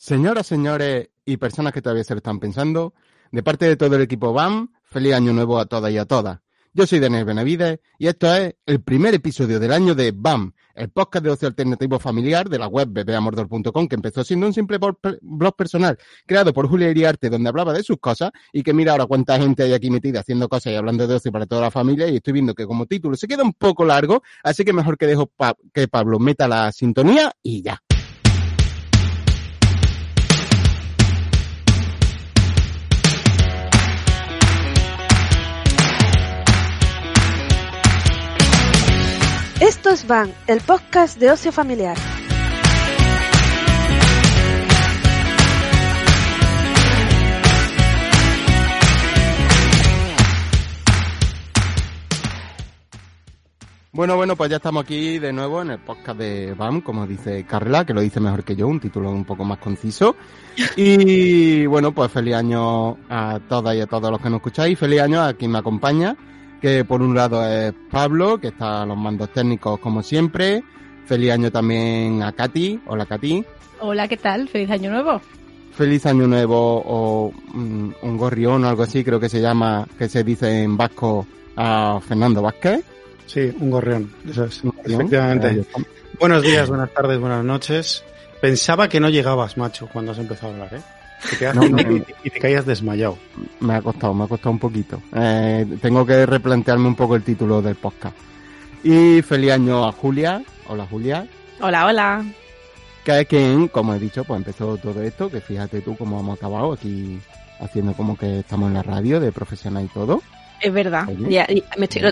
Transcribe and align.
Señoras, 0.00 0.46
señores 0.46 1.08
y 1.26 1.38
personas 1.38 1.72
que 1.72 1.82
todavía 1.82 2.04
se 2.04 2.14
lo 2.14 2.18
están 2.18 2.38
pensando, 2.38 2.94
de 3.32 3.42
parte 3.42 3.66
de 3.66 3.76
todo 3.76 3.96
el 3.96 4.02
equipo 4.02 4.32
BAM, 4.32 4.72
feliz 4.84 5.12
año 5.12 5.32
nuevo 5.32 5.58
a 5.58 5.66
todas 5.66 5.90
y 5.90 5.98
a 5.98 6.04
todas. 6.04 6.38
Yo 6.72 6.86
soy 6.86 7.00
Daniel 7.00 7.24
Benavides 7.24 7.80
y 7.98 8.06
esto 8.06 8.32
es 8.32 8.54
el 8.64 8.80
primer 8.80 9.14
episodio 9.14 9.58
del 9.58 9.72
año 9.72 9.96
de 9.96 10.12
BAM, 10.12 10.52
el 10.76 10.88
podcast 10.90 11.24
de 11.24 11.30
ocio 11.32 11.48
alternativo 11.48 11.98
familiar 11.98 12.48
de 12.48 12.60
la 12.60 12.68
web 12.68 12.90
bebeamordor.com 12.92 13.88
que 13.88 13.96
empezó 13.96 14.22
siendo 14.22 14.46
un 14.46 14.54
simple 14.54 14.78
blog 14.78 15.56
personal 15.56 15.98
creado 16.26 16.52
por 16.52 16.68
Julia 16.68 16.90
Iriarte 16.90 17.28
donde 17.28 17.48
hablaba 17.48 17.72
de 17.72 17.82
sus 17.82 17.98
cosas 17.98 18.30
y 18.52 18.62
que 18.62 18.72
mira 18.72 18.92
ahora 18.92 19.06
cuánta 19.06 19.36
gente 19.36 19.64
hay 19.64 19.72
aquí 19.72 19.90
metida 19.90 20.20
haciendo 20.20 20.48
cosas 20.48 20.74
y 20.74 20.76
hablando 20.76 21.08
de 21.08 21.16
ocio 21.16 21.32
para 21.32 21.46
toda 21.46 21.62
la 21.62 21.70
familia 21.72 22.06
y 22.06 22.14
estoy 22.14 22.34
viendo 22.34 22.54
que 22.54 22.66
como 22.66 22.86
título 22.86 23.16
se 23.16 23.26
queda 23.26 23.42
un 23.42 23.52
poco 23.52 23.84
largo, 23.84 24.22
así 24.44 24.64
que 24.64 24.72
mejor 24.72 24.96
que 24.96 25.08
dejo 25.08 25.28
que 25.74 25.88
Pablo 25.88 26.20
meta 26.20 26.46
la 26.46 26.70
sintonía 26.70 27.32
y 27.42 27.62
ya. 27.62 27.82
Estos 39.60 40.06
van, 40.06 40.32
el 40.46 40.60
podcast 40.60 41.18
de 41.18 41.32
ocio 41.32 41.50
familiar. 41.50 41.96
Bueno, 53.90 54.14
bueno, 54.14 54.36
pues 54.36 54.48
ya 54.48 54.58
estamos 54.58 54.84
aquí 54.84 55.18
de 55.18 55.32
nuevo 55.32 55.60
en 55.60 55.72
el 55.72 55.80
podcast 55.80 56.20
de 56.20 56.54
BAM, 56.54 56.80
como 56.82 57.04
dice 57.04 57.44
Carla, 57.44 57.84
que 57.84 57.92
lo 57.92 58.00
dice 58.00 58.20
mejor 58.20 58.44
que 58.44 58.54
yo, 58.54 58.68
un 58.68 58.78
título 58.78 59.10
un 59.10 59.24
poco 59.24 59.44
más 59.44 59.58
conciso. 59.58 60.14
Y 60.76 61.66
bueno, 61.66 61.90
pues 61.90 62.12
feliz 62.12 62.36
año 62.36 62.96
a 63.10 63.40
todas 63.48 63.74
y 63.74 63.80
a 63.80 63.86
todos 63.88 64.12
los 64.12 64.20
que 64.20 64.30
nos 64.30 64.36
escucháis, 64.36 64.78
feliz 64.78 65.00
año 65.00 65.20
a 65.20 65.32
quien 65.32 65.50
me 65.50 65.58
acompaña, 65.58 66.16
que 66.60 66.84
por 66.84 67.02
un 67.02 67.14
lado 67.14 67.46
es 67.46 67.72
Pablo, 67.90 68.38
que 68.38 68.48
está 68.48 68.82
a 68.82 68.86
los 68.86 68.96
mandos 68.96 69.30
técnicos 69.32 69.78
como 69.80 70.02
siempre. 70.02 70.62
Feliz 71.06 71.32
año 71.32 71.50
también 71.50 72.22
a 72.22 72.32
Katy. 72.32 72.80
Hola 72.86 73.06
Katy. 73.06 73.44
Hola, 73.80 74.08
¿qué 74.08 74.16
tal? 74.16 74.48
Feliz 74.48 74.70
año 74.70 74.90
nuevo. 74.90 75.20
Feliz 75.72 76.04
año 76.06 76.26
nuevo 76.26 76.82
o 76.84 77.32
mm, 77.54 77.90
un 78.02 78.16
gorrión 78.16 78.64
o 78.64 78.68
algo 78.68 78.82
así, 78.82 79.04
creo 79.04 79.20
que 79.20 79.28
se 79.28 79.40
llama, 79.40 79.86
que 79.96 80.08
se 80.08 80.24
dice 80.24 80.62
en 80.64 80.76
vasco 80.76 81.26
a 81.56 82.00
Fernando 82.06 82.42
Vázquez. 82.42 82.84
Sí, 83.26 83.52
un 83.60 83.70
gorrión, 83.70 84.12
eso 84.28 84.46
es, 84.46 84.62
efectivamente. 84.84 85.64
Buenos 86.18 86.42
días, 86.42 86.68
buenas 86.68 86.92
tardes, 86.92 87.20
buenas 87.20 87.44
noches. 87.44 88.02
Pensaba 88.40 88.88
que 88.88 88.98
no 88.98 89.08
llegabas, 89.08 89.56
macho, 89.56 89.88
cuando 89.92 90.12
has 90.12 90.18
empezado 90.18 90.52
a 90.52 90.54
hablar, 90.54 90.74
¿eh? 90.74 90.82
Y, 92.24 92.30
te 92.30 92.40
caías 92.40 92.66
desmayado. 92.66 93.18
Me 93.60 93.74
ha 93.74 93.82
costado, 93.82 94.14
me 94.14 94.24
ha 94.24 94.28
costado 94.28 94.50
un 94.50 94.58
poquito. 94.58 95.00
Eh, 95.14 95.66
tengo 95.80 96.06
que 96.06 96.26
replantearme 96.26 96.86
un 96.86 96.94
poco 96.94 97.16
el 97.16 97.22
título 97.22 97.60
del 97.62 97.76
podcast. 97.76 98.16
Y 98.84 99.22
feliz 99.22 99.52
año 99.52 99.86
a 99.86 99.92
Julia. 99.92 100.42
Hola 100.68 100.86
Julia. 100.88 101.26
Hola, 101.60 101.86
hola. 101.86 102.24
Que 103.04 103.20
es 103.20 103.26
quien, 103.26 103.68
como 103.68 103.94
he 103.94 103.98
dicho, 103.98 104.24
pues 104.24 104.38
empezó 104.38 104.76
todo 104.76 105.02
esto, 105.02 105.30
que 105.30 105.40
fíjate 105.40 105.80
tú 105.80 105.96
cómo 105.96 106.20
hemos 106.20 106.38
acabado 106.38 106.72
aquí 106.72 107.18
haciendo 107.60 107.92
como 107.94 108.16
que 108.16 108.40
estamos 108.40 108.68
en 108.68 108.74
la 108.74 108.82
radio 108.82 109.18
de 109.18 109.32
profesional 109.32 109.84
y 109.84 109.88
todo. 109.88 110.22
Es 110.60 110.72
verdad. 110.72 111.06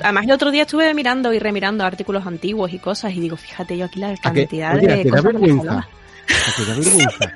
además, 0.03 0.25
el 0.25 0.31
otro 0.31 0.51
día 0.51 0.63
estuve 0.63 0.93
mirando 0.95 1.33
y 1.33 1.39
remirando 1.39 1.85
artículos 1.85 2.27
antiguos 2.27 2.73
y 2.73 2.79
cosas 2.79 3.13
y 3.13 3.21
digo, 3.21 3.37
fíjate 3.37 3.77
yo 3.77 3.87
aquí 3.87 4.01
la 4.01 4.17
cantidad 4.17 4.75
de. 4.75 5.05
da 5.05 5.21
vergüenza. 5.21 5.65
da 5.65 5.87
vergüenza. 6.75 7.35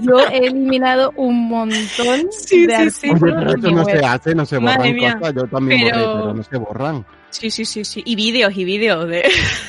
Yo 0.00 0.18
he 0.20 0.46
eliminado 0.46 1.12
un 1.16 1.48
montón 1.48 2.28
sí, 2.30 2.66
de 2.66 2.90
sí, 2.90 3.10
pero 3.20 3.50
esto 3.50 3.70
no 3.70 3.84
se 3.84 3.98
hace, 3.98 4.34
no 4.34 4.46
se 4.46 4.58
borran 4.58 4.96
cosas. 4.96 5.34
Yo 5.34 5.46
también 5.46 5.90
pero... 5.90 5.98
borré, 5.98 6.20
pero 6.20 6.34
no 6.34 6.42
se 6.42 6.56
borran. 6.56 7.06
Sí, 7.30 7.50
sí, 7.50 7.64
sí, 7.64 7.84
sí. 7.84 8.02
Y 8.04 8.16
vídeos, 8.16 8.56
y 8.56 8.64
vídeos 8.64 9.08
de... 9.08 9.28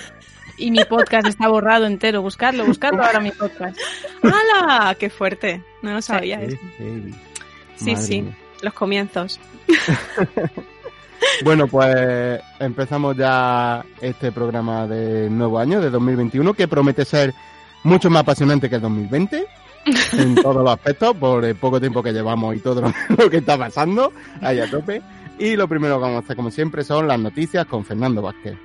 y 0.58 0.72
mi 0.72 0.84
podcast 0.86 1.28
está 1.28 1.48
borrado 1.48 1.86
entero. 1.86 2.22
Buscarlo, 2.22 2.66
buscarlo 2.66 3.04
ahora 3.04 3.20
mi 3.20 3.32
podcast. 3.32 3.78
¡Hala! 4.22 4.96
¡Qué 4.96 5.10
fuerte! 5.10 5.64
No 5.82 5.94
lo 5.94 6.02
sabía 6.02 6.42
eso. 6.42 6.58
Sí, 7.76 7.96
sí. 7.96 8.26
Los 8.62 8.74
comienzos. 8.74 9.40
Bueno, 11.44 11.68
pues 11.68 12.40
empezamos 12.60 13.18
ya 13.18 13.84
este 14.00 14.32
programa 14.32 14.88
de 14.88 15.30
nuevo 15.30 15.60
año, 15.60 15.82
de 15.82 15.90
2021, 15.90 16.54
que 16.54 16.68
promete 16.68 17.04
ser 17.04 17.34
mucho 17.84 18.10
más 18.10 18.22
apasionante 18.22 18.70
que 18.70 18.76
el 18.76 18.82
2020 18.82 19.46
en 20.14 20.36
todos 20.36 20.64
los 20.64 20.72
aspectos, 20.72 21.16
por 21.16 21.46
el 21.46 21.56
poco 21.56 21.80
tiempo 21.80 22.02
que 22.02 22.12
llevamos 22.12 22.56
y 22.56 22.60
todo 22.60 22.82
lo 23.18 23.30
que 23.30 23.38
está 23.38 23.58
pasando, 23.58 24.12
ahí 24.42 24.60
a 24.60 24.70
tope. 24.70 25.02
Y 25.38 25.56
lo 25.56 25.68
primero 25.68 25.98
que 25.98 26.02
vamos 26.02 26.16
a 26.18 26.20
hacer, 26.20 26.36
como 26.36 26.50
siempre, 26.50 26.84
son 26.84 27.08
las 27.08 27.20
noticias 27.20 27.66
con 27.66 27.84
Fernando 27.84 28.22
Vázquez. 28.22 28.58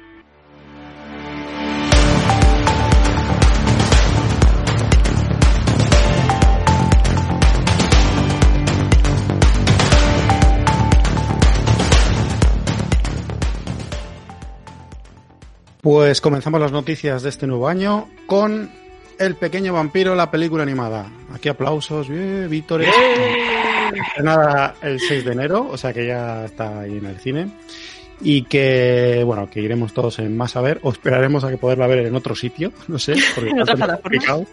Pues 15.83 16.21
comenzamos 16.21 16.61
las 16.61 16.73
noticias 16.73 17.23
de 17.23 17.31
este 17.31 17.47
nuevo 17.47 17.67
año 17.67 18.07
con 18.27 18.71
el 19.21 19.37
pequeño 19.37 19.75
vampiro, 19.75 20.15
la 20.15 20.31
película 20.31 20.63
animada. 20.63 21.11
Aquí 21.33 21.51
aplausos, 21.51 22.09
bien, 22.09 22.49
Víctor. 22.49 22.83
Nada, 24.23 24.75
el 24.81 24.99
6 24.99 25.25
de 25.27 25.33
enero, 25.33 25.69
o 25.71 25.77
sea 25.77 25.93
que 25.93 26.07
ya 26.07 26.47
está 26.47 26.81
ahí 26.81 26.97
en 26.97 27.05
el 27.05 27.19
cine. 27.19 27.51
Y 28.23 28.43
que, 28.43 29.23
bueno, 29.25 29.49
que 29.49 29.61
iremos 29.61 29.93
todos 29.93 30.19
en 30.19 30.37
más 30.37 30.57
a 30.57 30.63
ver, 30.63 30.81
o 30.83 30.91
esperaremos 30.91 31.45
a 31.45 31.51
que 31.51 31.59
poderla 31.59 31.87
ver 31.87 32.07
en 32.07 32.15
otro 32.15 32.35
sitio, 32.35 32.73
no 32.89 32.99
sé, 32.99 33.15
porque 33.35 33.53
otra 33.61 33.77
plataforma. 33.77 34.47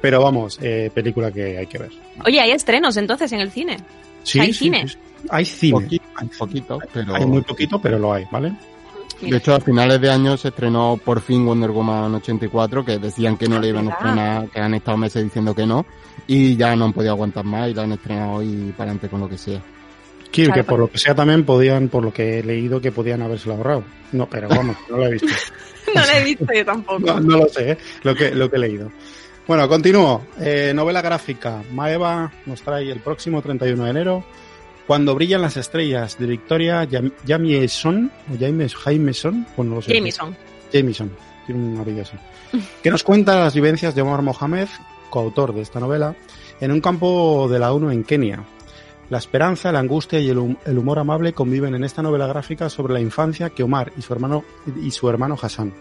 Pero 0.00 0.22
vamos, 0.22 0.58
eh, 0.62 0.90
película 0.92 1.30
que 1.32 1.56
hay 1.56 1.66
que 1.66 1.78
ver. 1.78 1.90
Oye, 2.24 2.40
hay 2.40 2.52
estrenos 2.52 2.96
entonces 2.98 3.32
en 3.32 3.40
el 3.40 3.50
cine. 3.50 3.78
Sí, 4.22 4.38
hay 4.38 4.52
sí, 4.52 4.64
cine. 4.64 4.86
Sí, 4.86 4.96
hay 5.30 5.44
cine. 5.46 6.00
hay 6.14 6.28
poquito, 6.38 6.78
pero... 6.92 7.14
Hay 7.14 7.24
muy 7.24 7.40
poquito, 7.40 7.80
pero 7.80 7.98
lo 7.98 8.12
hay, 8.12 8.26
¿vale? 8.30 8.52
De 9.20 9.36
hecho, 9.36 9.54
a 9.54 9.60
finales 9.60 10.00
de 10.00 10.10
año 10.10 10.36
se 10.36 10.48
estrenó 10.48 10.98
por 11.02 11.20
fin 11.20 11.44
Wonder 11.44 11.70
Woman 11.70 12.14
84, 12.14 12.84
que 12.84 12.98
decían 12.98 13.36
que 13.36 13.48
no 13.48 13.58
le 13.58 13.68
iban 13.68 13.88
a 13.88 13.92
estrenar, 13.92 14.48
que 14.48 14.60
han 14.60 14.74
estado 14.74 14.96
meses 14.96 15.22
diciendo 15.22 15.54
que 15.54 15.66
no, 15.66 15.84
y 16.26 16.56
ya 16.56 16.74
no 16.74 16.86
han 16.86 16.92
podido 16.92 17.12
aguantar 17.12 17.44
más 17.44 17.68
y 17.70 17.74
la 17.74 17.82
han 17.82 17.92
estrenado 17.92 18.42
y 18.42 18.72
para 18.76 18.90
adelante 18.90 19.08
con 19.08 19.20
lo 19.20 19.28
que 19.28 19.36
sea. 19.36 19.60
Quiero 20.30 20.54
que 20.54 20.64
por 20.64 20.78
lo 20.78 20.90
que 20.90 20.98
sea 20.98 21.14
también 21.14 21.44
podían, 21.44 21.88
por 21.88 22.04
lo 22.04 22.12
que 22.12 22.38
he 22.38 22.42
leído, 22.42 22.80
que 22.80 22.92
podían 22.92 23.20
haberse 23.20 23.50
ahorrado. 23.50 23.84
No, 24.12 24.28
pero 24.28 24.48
vamos, 24.48 24.76
no 24.88 24.96
lo 24.96 25.06
he 25.06 25.12
visto. 25.12 25.26
no 25.94 26.00
lo 26.00 26.12
he 26.12 26.24
visto 26.24 26.46
yo 26.54 26.64
tampoco. 26.64 27.00
No, 27.00 27.20
no, 27.20 27.36
lo 27.38 27.48
sé, 27.48 27.72
¿eh? 27.72 27.78
lo, 28.02 28.14
que, 28.14 28.30
lo 28.30 28.48
que 28.48 28.56
he 28.56 28.60
leído. 28.60 28.90
Bueno, 29.46 29.68
continúo. 29.68 30.26
Eh, 30.38 30.72
novela 30.74 31.02
gráfica. 31.02 31.62
Maeva 31.72 32.30
nos 32.46 32.62
trae 32.62 32.90
el 32.90 33.00
próximo 33.00 33.42
31 33.42 33.84
de 33.84 33.90
enero 33.90 34.24
cuando 34.90 35.14
brillan 35.14 35.40
las 35.40 35.56
estrellas 35.56 36.18
de 36.18 36.26
Victoria 36.26 36.84
Jamieson, 37.24 38.10
o 38.28 38.36
James, 38.36 38.74
Jameson, 38.74 39.46
bueno, 39.56 39.76
no 39.76 39.82
sé. 39.82 39.94
Jameson. 39.94 40.36
Jameson, 40.72 41.12
tiene 41.46 41.64
un 41.64 41.78
apellido 41.78 42.02
así. 42.02 42.16
que 42.82 42.90
nos 42.90 43.04
cuenta 43.04 43.38
las 43.38 43.54
vivencias 43.54 43.94
de 43.94 44.02
Omar 44.02 44.22
Mohamed, 44.22 44.66
coautor 45.08 45.54
de 45.54 45.60
esta 45.60 45.78
novela, 45.78 46.16
en 46.60 46.72
un 46.72 46.80
campo 46.80 47.46
de 47.48 47.60
la 47.60 47.72
ONU 47.72 47.92
en 47.92 48.02
Kenia. 48.02 48.42
La 49.10 49.18
esperanza, 49.18 49.70
la 49.70 49.78
angustia 49.78 50.18
y 50.18 50.28
el, 50.28 50.56
el, 50.66 50.78
humor 50.78 50.98
amable 50.98 51.34
conviven 51.34 51.76
en 51.76 51.84
esta 51.84 52.02
novela 52.02 52.26
gráfica 52.26 52.68
sobre 52.68 52.92
la 52.92 53.00
infancia 53.00 53.50
que 53.50 53.62
Omar 53.62 53.92
y 53.96 54.02
su 54.02 54.12
hermano 54.12 54.42
y 54.82 54.90
su 54.90 55.08
hermano 55.08 55.38
Hassan. 55.40 55.72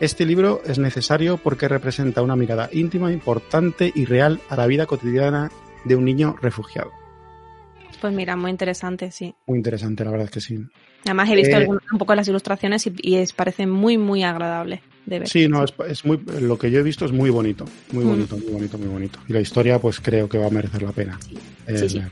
Este 0.00 0.24
libro 0.24 0.62
es 0.64 0.78
necesario 0.78 1.36
porque 1.36 1.68
representa 1.68 2.22
una 2.22 2.34
mirada 2.34 2.70
íntima, 2.72 3.12
importante 3.12 3.92
y 3.94 4.06
real 4.06 4.40
a 4.48 4.56
la 4.56 4.66
vida 4.66 4.86
cotidiana 4.86 5.50
de 5.84 5.96
un 5.96 6.06
niño 6.06 6.36
refugiado. 6.40 7.03
Pues 8.04 8.12
mira, 8.12 8.36
muy 8.36 8.50
interesante, 8.50 9.10
sí. 9.10 9.34
Muy 9.46 9.56
interesante, 9.56 10.04
la 10.04 10.10
verdad 10.10 10.26
es 10.26 10.30
que 10.30 10.40
sí. 10.42 10.58
Además 11.06 11.30
he 11.30 11.36
visto 11.36 11.56
eh, 11.56 11.66
un 11.66 11.98
poco 11.98 12.14
las 12.14 12.28
ilustraciones 12.28 12.86
y, 12.86 13.14
es, 13.14 13.32
parece 13.32 13.66
muy, 13.66 13.96
muy 13.96 14.22
agradable 14.22 14.82
de 15.06 15.20
ver. 15.20 15.28
Sí, 15.30 15.48
no, 15.48 15.64
es, 15.64 16.04
muy, 16.04 16.20
lo 16.42 16.58
que 16.58 16.70
yo 16.70 16.80
he 16.80 16.82
visto 16.82 17.06
es 17.06 17.12
muy 17.12 17.30
bonito, 17.30 17.64
muy 17.92 18.04
mm. 18.04 18.08
bonito, 18.08 18.36
muy 18.36 18.52
bonito, 18.52 18.76
muy 18.76 18.88
bonito. 18.88 19.18
Y 19.26 19.32
la 19.32 19.40
historia, 19.40 19.78
pues 19.78 20.00
creo 20.00 20.28
que 20.28 20.36
va 20.36 20.48
a 20.48 20.50
merecer 20.50 20.82
la 20.82 20.92
pena. 20.92 21.18
Sí. 21.74 22.02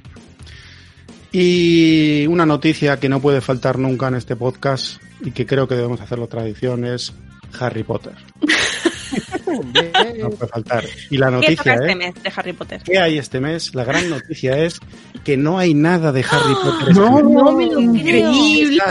Y 1.31 2.27
una 2.27 2.47
noticia 2.47 2.99
que 2.99 3.11
no 3.11 3.21
puede 3.21 3.43
faltar 3.43 3.79
nunca 3.79 4.09
en 4.09 4.15
este 4.15 4.35
podcast 4.35 4.97
y 5.21 5.33
que 5.33 5.45
creo 5.45 5.69
que 5.69 5.75
debemos 5.75 6.01
hacerlo 6.01 6.27
tradición 6.27 6.87
es 6.87 7.13
Harry 7.61 7.83
Potter. 7.83 8.15
no 9.53 10.31
puede 10.31 10.49
faltar. 10.49 10.85
Y 11.11 11.17
la 11.17 11.31
noticia 11.31 11.77
¿Qué 11.77 11.81
este 11.81 11.95
mes 11.95 12.15
de 12.23 12.33
Harry 12.35 12.53
Potter? 12.53 12.83
¿Qué 12.85 12.99
hay 12.99 13.19
este 13.19 13.41
mes? 13.41 13.75
La 13.75 13.85
gran 13.85 14.09
noticia 14.09 14.59
es 14.59 14.81
que 15.25 15.37
no 15.37 15.59
hay 15.59 15.75
nada 15.75 16.13
de 16.13 16.25
Harry 16.31 16.55
Potter. 16.55 16.95
No, 16.97 17.21
no 17.21 17.53
me 17.53 17.67
lo 17.67 17.81
Increíble. 17.81 18.83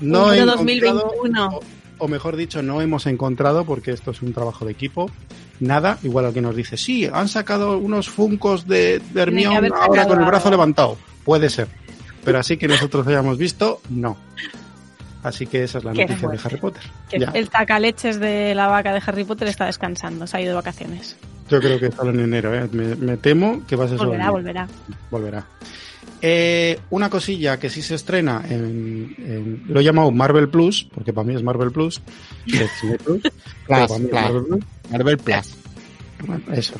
No 0.00 0.32
he 0.32 0.40
2021. 0.40 1.60
O, 1.98 2.08
mejor 2.08 2.36
dicho, 2.36 2.60
no 2.60 2.82
hemos 2.82 3.06
encontrado, 3.06 3.64
porque 3.64 3.92
esto 3.92 4.10
es 4.10 4.20
un 4.20 4.32
trabajo 4.32 4.64
de 4.64 4.72
equipo, 4.72 5.10
nada, 5.60 5.98
igual 6.02 6.26
al 6.26 6.34
que 6.34 6.40
nos 6.40 6.56
dice, 6.56 6.76
sí, 6.76 7.08
han 7.10 7.28
sacado 7.28 7.78
unos 7.78 8.08
funcos 8.08 8.66
de, 8.66 9.00
de 9.12 9.22
Hermione 9.22 9.70
ahora 9.72 10.06
con 10.06 10.18
el 10.18 10.26
brazo 10.26 10.50
levantado. 10.50 10.98
Puede 11.24 11.48
ser. 11.48 11.68
Pero 12.24 12.38
así 12.38 12.56
que 12.56 12.66
nosotros 12.66 13.06
hayamos 13.06 13.38
visto, 13.38 13.80
no. 13.90 14.16
Así 15.24 15.46
que 15.46 15.64
esa 15.64 15.78
es 15.78 15.84
la 15.84 15.94
noticia 15.94 16.28
de 16.28 16.38
Harry 16.44 16.58
Potter. 16.58 16.82
El 17.10 17.48
tacaleches 17.48 18.20
de 18.20 18.54
la 18.54 18.66
vaca 18.66 18.92
de 18.92 19.02
Harry 19.04 19.24
Potter 19.24 19.48
está 19.48 19.64
descansando, 19.64 20.26
se 20.26 20.36
ha 20.36 20.40
ido 20.42 20.50
de 20.50 20.56
vacaciones. 20.56 21.16
Yo 21.48 21.60
creo 21.60 21.80
que 21.80 21.90
sale 21.90 22.10
en 22.10 22.20
enero, 22.20 22.54
¿eh? 22.54 22.68
me, 22.70 23.16
temo 23.16 23.62
que 23.66 23.74
va 23.74 23.86
a 23.86 23.88
ser 23.88 23.96
Volverá, 23.96 24.30
volverá. 24.30 24.68
Volverá. 25.10 25.46
Eh, 26.20 26.78
una 26.90 27.08
cosilla 27.08 27.58
que 27.58 27.70
sí 27.70 27.80
se 27.80 27.94
estrena 27.94 28.42
en, 28.48 29.64
lo 29.66 29.80
he 29.80 29.84
llamado 29.84 30.10
Marvel 30.10 30.50
Plus, 30.50 30.86
porque 30.94 31.14
para 31.14 31.26
mí 31.26 31.34
es 31.34 31.42
Marvel 31.42 31.72
Plus. 31.72 32.02
Plus, 32.44 32.68
Marvel 34.90 35.18
Plus. 35.18 35.56
eso. 36.52 36.74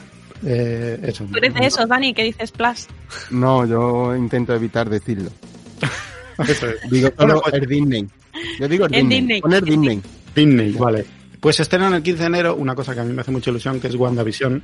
Eh, 0.44 1.00
eso. 1.02 1.24
¿Tú 1.24 1.38
eres 1.38 1.54
de 1.54 1.66
eso, 1.66 1.86
Dani? 1.86 2.12
¿Qué 2.12 2.24
dices 2.24 2.52
Plus? 2.52 2.88
No, 3.30 3.64
yo 3.64 4.14
intento 4.14 4.54
evitar 4.54 4.90
decirlo. 4.90 5.30
Digo 6.90 7.10
solo 7.16 7.42
el 7.50 7.66
Disney. 7.66 8.06
Yo 8.58 8.68
digo 8.68 8.88
Disney. 8.88 9.40
Poner 9.40 9.64
Disney. 9.64 10.00
Disney, 10.34 10.72
vale. 10.72 11.04
Pues 11.40 11.60
estrenan 11.60 11.92
el 11.94 12.02
15 12.02 12.20
de 12.20 12.26
enero 12.26 12.56
una 12.56 12.74
cosa 12.74 12.94
que 12.94 13.00
a 13.00 13.04
mí 13.04 13.12
me 13.12 13.20
hace 13.20 13.30
mucha 13.30 13.50
ilusión, 13.50 13.80
que 13.80 13.88
es 13.88 13.94
WandaVision. 13.94 14.62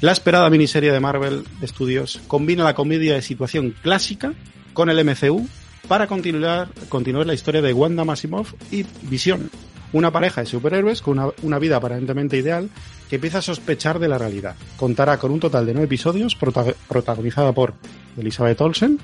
La 0.00 0.12
esperada 0.12 0.50
miniserie 0.50 0.92
de 0.92 1.00
Marvel 1.00 1.44
Studios 1.62 2.20
combina 2.26 2.64
la 2.64 2.74
comedia 2.74 3.14
de 3.14 3.22
situación 3.22 3.74
clásica 3.82 4.32
con 4.72 4.90
el 4.90 5.04
MCU 5.04 5.46
para 5.88 6.06
continuar, 6.06 6.68
continuar 6.88 7.26
la 7.26 7.34
historia 7.34 7.62
de 7.62 7.72
Wanda 7.72 8.04
Maximoff 8.04 8.54
y 8.70 8.84
Vision, 9.02 9.50
una 9.92 10.10
pareja 10.10 10.42
de 10.42 10.46
superhéroes 10.46 11.00
con 11.00 11.18
una, 11.18 11.32
una, 11.42 11.58
vida 11.58 11.76
aparentemente 11.76 12.36
ideal 12.36 12.68
que 13.08 13.16
empieza 13.16 13.38
a 13.38 13.42
sospechar 13.42 13.98
de 13.98 14.08
la 14.08 14.18
realidad. 14.18 14.56
Contará 14.76 15.18
con 15.18 15.30
un 15.30 15.40
total 15.40 15.64
de 15.64 15.72
nueve 15.72 15.86
episodios 15.86 16.36
protagonizada 16.36 17.52
por 17.52 17.74
Elizabeth 18.18 18.60
Olsen 18.60 18.98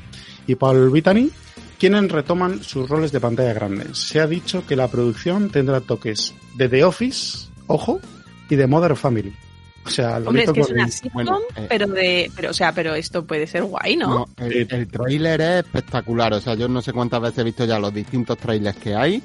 y 0.47 0.57
Paul 0.57 0.91
Bettany 0.91 1.31
quienes 1.83 2.13
retoman 2.13 2.63
sus 2.63 2.89
roles 2.89 3.11
de 3.11 3.19
pantalla 3.19 3.53
grande. 3.55 3.87
Se 3.93 4.21
ha 4.21 4.29
dicho 4.29 4.65
que 4.65 4.77
la 4.77 4.87
producción 4.87 5.51
tendrá 5.51 5.81
toques 5.81 6.33
de 6.55 6.69
The 6.69 6.85
Office, 6.85 7.49
ojo, 7.67 7.99
y 8.49 8.55
de 8.55 8.69
Mother 8.69 8.95
Family. 8.95 9.35
O 9.85 9.91
sea, 9.91 10.21
lo 10.21 10.29
Hombre, 10.29 10.45
es 10.45 10.53
que 10.53 10.61
es 10.61 10.71
una 10.71 10.87
sitcom, 10.87 11.41
eh, 11.57 11.67
pero 11.69 11.89
de, 11.89 12.31
pero, 12.37 12.51
o 12.51 12.53
sea, 12.53 12.71
pero 12.71 12.95
esto 12.95 13.27
puede 13.27 13.49
ser 13.49 13.65
guay, 13.65 13.97
¿no? 13.97 14.27
el, 14.37 14.69
el 14.71 14.87
tráiler 14.87 15.41
es 15.41 15.65
espectacular, 15.65 16.33
o 16.35 16.41
sea, 16.41 16.55
yo 16.55 16.69
no 16.69 16.81
sé 16.83 16.93
cuántas 16.93 17.21
veces 17.21 17.39
he 17.41 17.43
visto 17.43 17.65
ya 17.65 17.81
los 17.81 17.93
distintos 17.93 18.39
trailers 18.39 18.79
que 18.79 18.95
hay 18.95 19.21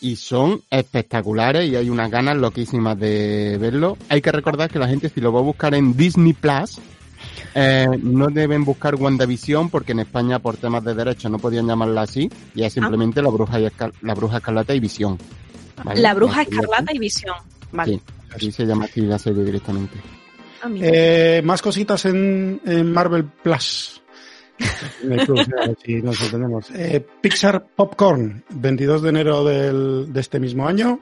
y 0.00 0.16
son 0.16 0.62
espectaculares 0.68 1.70
y 1.70 1.76
hay 1.76 1.90
unas 1.90 2.10
ganas 2.10 2.36
loquísimas 2.38 2.98
de 2.98 3.56
verlo. 3.60 3.96
Hay 4.08 4.20
que 4.20 4.32
recordar 4.32 4.68
que 4.68 4.80
la 4.80 4.88
gente 4.88 5.10
si 5.10 5.20
lo 5.20 5.32
va 5.32 5.38
a 5.38 5.44
buscar 5.44 5.76
en 5.76 5.96
Disney 5.96 6.32
Plus, 6.32 6.80
eh, 7.54 7.86
no 8.02 8.28
deben 8.28 8.64
buscar 8.64 8.94
WandaVision 8.94 9.70
porque 9.70 9.92
en 9.92 10.00
España 10.00 10.38
por 10.38 10.56
temas 10.56 10.84
de 10.84 10.94
derechos 10.94 11.30
no 11.30 11.38
podían 11.38 11.66
llamarla 11.66 12.02
así 12.02 12.30
y 12.54 12.62
es 12.62 12.72
simplemente 12.72 13.22
la 13.22 13.30
bruja 13.30 13.60
y 13.60 13.68
la 14.02 14.14
bruja 14.14 14.38
escarlata 14.38 14.74
y 14.74 14.80
visión. 14.80 15.18
La 15.94 16.14
bruja 16.14 16.42
escarlata 16.42 16.94
y 16.94 16.98
visión. 16.98 17.36
Vale. 17.72 17.94
Sí, 17.94 18.02
así 18.34 18.52
se 18.52 18.66
llama 18.66 18.84
aquí 18.84 19.00
la 19.02 19.18
serie 19.18 19.44
directamente. 19.44 19.96
Ah, 20.62 20.68
eh, 20.74 21.40
más 21.44 21.62
cositas 21.62 22.04
en, 22.04 22.60
Marvel 22.92 23.24
Plus. 23.24 23.96
Eh, 26.74 27.06
Pixar 27.22 27.64
Popcorn, 27.74 28.44
22 28.50 29.02
de 29.02 29.08
enero 29.08 29.42
del, 29.42 30.12
de 30.12 30.20
este 30.20 30.38
mismo 30.38 30.68
año. 30.68 31.00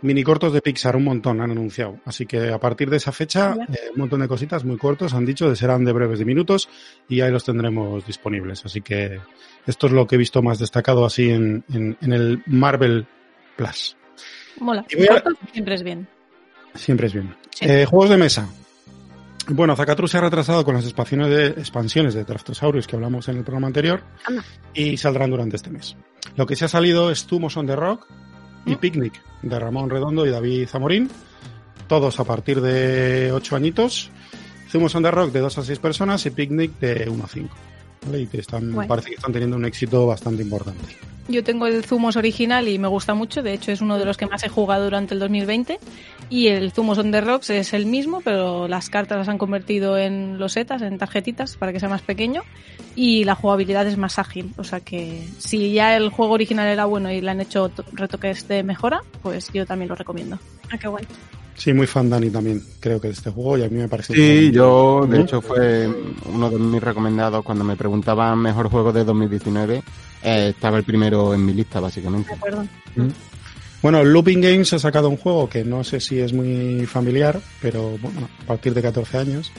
Mini 0.00 0.22
cortos 0.22 0.52
de 0.52 0.62
Pixar, 0.62 0.94
un 0.96 1.04
montón 1.04 1.40
han 1.40 1.50
anunciado. 1.50 1.98
Así 2.04 2.24
que 2.24 2.50
a 2.50 2.58
partir 2.58 2.88
de 2.88 2.98
esa 2.98 3.10
fecha, 3.10 3.54
eh, 3.54 3.90
un 3.92 4.00
montón 4.00 4.20
de 4.20 4.28
cositas 4.28 4.64
muy 4.64 4.76
cortos 4.76 5.12
han 5.12 5.24
dicho, 5.24 5.54
serán 5.56 5.84
de 5.84 5.92
breves 5.92 6.18
de 6.18 6.24
minutos 6.24 6.68
y 7.08 7.20
ahí 7.20 7.32
los 7.32 7.44
tendremos 7.44 8.06
disponibles. 8.06 8.64
Así 8.64 8.80
que 8.80 9.20
esto 9.66 9.86
es 9.86 9.92
lo 9.92 10.06
que 10.06 10.14
he 10.14 10.18
visto 10.18 10.42
más 10.42 10.58
destacado 10.58 11.04
así 11.04 11.30
en, 11.30 11.64
en, 11.72 12.12
el 12.12 12.42
Marvel 12.46 13.06
Plus. 13.56 13.96
Mola. 14.60 14.84
Siempre 15.52 15.74
es 15.74 15.82
bien. 15.82 16.08
Siempre 16.74 17.06
es 17.08 17.12
bien. 17.12 17.34
Eh, 17.60 17.84
juegos 17.84 18.10
de 18.10 18.16
mesa. 18.16 18.48
Bueno, 19.50 19.74
Zacatru 19.74 20.06
se 20.06 20.18
ha 20.18 20.20
retrasado 20.20 20.62
con 20.64 20.74
las 20.74 20.84
expansiones 20.84 21.30
de, 21.30 21.46
expansiones 21.46 22.14
de 22.14 22.24
Draftosaurus 22.24 22.86
que 22.86 22.96
hablamos 22.96 23.28
en 23.28 23.38
el 23.38 23.44
programa 23.44 23.66
anterior 23.66 24.02
y 24.74 24.96
saldrán 24.98 25.30
durante 25.30 25.56
este 25.56 25.70
mes. 25.70 25.96
Lo 26.36 26.46
que 26.46 26.54
se 26.54 26.66
ha 26.66 26.68
salido 26.68 27.10
es 27.10 27.26
Tumos 27.26 27.56
on 27.56 27.66
the 27.66 27.74
Rock, 27.74 28.06
y 28.66 28.76
Picnic 28.76 29.20
de 29.42 29.58
Ramón 29.58 29.90
Redondo 29.90 30.26
y 30.26 30.30
David 30.30 30.68
Zamorín, 30.68 31.10
todos 31.86 32.20
a 32.20 32.24
partir 32.24 32.60
de 32.60 33.30
8 33.32 33.56
añitos. 33.56 34.10
Zumos 34.70 34.94
on 34.94 35.02
the 35.02 35.10
Rock 35.10 35.32
de 35.32 35.40
2 35.40 35.58
a 35.58 35.62
6 35.62 35.78
personas 35.78 36.26
y 36.26 36.30
Picnic 36.30 36.78
de 36.78 37.08
1 37.08 37.24
a 37.24 37.28
5. 37.28 37.56
Y 38.16 38.26
que 38.26 38.38
están, 38.38 38.72
parece 38.86 39.10
que 39.10 39.16
están 39.16 39.32
teniendo 39.32 39.56
un 39.56 39.64
éxito 39.64 40.06
bastante 40.06 40.42
importante. 40.42 40.96
Yo 41.28 41.44
tengo 41.44 41.66
el 41.66 41.84
Zumos 41.84 42.16
original 42.16 42.68
y 42.68 42.78
me 42.78 42.88
gusta 42.88 43.12
mucho, 43.12 43.42
de 43.42 43.52
hecho 43.52 43.70
es 43.70 43.82
uno 43.82 43.98
de 43.98 44.06
los 44.06 44.16
que 44.16 44.24
más 44.24 44.42
he 44.44 44.48
jugado 44.48 44.84
durante 44.84 45.12
el 45.12 45.20
2020 45.20 45.78
y 46.30 46.46
el 46.46 46.72
Zumos 46.72 46.96
on 46.96 47.10
the 47.10 47.20
Rocks 47.20 47.50
es 47.50 47.74
el 47.74 47.84
mismo, 47.84 48.22
pero 48.22 48.66
las 48.66 48.88
cartas 48.88 49.18
las 49.18 49.28
han 49.28 49.36
convertido 49.36 49.98
en 49.98 50.38
losetas, 50.38 50.80
en 50.80 50.96
tarjetitas 50.96 51.58
para 51.58 51.70
que 51.70 51.80
sea 51.80 51.90
más 51.90 52.00
pequeño 52.00 52.44
y 52.96 53.24
la 53.24 53.34
jugabilidad 53.34 53.86
es 53.86 53.98
más 53.98 54.18
ágil, 54.18 54.54
o 54.56 54.64
sea 54.64 54.80
que 54.80 55.22
si 55.36 55.74
ya 55.74 55.96
el 55.98 56.08
juego 56.08 56.32
original 56.32 56.66
era 56.66 56.86
bueno 56.86 57.12
y 57.12 57.20
le 57.20 57.30
han 57.30 57.42
hecho 57.42 57.70
retoques 57.92 58.48
de 58.48 58.62
mejora, 58.62 59.02
pues 59.22 59.52
yo 59.52 59.66
también 59.66 59.90
lo 59.90 59.96
recomiendo. 59.96 60.38
Ah, 60.70 60.78
qué 60.78 60.88
guay. 60.88 61.04
Sí, 61.58 61.72
muy 61.72 61.88
fan 61.88 62.08
Dani 62.08 62.30
también, 62.30 62.62
creo 62.78 63.00
que 63.00 63.08
de 63.08 63.14
este 63.14 63.30
juego 63.30 63.58
y 63.58 63.64
a 63.64 63.68
mí 63.68 63.78
me 63.78 63.88
parece... 63.88 64.14
Sí, 64.14 64.52
yo 64.52 65.06
de 65.10 65.20
hecho 65.20 65.42
fue 65.42 65.92
uno 66.32 66.48
de 66.48 66.56
mis 66.56 66.80
recomendados 66.80 67.44
cuando 67.44 67.64
me 67.64 67.76
preguntaban 67.76 68.38
mejor 68.38 68.70
juego 68.70 68.92
de 68.92 69.04
2019, 69.04 69.82
eh, 70.22 70.52
estaba 70.54 70.78
el 70.78 70.84
primero 70.84 71.34
en 71.34 71.44
mi 71.44 71.52
lista 71.52 71.80
básicamente. 71.80 72.32
¿Mm? 72.94 73.08
Bueno, 73.82 74.04
Looping 74.04 74.40
Games 74.40 74.72
ha 74.72 74.78
sacado 74.78 75.08
un 75.08 75.16
juego 75.16 75.48
que 75.48 75.64
no 75.64 75.82
sé 75.82 75.98
si 75.98 76.20
es 76.20 76.32
muy 76.32 76.86
familiar, 76.86 77.40
pero 77.60 77.98
bueno, 77.98 78.28
a 78.42 78.46
partir 78.46 78.72
de 78.72 78.80
14 78.80 79.18
años, 79.18 79.50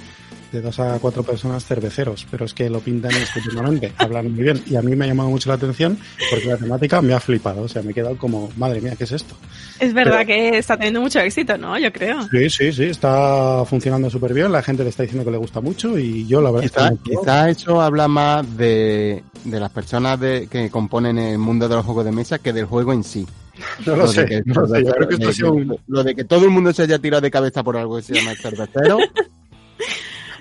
de 0.51 0.61
dos 0.61 0.79
a 0.79 0.97
cuatro 0.99 1.23
personas 1.23 1.65
cerveceros, 1.65 2.25
pero 2.29 2.45
es 2.45 2.53
que 2.53 2.69
lo 2.69 2.79
pintan 2.79 3.11
estupendamente, 3.11 3.93
hablan 3.97 4.31
muy 4.33 4.43
bien 4.43 4.61
y 4.65 4.75
a 4.75 4.81
mí 4.81 4.95
me 4.95 5.05
ha 5.05 5.07
llamado 5.07 5.29
mucho 5.29 5.49
la 5.49 5.55
atención 5.55 5.97
porque 6.29 6.47
la 6.47 6.57
temática 6.57 7.01
me 7.01 7.13
ha 7.13 7.19
flipado, 7.19 7.61
o 7.61 7.67
sea, 7.67 7.81
me 7.81 7.91
he 7.91 7.93
quedado 7.93 8.17
como, 8.17 8.51
madre 8.57 8.81
mía, 8.81 8.95
¿qué 8.97 9.03
es 9.03 9.11
esto? 9.11 9.35
Es 9.79 9.93
verdad 9.93 10.25
que 10.25 10.57
está 10.57 10.75
teniendo 10.75 11.01
mucho 11.01 11.19
éxito, 11.19 11.57
¿no? 11.57 11.77
Yo 11.77 11.91
creo. 11.91 12.21
Sí, 12.29 12.49
sí, 12.49 12.71
sí, 12.71 12.83
está 12.85 13.63
funcionando 13.65 14.09
súper 14.09 14.33
bien, 14.33 14.51
la 14.51 14.63
gente 14.63 14.83
le 14.83 14.89
está 14.89 15.03
diciendo 15.03 15.25
que 15.25 15.31
le 15.31 15.37
gusta 15.37 15.61
mucho 15.61 15.97
y 15.97 16.27
yo 16.27 16.41
la 16.41 16.51
verdad... 16.51 16.93
Quizá, 17.03 17.49
eso 17.49 17.81
habla 17.81 18.07
más 18.07 18.57
de, 18.57 19.23
de 19.43 19.59
las 19.59 19.71
personas 19.71 20.19
de, 20.19 20.47
que 20.49 20.69
componen 20.69 21.17
el 21.17 21.37
mundo 21.37 21.67
de 21.69 21.75
los 21.75 21.85
juegos 21.85 22.05
de 22.05 22.11
mesa 22.11 22.39
que 22.39 22.53
del 22.53 22.65
juego 22.65 22.93
en 22.93 23.03
sí. 23.03 23.25
No 23.85 23.95
lo, 23.95 24.07
sé, 24.07 24.43
lo, 24.45 26.03
de 26.03 26.15
que 26.15 26.23
todo 26.23 26.45
el 26.45 26.49
mundo 26.49 26.71
se 26.71 26.83
haya 26.83 26.99
tirado 26.99 27.21
de 27.21 27.31
cabeza 27.31 27.61
por 27.61 27.75
algo 27.75 27.97
que 27.97 28.03
se 28.03 28.13
llama 28.13 28.33
cervecero 28.41 28.99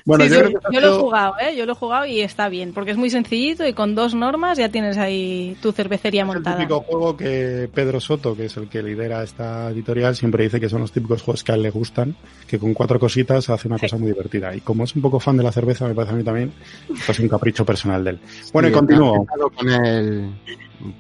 Bueno, 0.09 0.25
yo, 0.25 0.81
lo 0.81 0.97
he 0.97 0.99
jugado, 0.99 1.35
¿eh? 1.39 1.55
Yo 1.55 1.67
lo 1.67 1.73
he 1.73 1.75
jugado 1.75 2.07
y 2.07 2.23
está 2.23 2.49
bien, 2.49 2.73
porque 2.73 2.93
es 2.93 2.97
muy 2.97 3.11
sencillito 3.11 3.67
y 3.67 3.75
con 3.75 3.95
dos 3.95 4.15
normas 4.15 4.57
ya 4.57 4.71
tienes 4.71 4.97
ahí 4.97 5.55
tu 5.61 5.71
cervecería 5.71 6.25
montada. 6.25 6.57
Es 6.57 6.63
el 6.63 6.67
típico 6.67 6.81
juego 6.81 7.15
que 7.15 7.69
Pedro 7.75 8.01
Soto, 8.01 8.35
que 8.35 8.47
es 8.47 8.57
el 8.57 8.71
que 8.71 8.83
lidera 8.83 9.23
esta 9.23 9.69
editorial, 9.71 10.17
siempre 10.17 10.45
dice 10.45 10.59
que 10.59 10.71
son 10.71 10.81
los 10.81 10.93
típicos 10.93 11.21
juegos 11.21 11.45
que 11.45 11.53
a 11.53 11.57
él 11.57 11.63
le 11.63 11.69
gustan, 11.69 12.17
que 12.47 12.59
con 12.59 12.73
cuatro 12.73 12.99
cositas 12.99 13.51
hace 13.51 13.69
una 13.69 13.79
cosa 13.79 13.99
muy 13.99 14.09
divertida. 14.09 14.57
Y 14.57 14.63
como 14.63 14.85
es 14.85 14.97
un 14.97 15.03
poco 15.03 15.21
fan 15.21 15.37
de 15.37 15.43
la 15.43 15.53
cerveza, 15.53 15.87
me 15.87 15.95
parece 15.95 16.15
a 16.15 16.17
mí 16.17 16.25
también, 16.25 16.55
pues 16.87 17.11
es 17.11 17.19
un 17.21 17.29
capricho 17.29 17.67
personal 17.67 18.03
de 18.03 18.11
él. 18.13 18.21
Bueno, 18.51 18.71
y 18.71 18.73
continúo. 18.73 19.27
con 19.55 19.69
él 19.69 20.31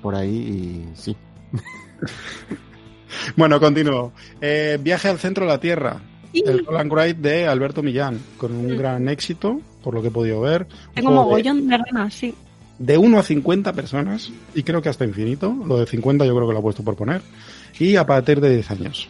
por 0.02 0.14
ahí 0.16 0.36
y 0.36 0.96
sí. 0.96 1.16
bueno, 3.36 3.58
continúo. 3.58 4.12
Eh, 4.38 4.76
viaje 4.78 5.08
al 5.08 5.18
centro 5.18 5.46
de 5.46 5.50
la 5.50 5.60
Tierra. 5.60 5.98
El 6.46 6.64
Roland 6.64 6.92
Wright 6.92 7.16
de 7.16 7.46
Alberto 7.46 7.82
Millán, 7.82 8.20
con 8.36 8.52
un 8.52 8.74
mm. 8.74 8.76
gran 8.76 9.08
éxito, 9.08 9.60
por 9.82 9.94
lo 9.94 10.02
que 10.02 10.08
he 10.08 10.12
podido 10.12 10.40
ver. 10.40 10.66
Tengo 10.94 11.10
mogollón 11.10 11.68
de... 11.68 11.78
ganas, 11.78 12.14
sí. 12.14 12.34
de 12.78 12.98
1 12.98 13.18
a 13.18 13.22
50 13.22 13.72
personas, 13.72 14.30
y 14.54 14.62
creo 14.62 14.82
que 14.82 14.88
hasta 14.88 15.04
infinito, 15.04 15.54
lo 15.66 15.78
de 15.78 15.86
50 15.86 16.24
yo 16.26 16.34
creo 16.34 16.46
que 16.46 16.52
lo 16.52 16.58
ha 16.58 16.62
puesto 16.62 16.82
por 16.82 16.96
poner, 16.96 17.22
y 17.78 17.96
a 17.96 18.06
partir 18.06 18.40
de 18.40 18.54
10 18.54 18.70
años. 18.70 19.08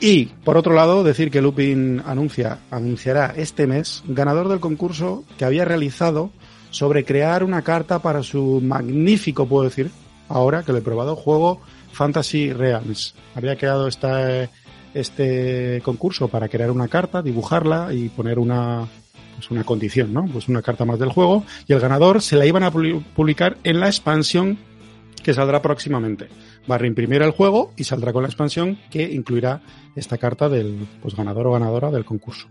Y, 0.00 0.26
por 0.44 0.56
otro 0.56 0.74
lado, 0.74 1.04
decir 1.04 1.30
que 1.30 1.42
Lupin 1.42 2.02
anuncia, 2.06 2.60
anunciará 2.70 3.34
este 3.36 3.66
mes 3.66 4.02
ganador 4.06 4.48
del 4.48 4.58
concurso 4.58 5.24
que 5.36 5.44
había 5.44 5.66
realizado 5.66 6.30
sobre 6.70 7.04
crear 7.04 7.44
una 7.44 7.62
carta 7.62 7.98
para 7.98 8.22
su 8.22 8.60
magnífico, 8.62 9.46
puedo 9.46 9.64
decir, 9.64 9.90
ahora 10.28 10.62
que 10.62 10.72
lo 10.72 10.78
he 10.78 10.82
probado, 10.82 11.16
juego 11.16 11.60
Fantasy 11.92 12.52
Realms. 12.52 13.14
Había 13.34 13.56
creado 13.56 13.88
esta, 13.88 14.48
este 14.94 15.80
concurso 15.84 16.28
para 16.28 16.48
crear 16.48 16.70
una 16.70 16.88
carta, 16.88 17.22
dibujarla 17.22 17.92
y 17.92 18.08
poner 18.08 18.38
una, 18.38 18.86
pues 19.36 19.50
una 19.50 19.64
condición, 19.64 20.12
¿no? 20.12 20.26
Pues 20.26 20.48
una 20.48 20.62
carta 20.62 20.84
más 20.84 20.98
del 20.98 21.10
juego 21.10 21.44
y 21.66 21.72
el 21.72 21.80
ganador 21.80 22.22
se 22.22 22.36
la 22.36 22.46
iban 22.46 22.62
a 22.62 22.70
publicar 22.70 23.56
en 23.64 23.80
la 23.80 23.86
expansión 23.86 24.58
que 25.22 25.34
saldrá 25.34 25.62
próximamente. 25.62 26.28
Va 26.70 26.74
a 26.74 26.78
reimprimir 26.78 27.22
el 27.22 27.30
juego 27.30 27.72
y 27.76 27.84
saldrá 27.84 28.12
con 28.12 28.22
la 28.22 28.28
expansión 28.28 28.78
que 28.90 29.02
incluirá 29.02 29.60
esta 29.96 30.18
carta 30.18 30.48
del 30.48 30.86
pues, 31.02 31.14
ganador 31.14 31.46
o 31.46 31.52
ganadora 31.52 31.90
del 31.90 32.04
concurso. 32.04 32.48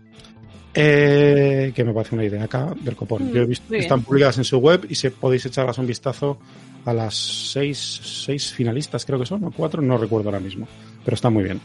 Eh, 0.72 1.72
que 1.74 1.84
me 1.84 1.92
parece 1.92 2.14
una 2.14 2.24
idea 2.24 2.44
acá 2.44 2.72
del 2.80 2.94
copón. 2.94 3.32
Yo 3.32 3.42
he 3.42 3.46
visto, 3.46 3.74
están 3.74 4.02
publicadas 4.02 4.38
en 4.38 4.44
su 4.44 4.58
web 4.58 4.86
y 4.88 4.94
se 4.94 5.10
podéis 5.10 5.46
echarlas 5.46 5.78
un 5.78 5.86
vistazo 5.86 6.38
a 6.84 6.94
las 6.94 7.14
seis, 7.14 8.00
seis 8.24 8.52
finalistas, 8.52 9.04
creo 9.04 9.18
que 9.18 9.26
son, 9.26 9.44
o 9.44 9.50
cuatro, 9.50 9.82
no 9.82 9.98
recuerdo 9.98 10.28
ahora 10.28 10.40
mismo, 10.40 10.68
pero 11.04 11.14
está 11.14 11.28
muy 11.28 11.44
bien. 11.44 11.60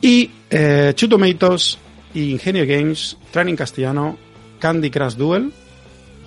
Y 0.00 0.30
eh, 0.50 0.94
Two 0.96 1.08
Tomatoes, 1.08 1.78
Ingenio 2.14 2.66
Games, 2.66 3.16
Training 3.30 3.56
Castellano, 3.56 4.16
Candy 4.58 4.90
Crush 4.90 5.14
Duel, 5.14 5.52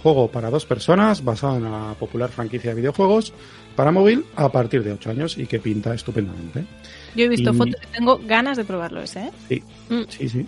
juego 0.01 0.27
para 0.27 0.49
dos 0.49 0.65
personas 0.65 1.23
basado 1.23 1.57
en 1.57 1.63
la 1.63 1.95
popular 1.97 2.29
franquicia 2.29 2.71
de 2.71 2.75
videojuegos 2.81 3.33
para 3.75 3.91
móvil 3.91 4.25
a 4.35 4.49
partir 4.49 4.83
de 4.83 4.91
8 4.91 5.09
años 5.09 5.37
y 5.37 5.47
que 5.47 5.59
pinta 5.59 5.93
estupendamente. 5.93 6.65
Yo 7.15 7.25
he 7.25 7.27
visto 7.29 7.53
fotos 7.53 7.75
y 7.81 7.97
tengo 7.97 8.19
ganas 8.19 8.57
de 8.57 8.65
probarlo 8.65 9.01
ese, 9.01 9.21
¿eh? 9.21 9.31
Sí, 9.49 9.63
mm. 9.89 10.01
sí, 10.09 10.29
sí. 10.29 10.45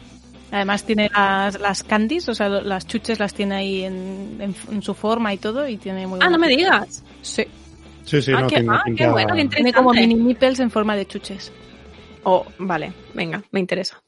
Además 0.52 0.84
tiene 0.84 1.10
las, 1.14 1.60
las 1.60 1.84
candies, 1.84 2.30
o 2.30 2.36
sea, 2.36 2.50
las 2.50 2.86
chuches 2.86 3.20
las 3.20 3.34
tiene 3.34 3.56
ahí 3.56 3.84
en, 3.84 4.56
en, 4.72 4.82
su 4.82 4.94
forma 4.94 5.34
y 5.34 5.38
todo 5.38 5.68
y 5.68 5.78
tiene 5.78 6.06
muy 6.06 6.20
Ah, 6.22 6.30
no 6.30 6.38
me 6.38 6.48
digas. 6.48 7.04
Sí. 7.22 7.44
Sí, 8.06 8.22
sí, 8.22 8.32
ah, 8.32 8.42
no, 8.42 8.48
qué, 8.48 8.58
tiene, 8.58 8.72
ah, 8.72 8.84
qué 8.96 9.08
bueno, 9.08 9.36
qué 9.36 9.48
Tiene 9.48 9.74
como 9.74 9.92
mini 9.92 10.14
nipples 10.14 10.60
en 10.60 10.70
forma 10.70 10.96
de 10.96 11.08
chuches. 11.08 11.52
Oh, 12.26 12.46
vale, 12.58 12.92
venga, 13.14 13.42
me 13.52 13.60
interesa. 13.60 14.02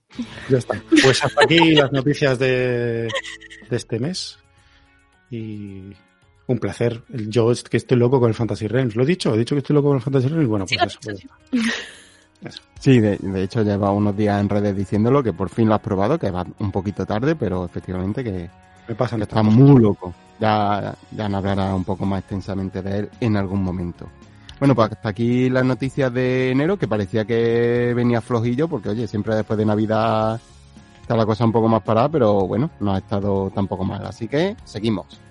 Ya 0.50 0.58
está. 0.58 0.82
Pues 1.04 1.24
hasta 1.24 1.44
aquí 1.44 1.72
las 1.76 1.92
noticias 1.92 2.40
de, 2.40 3.08
de 3.70 3.76
este 3.76 4.00
mes. 4.00 4.40
Y 5.30 5.94
un 6.48 6.60
placer. 6.60 7.04
Yo 7.10 7.52
es 7.52 7.64
que 7.64 7.78
estoy 7.78 7.98
loco 7.98 8.20
con 8.20 8.30
el 8.30 8.36
Fantasy 8.36 8.68
Realms. 8.68 8.96
¿Lo 8.96 9.04
he 9.04 9.06
dicho? 9.06 9.34
¿He 9.36 9.38
dicho 9.38 9.56
que 9.56 9.60
estoy 9.60 9.76
loco 9.76 9.90
con 9.90 9.98
el 9.98 10.04
Fantasy 10.04 10.28
Realms? 10.30 10.48
Bueno, 10.48 10.66
pues 10.66 10.80
sí, 10.80 11.10
eso. 11.10 11.28
Pues. 12.42 12.62
Sí, 12.80 13.00
de, 13.00 13.18
de, 13.18 13.44
hecho 13.44 13.64
lleva 13.64 13.92
unos 13.92 14.16
días 14.16 14.40
en 14.40 14.50
redes 14.50 14.76
diciéndolo, 14.76 15.24
que 15.24 15.34
por 15.34 15.50
fin 15.50 15.68
lo 15.68 15.76
has 15.76 15.82
probado, 15.82 16.18
que 16.18 16.32
va 16.32 16.46
un 16.60 16.72
poquito 16.72 17.06
tarde, 17.06 17.36
pero 17.36 17.66
efectivamente 17.66 18.24
que, 18.24 18.50
Me 18.88 18.96
pasa 18.96 19.18
que 19.18 19.24
está 19.24 19.44
muy 19.44 19.82
loco. 19.82 20.14
Ya, 20.40 20.96
ya 21.12 21.26
hablará 21.26 21.74
un 21.74 21.84
poco 21.84 22.06
más 22.06 22.20
extensamente 22.20 22.82
de 22.82 23.00
él 23.00 23.10
en 23.20 23.38
algún 23.38 23.64
momento. 23.64 24.08
Bueno, 24.60 24.74
pues 24.74 24.92
hasta 24.92 25.10
aquí 25.10 25.50
las 25.50 25.64
noticias 25.64 26.12
de 26.12 26.52
enero, 26.52 26.78
que 26.78 26.88
parecía 26.88 27.26
que 27.26 27.94
venía 27.96 28.22
flojillo, 28.22 28.68
porque 28.68 28.90
oye, 28.90 29.08
siempre 29.08 29.36
después 29.36 29.58
de 29.58 29.66
Navidad 29.66 30.40
está 31.02 31.16
la 31.16 31.26
cosa 31.26 31.46
un 31.46 31.52
poco 31.52 31.68
más 31.68 31.84
parada, 31.84 32.10
pero 32.10 32.48
bueno, 32.48 32.70
no 32.80 32.94
ha 32.94 32.98
estado 32.98 33.52
tampoco 33.54 33.86
mal. 33.86 34.06
Así 34.06 34.28
que 34.28 34.56
seguimos. 34.66 35.22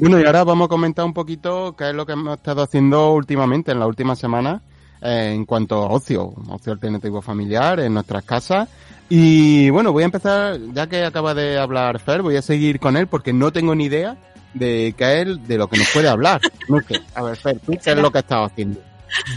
Bueno, 0.00 0.18
y 0.18 0.24
ahora 0.24 0.44
vamos 0.44 0.64
a 0.64 0.68
comentar 0.68 1.04
un 1.04 1.12
poquito 1.12 1.76
qué 1.76 1.90
es 1.90 1.94
lo 1.94 2.06
que 2.06 2.12
hemos 2.12 2.38
estado 2.38 2.62
haciendo 2.62 3.12
últimamente, 3.12 3.72
en 3.72 3.80
la 3.80 3.86
última 3.86 4.16
semana, 4.16 4.62
eh, 5.02 5.32
en 5.34 5.44
cuanto 5.44 5.74
a 5.74 5.88
ocio, 5.88 6.32
ocio 6.48 6.72
alternativo 6.72 7.20
familiar 7.20 7.80
en 7.80 7.92
nuestras 7.92 8.24
casas. 8.24 8.66
Y 9.10 9.68
bueno, 9.68 9.92
voy 9.92 10.04
a 10.04 10.06
empezar, 10.06 10.58
ya 10.72 10.86
que 10.86 11.04
acaba 11.04 11.34
de 11.34 11.58
hablar 11.58 11.98
Fer, 11.98 12.22
voy 12.22 12.36
a 12.36 12.42
seguir 12.42 12.80
con 12.80 12.96
él 12.96 13.08
porque 13.08 13.34
no 13.34 13.52
tengo 13.52 13.74
ni 13.74 13.84
idea 13.84 14.16
de 14.54 14.94
qué 14.96 15.20
es 15.20 15.46
de 15.46 15.58
lo 15.58 15.68
que 15.68 15.76
nos 15.76 15.90
puede 15.90 16.08
hablar. 16.08 16.40
No 16.66 16.80
sé. 16.80 16.98
A 17.14 17.22
ver, 17.22 17.36
Fer, 17.36 17.60
¿tú 17.60 17.72
qué 17.72 17.90
es 17.90 17.98
lo 17.98 18.10
que 18.10 18.18
has 18.18 18.24
estado 18.24 18.44
haciendo? 18.44 18.80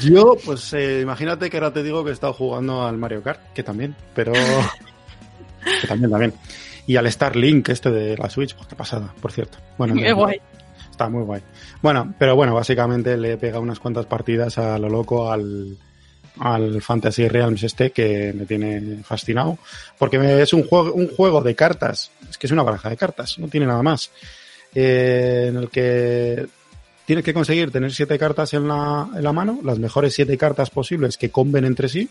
Yo, 0.01 0.37
pues 0.45 0.71
eh, 0.73 1.01
imagínate 1.01 1.49
que 1.49 1.57
ahora 1.57 1.73
te 1.73 1.83
digo 1.83 2.05
que 2.05 2.11
he 2.11 2.13
estado 2.13 2.31
jugando 2.31 2.87
al 2.87 2.97
Mario 2.97 3.21
Kart, 3.21 3.41
que 3.53 3.63
también, 3.63 3.95
pero... 4.15 4.31
que 5.81 5.87
también, 5.87 6.09
también. 6.09 6.33
Y 6.85 6.95
al 6.95 7.11
Starlink 7.11 7.67
este 7.69 7.91
de 7.91 8.17
la 8.17 8.29
Switch, 8.29 8.55
pues 8.55 8.67
qué 8.67 8.75
pasada, 8.75 9.13
por 9.21 9.31
cierto. 9.31 9.57
Bueno, 9.77 9.95
Qué 9.95 10.13
guay. 10.13 10.39
Está 10.93 11.09
muy 11.09 11.23
guay. 11.23 11.41
Bueno, 11.81 12.13
pero 12.19 12.35
bueno, 12.35 12.53
básicamente 12.53 13.17
le 13.17 13.33
he 13.33 13.37
pegado 13.37 13.61
unas 13.63 13.79
cuantas 13.79 14.05
partidas 14.05 14.59
a 14.59 14.77
lo 14.77 14.89
loco 14.89 15.31
al, 15.31 15.75
al 16.39 16.81
Fantasy 16.83 17.27
Realms 17.27 17.63
este 17.63 17.89
que 17.91 18.31
me 18.31 18.45
tiene 18.45 19.01
fascinado. 19.03 19.57
Porque 19.97 20.41
es 20.43 20.53
un 20.53 20.67
juego, 20.67 20.93
un 20.93 21.07
juego 21.09 21.41
de 21.41 21.55
cartas. 21.55 22.11
Es 22.29 22.37
que 22.37 22.45
es 22.45 22.51
una 22.51 22.61
baraja 22.61 22.89
de 22.91 22.97
cartas, 22.97 23.39
no 23.39 23.47
tiene 23.47 23.65
nada 23.65 23.81
más. 23.81 24.11
Eh, 24.75 25.47
en 25.49 25.57
el 25.57 25.69
que 25.69 26.45
tienes 27.05 27.25
que 27.25 27.33
conseguir 27.33 27.71
tener 27.71 27.91
siete 27.91 28.19
cartas 28.19 28.53
en 28.53 28.67
la, 28.67 29.09
en 29.15 29.23
la 29.23 29.33
mano, 29.33 29.59
las 29.63 29.79
mejores 29.79 30.13
siete 30.13 30.37
cartas 30.37 30.69
posibles 30.69 31.17
que 31.17 31.31
comben 31.31 31.65
entre 31.65 31.89
sí, 31.89 32.07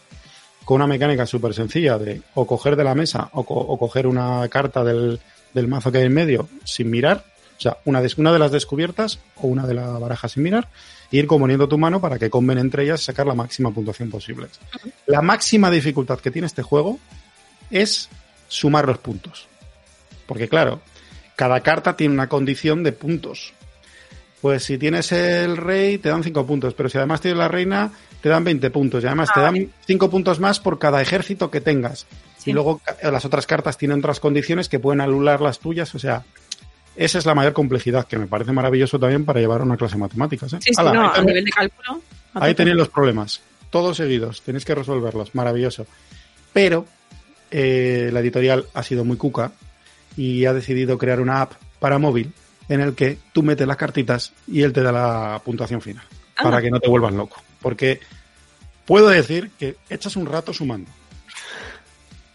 con 0.64 0.76
una 0.76 0.88
mecánica 0.88 1.24
súper 1.24 1.54
sencilla 1.54 1.98
de 1.98 2.20
o 2.34 2.46
coger 2.48 2.74
de 2.74 2.84
la 2.84 2.94
mesa 2.96 3.30
o, 3.32 3.44
co- 3.44 3.54
o 3.54 3.78
coger 3.78 4.06
una 4.08 4.46
carta 4.48 4.82
del, 4.84 5.18
del 5.54 5.68
mazo 5.68 5.90
que 5.92 5.98
hay 5.98 6.04
en 6.06 6.14
medio 6.14 6.48
sin 6.64 6.90
mirar, 6.90 7.24
o 7.62 7.71
sea, 7.71 7.78
una 7.85 8.02
de, 8.02 8.12
una 8.16 8.33
de 8.33 8.40
las 8.40 8.50
descubiertas 8.50 9.21
o 9.37 9.47
una 9.47 9.69
de 9.69 9.75
la 9.75 9.87
baraja 9.87 10.28
sin 10.28 10.42
mirar, 10.42 10.66
e 11.12 11.19
ir 11.19 11.28
componiendo 11.28 11.69
tu 11.69 11.78
mano 11.78 12.00
para 12.00 12.19
que 12.19 12.28
comben 12.28 12.59
entre 12.59 12.83
ellas 12.83 13.02
sacar 13.02 13.25
la 13.25 13.35
máxima 13.35 13.71
puntuación 13.71 14.11
posible. 14.11 14.49
La 15.07 15.23
máxima 15.23 15.71
dificultad 15.71 16.19
que 16.19 16.33
tiene 16.33 16.47
este 16.47 16.62
juego 16.62 16.99
es 17.71 18.09
sumar 18.49 18.87
los 18.88 18.99
puntos. 18.99 19.47
Porque 20.26 20.49
claro, 20.49 20.81
cada 21.37 21.61
carta 21.61 21.97
tiene 21.97 22.14
una 22.14 22.28
condición 22.28 22.83
de 22.83 22.90
puntos. 22.90 23.52
Pues 24.40 24.64
si 24.64 24.76
tienes 24.76 25.12
el 25.12 25.57
rey, 25.57 25.99
te 25.99 26.09
dan 26.09 26.25
5 26.25 26.45
puntos, 26.45 26.75
pero 26.75 26.88
si 26.88 26.99
además 26.99 27.21
tienes 27.21 27.38
la 27.38 27.47
reina, 27.47 27.92
te 28.21 28.28
dan 28.28 28.42
20 28.42 28.71
puntos. 28.71 29.04
Y 29.04 29.07
además 29.07 29.28
te 29.33 29.38
dan 29.38 29.71
5 29.87 30.11
puntos 30.11 30.40
más 30.40 30.59
por 30.59 30.81
cada 30.81 31.00
ejército 31.00 31.49
que 31.49 31.61
tengas. 31.61 32.09
Sí. 32.38 32.50
Y 32.50 32.52
luego 32.52 32.81
las 33.04 33.25
otras 33.25 33.47
cartas 33.47 33.78
tienen 33.78 34.00
otras 34.00 34.19
condiciones 34.19 34.69
que 34.69 34.81
pueden 34.81 35.00
anular 35.00 35.40
las 35.40 35.61
tuyas. 35.61 35.95
O 35.95 36.00
sea, 36.00 36.25
esa 36.96 37.18
es 37.18 37.26
la 37.26 37.34
mayor 37.34 37.52
complejidad, 37.52 38.06
que 38.06 38.18
me 38.18 38.26
parece 38.26 38.52
maravilloso 38.52 38.99
también 38.99 39.25
para 39.25 39.40
llevar 39.40 39.62
una 39.62 39.76
clase 39.76 39.94
de 39.94 40.00
matemáticas. 40.00 40.52
¿eh? 40.52 40.58
Sí, 40.61 40.70
no, 40.76 41.12
a 41.12 41.20
nivel 41.22 41.44
de 41.44 41.50
cálculo. 41.50 42.02
a 42.34 42.44
Ahí 42.44 42.54
tenéis 42.54 42.76
los 42.76 42.88
problemas. 42.88 43.40
Todos 43.70 43.96
seguidos. 43.96 44.42
Tenéis 44.42 44.64
que 44.64 44.75
resolverlos. 44.75 45.34
Maravilloso. 45.34 45.87
Pero 46.52 46.87
eh, 47.50 48.11
la 48.12 48.20
editorial 48.20 48.66
ha 48.75 48.82
sido 48.82 49.04
muy 49.04 49.16
cuca 49.16 49.52
y 50.16 50.44
ha 50.44 50.52
decidido 50.52 50.99
crear 50.99 51.20
una 51.20 51.42
app 51.42 51.54
para 51.78 51.99
móvil 51.99 52.32
en 52.68 52.80
el 52.80 52.94
que 52.94 53.18
tú 53.32 53.42
metes 53.42 53.66
las 53.66 53.76
cartitas 53.76 54.32
y 54.46 54.62
él 54.62 54.72
te 54.72 54.82
da 54.82 54.92
la 54.92 55.40
puntuación 55.44 55.80
final. 55.80 56.04
Anda. 56.37 56.50
Para 56.50 56.62
que 56.62 56.70
no 56.70 56.80
te 56.80 56.88
vuelvas 56.88 57.14
loco. 57.14 57.42
Porque 57.61 58.00
puedo 58.84 59.08
decir 59.08 59.50
que 59.58 59.76
echas 59.88 60.16
un 60.16 60.26
rato 60.26 60.52
sumando. 60.52 60.90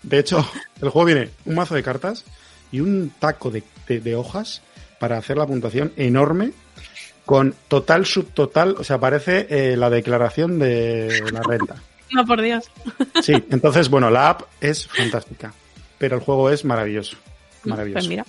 De 0.02 0.20
hecho, 0.20 0.48
el 0.82 0.90
juego 0.90 1.06
viene 1.06 1.30
un 1.46 1.56
mazo 1.56 1.76
de 1.76 1.84
cartas 1.84 2.26
y 2.72 2.80
un 2.80 3.12
taco 3.20 3.52
de, 3.52 3.64
de- 3.88 4.00
de 4.00 4.16
hojas 4.16 4.62
para 5.00 5.18
hacer 5.18 5.38
la 5.38 5.46
puntuación 5.46 5.92
enorme 5.98 6.52
con 7.26 7.54
total, 7.68 8.06
subtotal, 8.06 8.76
o 8.80 8.84
sea, 8.84 9.00
parece 9.00 9.48
eh, 9.50 9.76
la 9.78 9.90
declaración 9.90 10.60
de 10.60 11.24
la 11.32 11.42
renta. 11.42 11.76
No, 12.10 12.26
por 12.26 12.42
Dios. 12.42 12.64
Sí, 13.22 13.34
entonces, 13.52 13.90
bueno, 13.90 14.10
la 14.10 14.30
app 14.30 14.44
es 14.62 14.88
fantástica, 14.88 15.54
pero 15.98 16.16
el 16.16 16.22
juego 16.24 16.50
es 16.50 16.64
maravilloso. 16.64 17.18
Maravilloso. 17.66 17.96
Pues 18.00 18.08
mira. 18.08 18.26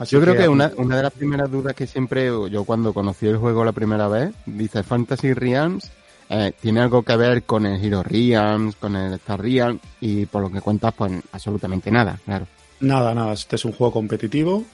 Así 0.00 0.16
Yo 0.16 0.20
creo 0.20 0.36
que 0.36 0.48
una, 0.48 0.72
una 0.78 0.96
de 0.96 1.04
las 1.04 1.12
primeras 1.12 1.48
dudas 1.48 1.76
que 1.76 1.86
siempre, 1.86 2.26
yo 2.50 2.64
cuando 2.64 2.92
conocí 2.92 3.28
el 3.28 3.36
juego 3.36 3.64
la 3.64 3.70
primera 3.70 4.08
vez, 4.08 4.34
dice 4.46 4.82
Fantasy 4.82 5.32
Realms, 5.32 5.92
eh, 6.28 6.52
tiene 6.60 6.80
algo 6.80 7.04
que 7.04 7.14
ver 7.16 7.44
con 7.44 7.66
el 7.66 7.80
Hero 7.84 8.02
Realms, 8.02 8.74
con 8.74 8.96
el 8.96 9.12
Star 9.14 9.40
Realms, 9.40 9.80
y 10.00 10.26
por 10.26 10.42
lo 10.42 10.50
que 10.50 10.60
cuentas, 10.60 10.92
pues 10.94 11.12
absolutamente 11.30 11.92
nada, 11.92 12.18
claro. 12.24 12.48
Nada, 12.80 13.14
nada, 13.14 13.32
este 13.34 13.54
es 13.54 13.64
un 13.64 13.70
juego 13.74 13.92
competitivo. 13.92 14.64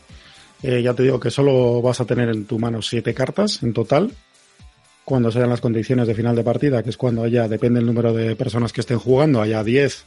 Eh, 0.63 0.83
ya 0.83 0.95
te 0.95 1.03
digo 1.03 1.19
que 1.19 1.31
solo 1.31 1.81
vas 1.81 2.01
a 2.01 2.05
tener 2.05 2.29
en 2.29 2.45
tu 2.45 2.59
mano 2.59 2.83
siete 2.83 3.15
cartas 3.15 3.63
en 3.63 3.73
total. 3.73 4.13
Cuando 5.05 5.31
sean 5.31 5.49
las 5.49 5.61
condiciones 5.61 6.07
de 6.07 6.15
final 6.15 6.37
de 6.37 6.45
partida, 6.45 6.83
que 6.83 6.91
es 6.91 6.97
cuando 6.97 7.23
haya, 7.23 7.49
depende 7.49 7.81
del 7.81 7.87
número 7.87 8.13
de 8.13 8.37
personas 8.37 8.73
que 8.73 8.81
estén 8.81 8.99
jugando, 8.99 9.41
haya 9.41 9.65
10 9.65 10.05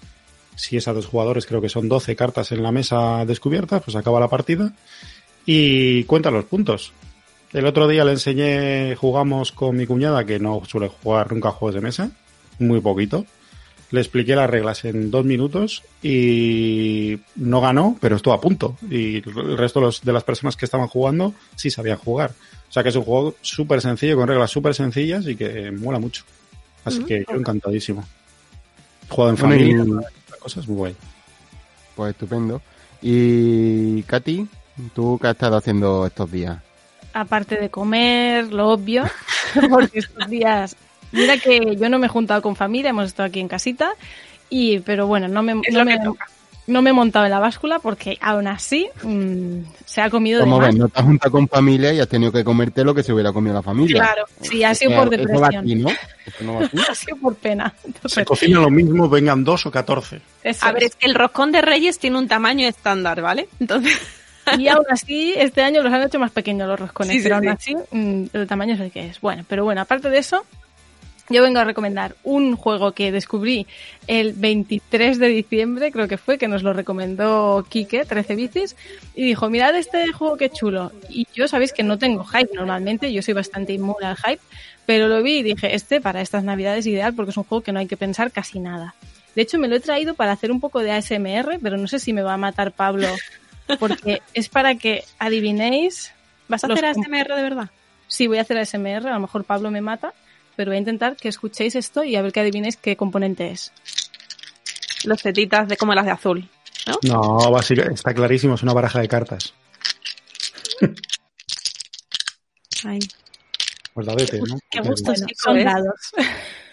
Si 0.55 0.77
es 0.77 0.87
a 0.87 0.93
dos 0.93 1.07
jugadores, 1.07 1.45
creo 1.47 1.61
que 1.61 1.69
son 1.69 1.89
12 1.89 2.15
cartas 2.15 2.51
en 2.51 2.61
la 2.61 2.71
mesa 2.71 3.25
descubiertas, 3.25 3.81
pues 3.83 3.95
acaba 3.95 4.19
la 4.19 4.29
partida 4.29 4.71
y 5.45 6.03
cuenta 6.03 6.31
los 6.31 6.45
puntos. 6.45 6.93
El 7.51 7.65
otro 7.65 7.87
día 7.87 8.05
le 8.05 8.11
enseñé, 8.11 8.95
jugamos 8.95 9.51
con 9.51 9.75
mi 9.75 9.85
cuñada, 9.85 10.25
que 10.25 10.39
no 10.39 10.61
suele 10.67 10.89
jugar 10.89 11.31
nunca 11.31 11.51
juegos 11.51 11.75
de 11.75 11.81
mesa, 11.81 12.11
muy 12.59 12.79
poquito. 12.79 13.25
Le 13.93 14.01
expliqué 14.01 14.35
las 14.35 14.49
reglas 14.49 14.83
en 14.85 15.11
dos 15.11 15.23
minutos 15.23 15.83
y 16.01 17.19
no 17.35 17.61
ganó, 17.61 17.95
pero 18.01 18.15
estuvo 18.15 18.33
a 18.33 18.41
punto. 18.41 18.75
Y 18.89 19.17
el 19.17 19.55
resto 19.57 19.79
de, 19.79 19.85
los- 19.85 20.01
de 20.01 20.11
las 20.13 20.23
personas 20.23 20.55
que 20.57 20.65
estaban 20.65 20.87
jugando 20.87 21.33
sí 21.55 21.69
sabían 21.69 21.99
jugar. 21.99 22.31
O 22.69 22.71
sea 22.73 22.81
que 22.81 22.89
es 22.89 22.95
un 22.95 23.03
juego 23.03 23.35
súper 23.41 23.81
sencillo, 23.81 24.15
con 24.17 24.27
reglas 24.27 24.49
súper 24.49 24.73
sencillas 24.73 25.27
y 25.27 25.35
que 25.35 25.71
mola 25.71 25.99
mucho. 25.99 26.23
Así 26.83 27.03
que 27.03 27.23
yo 27.29 27.35
encantadísimo. 27.35 28.03
Jugado 29.09 29.29
en 29.35 29.39
Bueno, 29.39 29.55
y- 29.63 29.73
familia, 29.75 30.07
cosas 30.39 30.67
muy 30.67 30.75
guay. 30.77 30.95
Pues 31.95 32.11
estupendo. 32.13 32.61
Y 32.99 34.01
Katy, 34.03 34.47
¿tú 34.95 35.19
qué 35.21 35.27
has 35.27 35.33
estado 35.35 35.57
haciendo 35.57 36.07
estos 36.07 36.31
días? 36.31 36.57
Aparte 37.13 37.57
de 37.57 37.69
comer, 37.69 38.51
lo 38.51 38.69
obvio, 38.69 39.03
porque 39.69 39.99
estos 39.99 40.27
días, 40.29 40.75
mira 41.13 41.37
que 41.37 41.75
yo 41.79 41.89
no 41.89 41.99
me 41.99 42.07
he 42.07 42.09
juntado 42.09 42.41
con 42.41 42.55
familia, 42.55 42.89
hemos 42.89 43.05
estado 43.07 43.27
aquí 43.27 43.39
en 43.39 43.47
casita, 43.47 43.91
y 44.49 44.79
pero 44.79 45.07
bueno, 45.07 45.27
no 45.27 45.41
me, 45.43 45.53
no 45.55 45.85
me, 45.85 45.97
no 46.65 46.79
he 46.87 46.93
montado 46.93 47.25
en 47.25 47.31
la 47.31 47.39
báscula 47.39 47.79
porque 47.79 48.17
aún 48.21 48.47
así 48.47 48.87
mm, 49.03 49.59
se 49.85 50.01
ha 50.01 50.09
comido 50.09 50.39
de 50.39 50.43
Como 50.45 50.59
más. 50.59 50.67
ves, 50.67 50.75
no 50.77 50.87
te 50.87 50.99
has 50.99 51.05
juntado 51.05 51.31
con 51.31 51.47
familia 51.47 51.91
y 51.93 51.99
has 51.99 52.07
tenido 52.07 52.31
que 52.31 52.43
comerte 52.43 52.83
lo 52.83 52.93
que 52.95 53.03
se 53.03 53.11
hubiera 53.13 53.33
comido 53.33 53.53
la 53.55 53.61
familia. 53.61 54.01
Claro, 54.01 54.23
sí, 54.41 54.63
ha 54.63 54.73
sido 54.73 54.91
por 54.91 55.13
Eso 55.13 55.39
va 55.39 55.49
depresión. 55.49 55.63
aquí, 55.63 55.75
¿no? 55.75 55.89
Eso 56.25 56.43
no 56.43 56.53
va 56.55 56.65
aquí. 56.65 56.77
Ha 56.89 56.95
sido 56.95 57.17
por 57.17 57.35
pena. 57.35 57.73
Se 57.81 57.87
Entonces, 57.87 58.25
cocina 58.25 58.59
lo 58.61 58.69
mismo, 58.69 59.09
vengan 59.09 59.43
dos 59.43 59.65
o 59.65 59.71
catorce. 59.71 60.21
A 60.61 60.71
ver, 60.71 60.83
es. 60.83 60.95
que 60.95 61.05
el 61.07 61.15
roscón 61.15 61.51
de 61.51 61.61
Reyes 61.61 61.99
tiene 61.99 62.17
un 62.17 62.27
tamaño 62.29 62.67
estándar, 62.67 63.21
¿vale? 63.21 63.47
Entonces, 63.59 63.97
Y 64.57 64.67
aún 64.67 64.85
así, 64.89 65.33
este 65.37 65.63
año 65.63 65.81
los 65.81 65.91
han 65.93 66.03
hecho 66.03 66.19
más 66.19 66.31
pequeños 66.31 66.67
los 66.67 66.77
roscones, 66.79 67.11
Sí, 67.13 67.19
sí, 67.19 67.23
pero 67.23 67.35
aún 67.37 67.43
sí. 67.45 67.49
así, 67.49 67.75
mm, 67.91 68.23
el 68.33 68.47
tamaño 68.47 68.75
es 68.75 68.79
el 68.81 68.91
que 68.91 69.07
es. 69.07 69.21
Bueno, 69.21 69.43
pero 69.47 69.63
bueno, 69.63 69.81
aparte 69.81 70.09
de 70.09 70.17
eso, 70.17 70.45
yo 71.29 71.41
vengo 71.41 71.59
a 71.59 71.63
recomendar 71.63 72.15
un 72.23 72.55
juego 72.55 72.91
que 72.91 73.11
descubrí 73.11 73.65
el 74.07 74.33
23 74.33 75.19
de 75.19 75.27
diciembre, 75.27 75.91
creo 75.91 76.07
que 76.07 76.17
fue, 76.17 76.37
que 76.37 76.47
nos 76.47 76.63
lo 76.63 76.73
recomendó 76.73 77.65
Quique, 77.69 78.05
13 78.05 78.35
bicis, 78.35 78.75
y 79.15 79.23
dijo, 79.23 79.49
mirad 79.49 79.75
este 79.75 80.11
juego 80.11 80.37
qué 80.37 80.49
chulo. 80.49 80.91
Y 81.09 81.27
yo 81.33 81.47
sabéis 81.47 81.71
que 81.71 81.83
no 81.83 81.97
tengo 81.97 82.25
hype 82.25 82.53
normalmente, 82.53 83.13
yo 83.13 83.21
soy 83.21 83.33
bastante 83.33 83.73
inmune 83.73 84.05
al 84.05 84.17
hype, 84.17 84.41
pero 84.85 85.07
lo 85.07 85.23
vi 85.23 85.37
y 85.37 85.43
dije, 85.43 85.75
este 85.75 86.01
para 86.01 86.21
estas 86.21 86.43
navidades 86.43 86.79
es 86.79 86.87
ideal 86.87 87.13
porque 87.13 87.31
es 87.31 87.37
un 87.37 87.45
juego 87.45 87.63
que 87.63 87.71
no 87.71 87.79
hay 87.79 87.87
que 87.87 87.97
pensar 87.97 88.31
casi 88.31 88.59
nada. 88.59 88.95
De 89.35 89.41
hecho, 89.41 89.57
me 89.57 89.67
lo 89.67 89.75
he 89.75 89.79
traído 89.79 90.13
para 90.13 90.33
hacer 90.33 90.51
un 90.51 90.59
poco 90.59 90.79
de 90.79 90.91
ASMR, 90.91 91.57
pero 91.61 91.77
no 91.77 91.87
sé 91.87 91.99
si 91.99 92.13
me 92.13 92.21
va 92.21 92.33
a 92.33 92.37
matar 92.37 92.71
Pablo, 92.71 93.07
porque 93.79 94.21
es 94.33 94.49
para 94.49 94.75
que 94.75 95.03
adivinéis. 95.19 96.11
¿vas 96.49 96.63
a 96.63 96.67
hacer 96.67 96.85
ASMR 96.85 97.35
de 97.35 97.41
verdad? 97.41 97.69
Sí, 98.07 98.27
voy 98.27 98.37
a 98.37 98.41
hacer 98.41 98.57
ASMR, 98.57 99.07
a 99.07 99.13
lo 99.13 99.19
mejor 99.21 99.43
Pablo 99.43 99.71
me 99.71 99.81
mata, 99.81 100.13
pero 100.55 100.69
voy 100.71 100.77
a 100.77 100.79
intentar 100.79 101.15
que 101.15 101.29
escuchéis 101.29 101.75
esto 101.75 102.03
y 102.03 102.15
a 102.15 102.21
ver 102.21 102.31
que 102.31 102.39
adivinéis 102.41 102.77
qué 102.77 102.95
componente 102.95 103.51
es. 103.51 103.71
Los 105.05 105.21
tetitas 105.21 105.67
de 105.67 105.77
como 105.77 105.93
las 105.93 106.05
de 106.05 106.11
azul. 106.11 106.49
No, 107.07 107.37
básicamente, 107.51 107.95
está 107.95 108.13
clarísimo, 108.13 108.55
es 108.55 108.63
una 108.63 108.73
baraja 108.73 108.99
de 108.99 109.07
cartas. 109.07 109.53
Ay, 112.85 112.99
Pues 113.93 114.07
la 114.07 114.15
vete, 114.15 114.39
¿no? 114.39 114.57
qué 114.69 114.79
Porque- 114.79 114.89
gusto. 114.89 115.11
Bueno, 115.11 115.25
chico, 115.27 115.39
son 115.43 115.57
¿eh? 115.59 115.63
dados. 115.63 116.11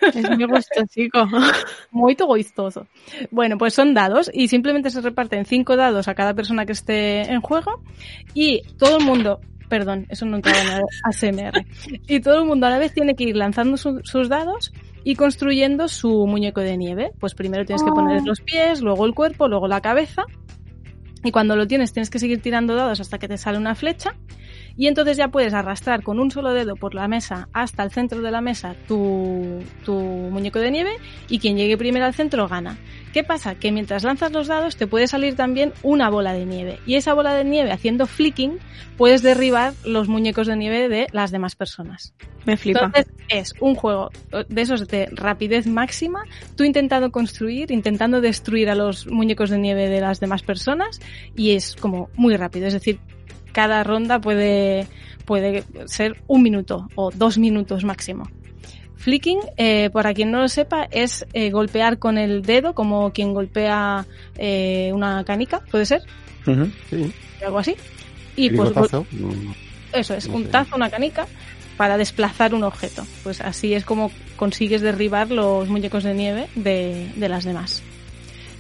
es 0.15 0.31
mi 0.39 0.45
gusto, 0.45 0.83
chico. 0.89 1.29
Muy 1.91 2.15
gustoso. 2.17 2.87
Bueno, 3.31 3.59
pues 3.59 3.75
son 3.75 3.95
dados 3.95 4.31
y 4.33 4.49
simplemente 4.49 4.91
se 4.91 5.01
reparten 5.01 5.45
cinco 5.47 5.77
dados 5.77 6.09
a 6.09 6.15
cada 6.15 6.35
persona 6.35 6.67
que 6.67 6.73
esté 6.73 7.21
en 7.31 7.41
juego 7.41 7.83
y 8.35 8.63
todo 8.79 8.99
el 8.99 9.05
mundo, 9.05 9.41
perdón, 9.71 10.05
eso 10.11 10.27
no 10.27 10.37
entraba 10.37 10.61
en 10.61 10.69
el 10.69 10.83
ASMR, 11.05 11.65
y 12.07 12.21
todo 12.21 12.41
el 12.41 12.45
mundo 12.45 12.67
a 12.67 12.71
la 12.71 12.79
vez 12.79 12.93
tiene 12.93 13.15
que 13.15 13.25
ir 13.25 13.37
lanzando 13.37 13.79
su- 13.79 14.01
sus 14.05 14.29
dados 14.29 14.73
y 15.05 15.15
construyendo 15.15 15.89
su 15.89 16.27
muñeco 16.27 16.61
de 16.61 16.77
nieve. 16.77 17.13
Pues 17.19 17.35
primero 17.35 17.65
tienes 17.65 17.83
que 17.83 17.91
poner 17.91 18.23
los 18.27 18.41
pies, 18.43 18.83
luego 18.83 19.07
el 19.07 19.15
cuerpo, 19.15 19.49
luego 19.49 19.67
la 19.69 19.81
cabeza. 19.81 20.25
Y 21.25 21.31
cuando 21.31 21.55
lo 21.57 21.67
tienes 21.67 21.93
tienes 21.93 22.11
que 22.11 22.19
seguir 22.19 22.43
tirando 22.43 22.75
dados 22.75 23.01
hasta 23.01 23.19
que 23.19 23.29
te 23.29 23.37
sale 23.39 23.57
una 23.59 23.75
flecha 23.75 24.15
y 24.77 24.87
entonces 24.87 25.17
ya 25.17 25.29
puedes 25.29 25.55
arrastrar 25.55 26.03
con 26.03 26.19
un 26.19 26.31
solo 26.31 26.53
dedo 26.53 26.77
por 26.77 26.95
la 26.95 27.09
mesa 27.09 27.49
hasta 27.53 27.83
el 27.83 27.91
centro 27.91 28.21
de 28.21 28.31
la 28.31 28.41
mesa 28.41 28.75
tu, 28.87 29.63
tu 29.85 29.95
muñeco 29.95 30.59
de 30.59 30.71
nieve 30.71 30.91
y 31.29 31.39
quien 31.39 31.57
llegue 31.57 31.77
primero 31.77 32.05
al 32.05 32.15
centro 32.15 32.49
gana. 32.49 32.79
¿Qué 33.13 33.25
pasa? 33.25 33.57
Que 33.57 33.73
mientras 33.73 34.05
lanzas 34.05 34.31
los 34.31 34.47
dados 34.47 34.77
te 34.77 34.87
puede 34.87 35.09
salir 35.09 35.35
también 35.35 35.73
una 35.83 36.11
bola 36.11 36.33
de 36.33 36.47
nieve 36.47 36.79
y 36.87 36.95
esa 36.95 37.15
bola 37.15 37.35
de 37.35 37.45
nieve 37.45 37.73
haciendo 37.73 38.07
flicking 38.07 38.59
puedes 38.97 39.23
derribar 39.23 39.73
los 39.85 40.09
muñecos 40.09 40.47
de 40.47 40.57
nieve 40.57 40.89
de 40.89 41.09
las 41.13 41.31
demás 41.31 41.57
personas. 41.57 42.15
Me 42.45 42.57
flipa. 42.57 42.85
Entonces 42.85 43.13
es 43.29 43.53
un 43.61 43.75
juego 43.75 44.11
de 44.49 44.63
esos 44.63 44.87
de 44.87 45.07
rapidez 45.13 45.67
máxima, 45.67 46.25
tú 46.57 46.65
intentando 46.65 47.11
construir, 47.11 47.71
intentando 47.71 48.21
destruir 48.21 48.71
a 48.71 48.75
los 48.75 49.07
muñecos 49.07 49.51
de 49.51 49.59
nieve 49.59 49.89
de 49.89 50.01
las 50.01 50.21
demás 50.21 50.43
personas 50.43 51.01
y 51.37 51.53
es 51.53 51.77
como 51.77 52.09
muy 52.15 52.37
rápido, 52.37 52.67
es 52.67 52.75
decir, 52.75 53.01
cada 53.53 53.83
ronda 53.85 54.21
puede, 54.21 54.87
puede 55.25 55.65
ser 55.87 56.17
un 56.27 56.43
minuto 56.43 56.89
o 56.95 57.11
dos 57.11 57.39
minutos 57.39 57.85
máximo. 57.85 58.29
Flicking, 58.97 59.39
eh, 59.57 59.89
para 59.91 60.13
quien 60.13 60.31
no 60.31 60.41
lo 60.41 60.49
sepa, 60.49 60.87
es 60.91 61.27
eh, 61.33 61.51
golpear 61.51 61.99
con 61.99 62.19
el 62.19 62.43
dedo 62.43 62.75
como 62.75 63.13
quien 63.13 63.33
golpea 63.33 64.05
eh, 64.37 64.91
una 64.93 65.25
canica, 65.25 65.61
¿puede 65.71 65.87
ser? 65.87 66.03
Sí, 66.45 67.13
Algo 67.45 67.59
así. 67.59 67.77
Y 68.37 68.51
pues. 68.51 68.71
Mm, 69.13 69.53
eso 69.95 70.15
es, 70.15 70.29
No 70.29 70.37
un 70.37 70.45
sé. 70.45 70.51
tazo, 70.51 70.77
una 70.77 70.91
canica, 70.91 71.27
para 71.79 71.97
desplazar 71.97 72.55
un 72.55 72.63
objeto. 72.63 73.07
Pues 73.23 73.41
así 73.41 73.73
es 73.73 73.87
como 73.87 74.11
consigues 74.37 74.83
derribar 74.83 75.31
los 75.31 75.67
muñecos 75.71 76.05
de 76.05 76.13
nieve 76.15 76.49
de, 76.55 77.11
de 77.17 77.29
las 77.31 77.45
demás. 77.45 77.83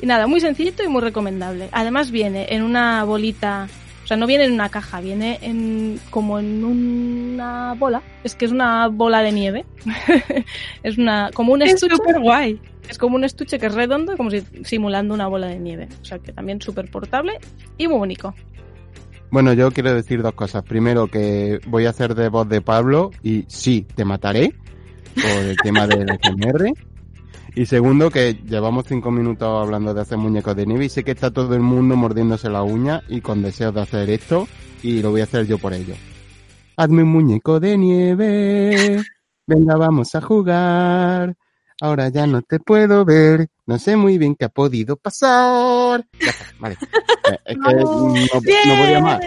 Y 0.00 0.06
nada, 0.06 0.26
muy 0.26 0.40
sencillito 0.40 0.82
y 0.82 0.88
muy 0.88 1.02
recomendable. 1.02 1.68
Además 1.72 2.10
viene 2.10 2.46
en 2.48 2.62
una 2.62 3.04
bolita, 3.04 3.68
sea, 4.10 4.16
no 4.16 4.26
viene 4.26 4.44
en 4.44 4.52
una 4.52 4.68
caja, 4.68 5.00
viene 5.00 5.38
en 5.40 6.00
como 6.10 6.40
en 6.40 6.64
una 6.64 7.74
bola. 7.74 8.02
Es 8.24 8.34
que 8.34 8.44
es 8.44 8.50
una 8.50 8.88
bola 8.88 9.22
de 9.22 9.30
nieve. 9.30 9.64
es 10.82 10.98
una 10.98 11.30
como 11.32 11.52
un 11.52 11.62
Es 11.62 11.74
estuche. 11.74 11.94
súper 11.94 12.18
guay. 12.18 12.60
Es 12.88 12.98
como 12.98 13.14
un 13.14 13.22
estuche 13.22 13.60
que 13.60 13.66
es 13.66 13.74
redondo, 13.74 14.16
como 14.16 14.30
si 14.32 14.42
simulando 14.64 15.14
una 15.14 15.28
bola 15.28 15.46
de 15.46 15.60
nieve. 15.60 15.88
O 16.02 16.04
sea 16.04 16.18
que 16.18 16.32
también 16.32 16.60
súper 16.60 16.90
portable 16.90 17.38
y 17.78 17.86
muy 17.86 17.98
bonito. 17.98 18.34
Bueno, 19.30 19.52
yo 19.52 19.70
quiero 19.70 19.94
decir 19.94 20.22
dos 20.22 20.34
cosas. 20.34 20.64
Primero, 20.64 21.06
que 21.06 21.60
voy 21.68 21.86
a 21.86 21.90
hacer 21.90 22.16
de 22.16 22.28
voz 22.28 22.48
de 22.48 22.60
Pablo 22.60 23.12
y 23.22 23.44
sí, 23.46 23.86
te 23.94 24.04
mataré 24.04 24.52
por 25.14 25.44
el 25.44 25.56
tema 25.58 25.86
del 25.86 26.08
SMR. 26.20 26.72
Y 27.54 27.66
segundo, 27.66 28.10
que 28.10 28.34
llevamos 28.34 28.86
cinco 28.88 29.10
minutos 29.10 29.48
hablando 29.62 29.92
de 29.92 30.00
hacer 30.00 30.18
muñecos 30.18 30.54
de 30.56 30.66
nieve 30.66 30.84
y 30.86 30.88
sé 30.88 31.02
que 31.04 31.10
está 31.10 31.30
todo 31.30 31.54
el 31.54 31.60
mundo 31.60 31.96
mordiéndose 31.96 32.48
la 32.48 32.62
uña 32.62 33.02
y 33.08 33.20
con 33.20 33.42
deseos 33.42 33.74
de 33.74 33.80
hacer 33.80 34.08
esto 34.10 34.46
y 34.82 35.02
lo 35.02 35.10
voy 35.10 35.20
a 35.20 35.24
hacer 35.24 35.46
yo 35.46 35.58
por 35.58 35.72
ello. 35.74 35.94
Hazme 36.76 37.02
un 37.02 37.10
muñeco 37.10 37.60
de 37.60 37.76
nieve. 37.76 39.02
Venga, 39.46 39.76
vamos 39.76 40.14
a 40.14 40.20
jugar. 40.20 41.34
Ahora 41.82 42.08
ya 42.08 42.26
no 42.26 42.42
te 42.42 42.60
puedo 42.60 43.04
ver. 43.04 43.48
No 43.66 43.78
sé 43.78 43.96
muy 43.96 44.16
bien 44.18 44.34
qué 44.36 44.44
ha 44.46 44.48
podido 44.48 44.96
pasar. 44.96 46.06
Ya 46.20 46.30
está, 46.30 46.46
vale. 46.58 46.76
Eh, 47.30 47.38
Es 47.44 47.58
que 47.58 47.74
no, 47.74 48.08
no 48.08 48.40
podía 48.40 49.00
más. 49.00 49.20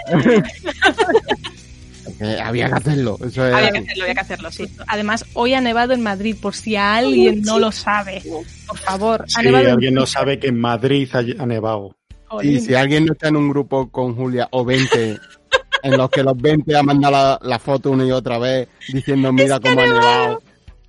Que 2.24 2.42
había 2.42 2.68
que 2.68 2.74
hacerlo. 2.74 3.18
Eso 3.26 3.46
es 3.48 3.54
Había 3.54 3.72
que 3.72 3.78
hacerlo, 3.80 4.04
había 4.04 4.14
que 4.16 4.20
hacerlo, 4.22 4.52
sí. 4.52 4.66
Además, 4.88 5.26
hoy 5.34 5.54
ha 5.54 5.62
nevado 5.62 5.94
en 5.94 6.02
Madrid, 6.02 6.36
por 6.42 6.56
si 6.56 6.76
alguien 6.76 7.42
no 7.42 7.60
lo 7.60 7.72
sabe. 7.72 8.22
Por 8.68 8.78
favor, 8.78 9.26
ha 9.36 9.42
nevado 9.42 9.66
en 9.66 9.72
alguien 9.72 9.94
no 9.94 10.06
sabe 10.06 10.40
que 10.40 10.48
en 10.48 10.60
Madrid 10.60 11.08
ha, 11.14 11.20
ha 11.20 11.46
nevado. 11.46 11.96
Y 12.42 12.60
si 12.60 12.74
alguien 12.74 13.06
no 13.06 13.14
está 13.14 13.28
en 13.28 13.36
un 13.36 13.50
grupo 13.50 13.90
con 13.90 14.16
Julia 14.16 14.48
o 14.52 14.66
20, 14.66 15.20
en 15.84 15.98
los 15.98 16.10
que 16.10 16.24
los 16.24 16.36
20 16.36 16.76
han 16.76 16.86
mandado 16.86 17.12
la, 17.14 17.40
la 17.42 17.60
foto 17.60 17.92
una 17.92 18.06
y 18.06 18.12
otra 18.12 18.40
vez 18.40 18.68
diciendo 18.92 19.32
mira 19.32 19.60
cómo 19.60 19.80
ha 19.82 19.86
nevado. 19.86 20.42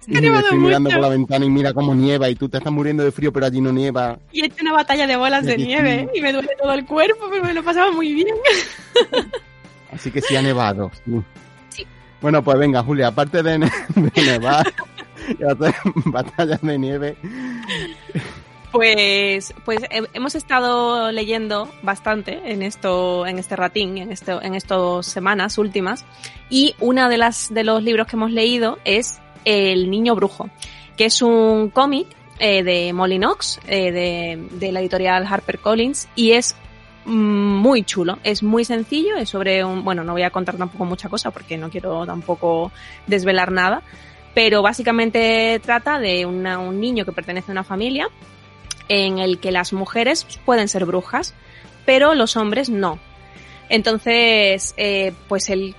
Y 0.06 0.16
ha 0.16 0.38
estoy 0.38 0.58
mirando 0.58 0.90
mucho. 0.90 0.96
por 0.96 1.02
la 1.02 1.08
ventana 1.08 1.44
y 1.46 1.50
mira 1.50 1.72
cómo 1.72 1.94
nieva 1.94 2.28
y 2.28 2.34
tú 2.34 2.46
te 2.48 2.58
estás 2.58 2.70
muriendo 2.72 3.02
de 3.02 3.10
frío 3.10 3.32
pero 3.32 3.46
allí 3.46 3.60
no 3.62 3.72
nieva. 3.72 4.18
Y 4.32 4.42
he 4.42 4.46
hecho 4.46 4.56
una 4.62 4.72
batalla 4.74 5.06
de 5.06 5.16
bolas 5.16 5.44
de 5.46 5.56
Sí. 5.56 5.64
nieve 5.66 6.08
y 6.14 6.20
me 6.20 6.32
duele 6.32 6.50
todo 6.62 6.72
el 6.74 6.84
cuerpo, 6.84 7.26
pero 7.30 7.42
me 7.44 7.54
lo 7.54 7.62
pasaba 7.62 7.90
muy 7.90 8.12
bien. 8.14 8.28
Así 9.94 10.10
que 10.10 10.20
sí 10.20 10.36
ha 10.36 10.42
nevado. 10.42 10.90
sí. 11.70 11.86
Bueno, 12.20 12.42
pues 12.42 12.58
venga, 12.58 12.82
Julia, 12.82 13.08
aparte 13.08 13.42
de, 13.42 13.58
ne- 13.58 13.70
de 13.94 14.22
nevar 14.22 14.72
y 15.28 15.42
hacer 15.44 15.74
batallas 16.06 16.60
de 16.62 16.78
nieve, 16.78 17.16
Pues, 18.72 19.54
pues 19.64 19.82
he- 19.88 20.08
hemos 20.14 20.34
estado 20.34 21.12
leyendo 21.12 21.70
bastante 21.82 22.40
en 22.52 22.62
esto, 22.62 23.24
en 23.26 23.38
este 23.38 23.54
ratín, 23.54 23.98
en 23.98 24.10
esto, 24.10 24.42
en 24.42 24.54
estas 24.56 25.06
semanas 25.06 25.58
últimas, 25.58 26.04
y 26.50 26.74
una 26.80 27.08
de 27.08 27.16
las 27.18 27.54
de 27.54 27.62
los 27.62 27.82
libros 27.84 28.08
que 28.08 28.16
hemos 28.16 28.32
leído 28.32 28.78
es 28.84 29.20
El 29.44 29.90
Niño 29.90 30.16
Brujo, 30.16 30.50
que 30.96 31.04
es 31.04 31.22
un 31.22 31.70
cómic 31.70 32.08
eh, 32.40 32.64
de 32.64 32.92
Molly 32.92 33.18
Knox, 33.18 33.60
eh, 33.68 33.92
de, 33.92 34.48
de, 34.58 34.72
la 34.72 34.80
editorial 34.80 35.24
HarperCollins, 35.24 36.08
y 36.16 36.32
es 36.32 36.56
muy 37.04 37.82
chulo, 37.82 38.18
es 38.24 38.42
muy 38.42 38.64
sencillo, 38.64 39.16
es 39.16 39.28
sobre 39.28 39.64
un, 39.64 39.84
bueno, 39.84 40.04
no 40.04 40.12
voy 40.12 40.22
a 40.22 40.30
contar 40.30 40.56
tampoco 40.56 40.84
mucha 40.84 41.08
cosa 41.08 41.30
porque 41.30 41.58
no 41.58 41.70
quiero 41.70 42.06
tampoco 42.06 42.72
desvelar 43.06 43.52
nada, 43.52 43.82
pero 44.34 44.62
básicamente 44.62 45.60
trata 45.64 45.98
de 45.98 46.26
un 46.26 46.80
niño 46.80 47.04
que 47.04 47.12
pertenece 47.12 47.50
a 47.50 47.52
una 47.52 47.64
familia 47.64 48.08
en 48.88 49.18
el 49.18 49.38
que 49.38 49.52
las 49.52 49.72
mujeres 49.72 50.26
pueden 50.44 50.68
ser 50.68 50.84
brujas, 50.84 51.34
pero 51.84 52.14
los 52.14 52.36
hombres 52.36 52.70
no. 52.70 52.98
Entonces, 53.68 54.74
eh, 54.76 55.12
pues 55.28 55.48
él 55.48 55.74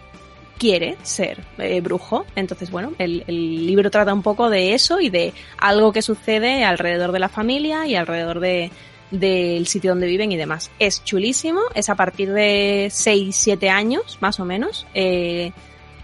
quiere 0.58 0.98
ser 1.04 1.44
eh, 1.58 1.82
brujo. 1.82 2.26
Entonces, 2.36 2.72
bueno, 2.72 2.94
el, 2.98 3.24
libro 3.28 3.92
trata 3.92 4.14
un 4.14 4.24
poco 4.24 4.50
de 4.50 4.74
eso 4.74 5.00
y 5.00 5.10
de 5.10 5.34
algo 5.58 5.92
que 5.92 6.02
sucede 6.02 6.64
alrededor 6.64 7.12
de 7.12 7.20
la 7.20 7.30
familia 7.30 7.86
y 7.86 7.96
alrededor 7.96 8.40
de 8.40 8.72
del 9.12 9.68
sitio 9.68 9.91
donde 9.91 10.08
viven 10.08 10.32
y 10.32 10.38
demás. 10.38 10.72
Es 10.80 11.04
chulísimo, 11.04 11.62
es 11.74 11.89
a 11.89 11.96
partir 11.96 12.32
de 12.32 12.89
6, 12.91 13.36
7 13.36 13.70
años, 13.70 14.18
más 14.22 14.39
o 14.39 14.46
menos. 14.46 14.86
Eh, 14.94 15.52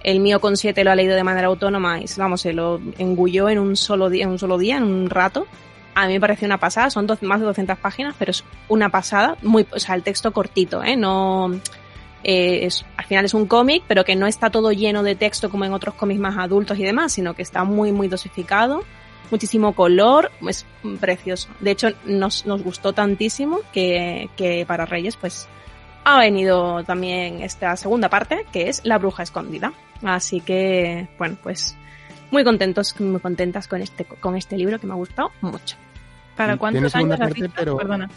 el 0.03 0.19
mío 0.19 0.39
con 0.39 0.57
7 0.57 0.83
lo 0.83 0.91
ha 0.91 0.95
leído 0.95 1.15
de 1.15 1.23
manera 1.23 1.47
autónoma 1.47 1.99
y, 1.99 2.05
vamos, 2.17 2.41
se 2.41 2.53
lo 2.53 2.79
engulló 2.97 3.49
en 3.49 3.59
un 3.59 3.75
solo 3.75 4.09
día, 4.09 4.23
en 4.23 4.29
un 4.31 4.39
solo 4.39 4.57
día, 4.57 4.77
en 4.77 4.83
un 4.83 5.09
rato. 5.09 5.47
A 5.93 6.07
mí 6.07 6.13
me 6.13 6.21
pareció 6.21 6.45
una 6.45 6.57
pasada, 6.57 6.89
son 6.89 7.07
más 7.21 7.39
de 7.39 7.45
200 7.45 7.77
páginas, 7.77 8.15
pero 8.17 8.31
es 8.31 8.43
una 8.69 8.89
pasada, 8.89 9.35
muy, 9.41 9.67
o 9.71 9.79
sea, 9.79 9.95
el 9.95 10.03
texto 10.03 10.31
cortito, 10.31 10.81
¿eh? 10.83 10.95
No, 10.95 11.51
eh, 12.23 12.65
es, 12.65 12.85
al 12.97 13.05
final 13.05 13.25
es 13.25 13.33
un 13.33 13.45
cómic, 13.45 13.83
pero 13.87 14.05
que 14.05 14.15
no 14.15 14.27
está 14.27 14.49
todo 14.49 14.71
lleno 14.71 15.03
de 15.03 15.15
texto 15.15 15.49
como 15.49 15.65
en 15.65 15.73
otros 15.73 15.95
cómics 15.95 16.19
más 16.19 16.37
adultos 16.37 16.79
y 16.79 16.83
demás, 16.83 17.11
sino 17.11 17.33
que 17.33 17.41
está 17.41 17.63
muy, 17.63 17.91
muy 17.91 18.07
dosificado, 18.07 18.83
muchísimo 19.31 19.73
color, 19.73 20.31
es 20.47 20.65
precioso. 20.99 21.49
De 21.59 21.71
hecho, 21.71 21.89
nos, 22.05 22.45
nos 22.45 22.61
gustó 22.63 22.93
tantísimo 22.93 23.59
que, 23.73 24.29
que 24.35 24.65
para 24.65 24.85
Reyes, 24.85 25.15
pues, 25.15 25.47
ha 26.03 26.19
venido 26.19 26.83
también 26.83 27.41
esta 27.41 27.75
segunda 27.77 28.09
parte, 28.09 28.45
que 28.51 28.69
es 28.69 28.81
La 28.83 28.97
Bruja 28.97 29.23
Escondida. 29.23 29.73
Así 30.03 30.41
que, 30.41 31.07
bueno, 31.17 31.37
pues 31.41 31.75
muy 32.31 32.43
contentos, 32.43 32.99
muy 32.99 33.19
contentas 33.19 33.67
con 33.67 33.81
este, 33.81 34.05
con 34.05 34.35
este 34.35 34.57
libro 34.57 34.79
que 34.79 34.87
me 34.87 34.93
ha 34.93 34.97
gustado 34.97 35.31
mucho. 35.41 35.75
¿Para 36.35 36.57
cuántos 36.57 36.95
años 36.95 37.19
parte, 37.19 37.49
pero... 37.55 37.77
Perdona. 37.77 38.09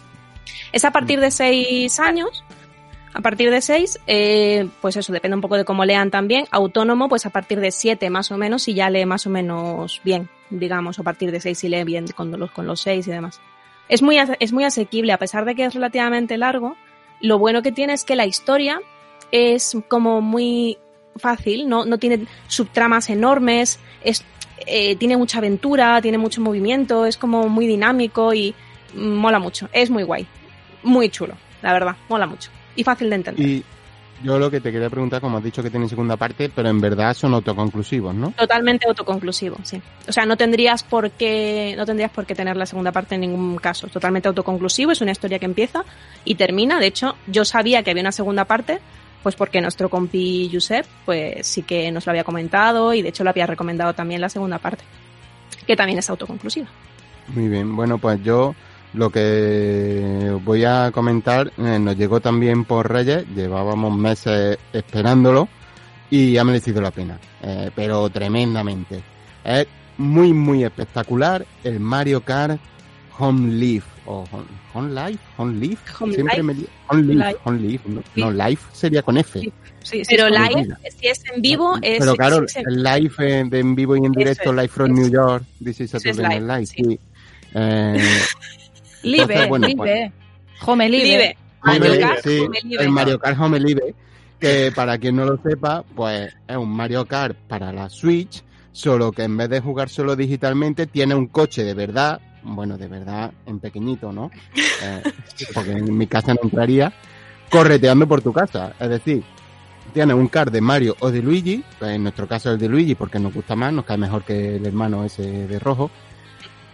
Es 0.72 0.85
a 0.85 0.90
partir 0.92 1.20
de 1.20 1.31
seis 1.31 1.98
años. 2.00 2.44
A 3.12 3.20
partir 3.20 3.50
de 3.50 3.61
seis, 3.61 4.00
eh, 4.09 4.68
pues 4.81 4.96
eso, 4.96 5.12
depende 5.12 5.37
un 5.37 5.40
poco 5.40 5.57
de 5.57 5.64
cómo 5.64 5.85
lean 5.85 6.11
también. 6.11 6.46
Autónomo, 6.50 7.09
pues 7.09 7.27
a 7.27 7.31
partir 7.31 7.61
de 7.61 7.70
siete 7.70 8.11
más 8.11 8.33
o 8.33 8.37
menos, 8.37 8.66
y 8.66 8.74
ya 8.74 8.90
lee 8.90 9.07
más 9.07 9.27
o 9.27 9.31
menos 9.31 10.00
bien, 10.05 10.29
digamos, 10.59 10.99
a 10.99 11.03
partir 11.03 11.31
de 11.31 11.40
seis 11.40 11.62
y 11.64 11.69
lee 11.69 11.85
bien 11.85 12.07
con 12.09 12.31
los, 12.38 12.51
con 12.51 12.67
los 12.67 12.81
seis 12.81 13.07
y 13.07 13.11
demás. 13.11 13.40
Es 13.88 14.03
muy, 14.03 14.19
es 14.40 14.53
muy 14.53 14.64
asequible, 14.64 15.12
a 15.12 15.19
pesar 15.19 15.45
de 15.45 15.55
que 15.55 15.64
es 15.64 15.75
relativamente 15.75 16.37
largo. 16.38 16.77
Lo 17.21 17.38
bueno 17.38 17.62
que 17.62 17.73
tiene 17.73 17.93
es 17.93 18.05
que 18.05 18.17
la 18.17 18.27
historia 18.27 18.81
es 19.31 19.77
como 19.88 20.21
muy 20.21 20.79
fácil, 21.17 21.69
no, 21.69 21.85
no 21.85 21.99
tiene 21.99 22.27
subtramas 22.49 23.11
enormes, 23.11 23.79
es, 24.03 24.25
eh, 24.67 24.97
tiene 24.97 25.17
mucha 25.17 25.38
aventura, 25.38 26.01
tiene 26.01 26.19
mucho 26.19 26.40
movimiento, 26.40 27.07
es 27.07 27.17
como 27.17 27.49
muy 27.49 27.67
dinámico 27.67 28.33
y 28.35 28.55
mola 28.95 29.38
mucho. 29.38 29.69
Es 29.73 29.90
muy 29.90 30.03
guay, 30.03 30.27
muy 30.83 31.09
chulo, 31.11 31.35
la 31.62 31.73
verdad, 31.73 31.97
mola 32.09 32.27
mucho 32.27 32.51
y 32.77 32.85
fácil 32.85 33.11
de 33.11 33.17
entender. 33.17 33.62
Yo 34.25 34.39
lo 34.39 34.51
que 34.51 34.61
te 34.61 34.73
quería 34.73 34.89
preguntar, 34.89 35.21
como 35.21 35.37
has 35.37 35.45
dicho 35.45 35.63
que 35.63 35.69
tiene 35.69 35.87
segunda 35.87 36.17
parte, 36.17 36.49
pero 36.49 36.71
en 36.71 36.81
verdad 36.81 37.15
son 37.15 37.35
autoconclusivos, 37.35 38.15
¿no? 38.15 38.31
Totalmente 38.31 38.89
autoconclusivos, 38.89 39.61
sí. 39.65 39.81
O 40.09 40.13
sea, 40.13 40.25
no 40.25 40.37
tendrías 40.39 40.83
por 40.83 41.11
qué, 41.11 41.75
no 41.77 41.85
tendrías 41.85 42.11
por 42.11 42.25
qué 42.25 42.35
tener 42.35 42.57
la 42.57 42.65
segunda 42.65 42.91
parte 42.91 43.17
en 43.17 43.21
ningún 43.21 43.57
caso. 43.57 43.87
Totalmente 43.89 44.27
autoconclusivo, 44.29 44.93
es 44.93 45.03
una 45.03 45.13
historia 45.13 45.39
que 45.39 45.45
empieza 45.45 45.85
y 46.25 46.37
termina. 46.37 46.81
De 46.81 46.87
hecho, 46.87 47.17
yo 47.27 47.45
sabía 47.45 47.83
que 47.83 47.91
había 47.91 48.01
una 48.01 48.13
segunda 48.13 48.47
parte, 48.47 48.81
pues 49.23 49.37
porque 49.37 49.61
nuestro 49.61 49.91
compi 49.91 50.51
Josep, 50.51 50.87
pues 51.05 51.47
sí 51.47 51.63
que 51.63 51.93
nos 51.93 52.07
lo 52.07 52.11
había 52.11 52.25
comentado 52.25 52.95
y 52.95 53.03
de 53.03 53.11
hecho 53.11 53.25
lo 53.25 53.31
había 53.31 53.47
recomendado 53.47 53.93
también 53.93 54.23
la 54.23 54.31
segunda 54.31 54.59
parte, 54.59 54.85
que 55.67 55.77
también 55.77 55.99
es 55.99 56.09
autoconclusiva. 56.09 56.69
Muy 57.29 57.49
bien, 57.49 57.77
bueno, 57.77 57.99
pues 57.99 58.23
yo 58.23 58.55
lo 58.94 59.11
que 59.11 60.37
voy 60.44 60.64
a 60.64 60.90
comentar 60.92 61.52
eh, 61.59 61.78
nos 61.78 61.96
llegó 61.96 62.20
también 62.20 62.64
por 62.64 62.90
Reyes, 62.90 63.26
llevábamos 63.35 63.96
meses 63.96 64.59
esperándolo 64.72 65.48
y 66.11 66.37
ha 66.37 66.44
merecido 66.44 66.80
la 66.80 66.90
pena, 66.90 67.18
eh, 67.42 67.70
pero 67.74 68.09
tremendamente. 68.09 69.02
Es 69.44 69.66
muy, 69.98 70.33
muy 70.33 70.64
espectacular 70.64 71.44
el 71.64 71.80
Mario 71.80 72.20
Kart 72.22 72.61
Home 73.18 73.52
Leaf 73.54 73.85
o 74.07 74.24
Home, 74.74 74.90
Life, 74.90 75.22
Home 75.38 75.59
Leaf, 75.59 75.78
siempre 76.12 76.42
me 76.42 76.54
Home 76.88 77.14
Leaf, 77.14 77.37
Home 77.44 77.59
Leaf, 77.61 77.80
no, 78.16 78.30
Life 78.30 78.62
sería 78.72 79.02
con 79.02 79.16
F. 79.16 79.40
Sí, 79.83 80.02
pero 80.09 80.30
live, 80.30 80.66
si 80.98 81.09
es 81.09 81.22
en 81.30 81.42
vivo, 81.42 81.76
es. 81.83 81.98
Pero 81.98 82.16
claro, 82.16 82.46
el 82.54 82.83
live 82.83 83.44
de 83.50 83.59
en 83.59 83.74
vivo 83.74 83.96
y 83.96 84.04
en 84.04 84.12
directo, 84.12 84.52
live 84.52 84.68
from 84.68 84.92
New 84.92 85.11
York, 85.11 85.44
this 85.62 85.80
is 85.80 85.90
Saturday 85.90 86.40
Night 86.40 86.42
Live, 86.42 86.66
sí. 86.66 86.98
Live, 89.05 89.47
bueno, 89.49 89.67
live. 89.67 89.77
Pues, 89.77 90.12
home 90.67 90.88
Live. 90.88 91.37
Mario 91.62 92.01
Kart, 92.01 92.21
sí, 92.23 92.38
Home 92.40 92.61
Live. 92.62 92.83
El 92.83 92.90
Mario 92.90 93.19
Kart 93.19 93.40
Home 93.40 93.61
Live, 93.61 93.95
que 94.38 94.73
para 94.75 94.99
quien 94.99 95.17
no 95.17 95.25
lo 95.25 95.38
sepa, 95.43 95.83
pues 95.95 96.35
es 96.47 96.57
un 96.57 96.71
Mario 96.71 97.07
Kart 97.07 97.37
para 97.49 97.73
la 97.73 97.88
Switch, 97.88 98.43
solo 98.73 99.12
que 99.12 99.23
en 99.23 99.37
vez 99.37 99.49
de 99.49 99.61
jugar 99.61 99.88
solo 99.88 100.17
digitalmente, 100.17 100.87
tiene 100.87 101.14
un 101.14 101.29
coche 101.29 101.64
de 101.64 101.75
verdad 101.75 102.21
bueno, 102.45 102.77
de 102.77 102.88
verdad, 102.88 103.33
en 103.47 103.59
pequeñito, 103.59 104.12
¿no? 104.12 104.31
Eh, 104.83 105.03
porque 105.55 105.71
en 105.71 105.97
mi 105.97 106.07
casa 106.07 106.35
no 106.35 106.40
entraría, 106.43 106.93
correteando 107.49 108.07
por 108.07 108.21
tu 108.21 108.33
casa. 108.33 108.75
Es 108.79 108.88
decir, 108.88 109.23
tienes 109.95 110.14
un 110.14 110.29
car 110.29 110.51
de 110.51 110.61
Mario 110.61 110.97
o 110.99 111.11
de 111.11 111.23
Luigi, 111.23 111.64
pues 111.79 111.93
en 111.93 112.03
nuestro 112.03 112.27
caso 112.29 112.51
el 112.51 112.59
de 112.59 112.69
Luigi 112.69 112.95
porque 112.95 113.19
nos 113.19 113.33
gusta 113.33 113.57
más, 113.57 113.73
nos 113.73 113.87
cae 113.87 113.97
mejor 113.97 114.25
que 114.25 114.57
el 114.57 114.67
hermano 114.67 115.05
ese 115.05 115.47
de 115.47 115.59
rojo. 115.59 115.90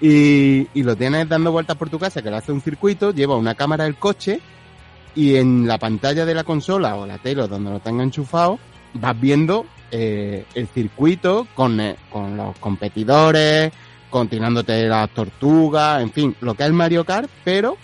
Y, 0.00 0.66
y 0.72 0.82
lo 0.82 0.96
tienes 0.96 1.28
dando 1.28 1.52
vueltas 1.52 1.76
por 1.76 1.90
tu 1.90 1.98
casa, 1.98 2.22
que 2.22 2.30
le 2.30 2.36
hace 2.36 2.52
un 2.52 2.62
circuito, 2.62 3.12
lleva 3.12 3.36
una 3.36 3.54
cámara 3.54 3.84
del 3.84 3.96
coche 3.96 4.40
y 5.14 5.36
en 5.36 5.66
la 5.66 5.78
pantalla 5.78 6.24
de 6.24 6.34
la 6.34 6.44
consola 6.44 6.96
o 6.96 7.06
la 7.06 7.18
tele 7.18 7.46
donde 7.48 7.70
lo 7.70 7.80
tenga 7.80 8.02
enchufado, 8.02 8.58
vas 8.94 9.20
viendo 9.20 9.66
eh, 9.90 10.44
el 10.54 10.68
circuito 10.68 11.46
con, 11.54 11.80
eh, 11.80 11.96
con 12.10 12.36
los 12.36 12.56
competidores, 12.58 13.72
continuándote 14.08 14.86
las 14.86 15.10
tortugas, 15.10 16.02
en 16.02 16.12
fin, 16.12 16.36
lo 16.40 16.54
que 16.54 16.64
es 16.64 16.72
Mario 16.72 17.04
Kart, 17.04 17.28
pero 17.44 17.76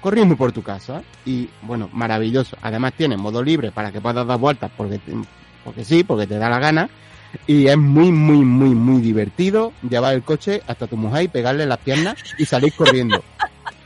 corriendo 0.00 0.36
por 0.36 0.52
tu 0.52 0.62
casa. 0.62 1.02
Y 1.24 1.48
bueno, 1.62 1.88
maravilloso. 1.92 2.56
Además 2.62 2.92
tiene 2.96 3.16
modo 3.16 3.42
libre 3.42 3.72
para 3.72 3.90
que 3.90 4.00
puedas 4.00 4.26
dar 4.26 4.38
vueltas 4.38 4.70
porque, 4.76 5.00
porque 5.64 5.84
sí, 5.84 6.04
porque 6.04 6.26
te 6.26 6.38
da 6.38 6.48
la 6.48 6.58
gana. 6.58 6.88
Y 7.46 7.66
es 7.66 7.76
muy, 7.76 8.10
muy, 8.12 8.38
muy, 8.38 8.70
muy 8.70 9.00
divertido 9.00 9.72
llevar 9.88 10.14
el 10.14 10.22
coche 10.22 10.62
hasta 10.66 10.86
tu 10.86 10.96
mujer 10.96 11.24
y 11.24 11.28
pegarle 11.28 11.66
las 11.66 11.78
piernas 11.78 12.16
y 12.38 12.44
salir 12.44 12.72
corriendo. 12.72 13.22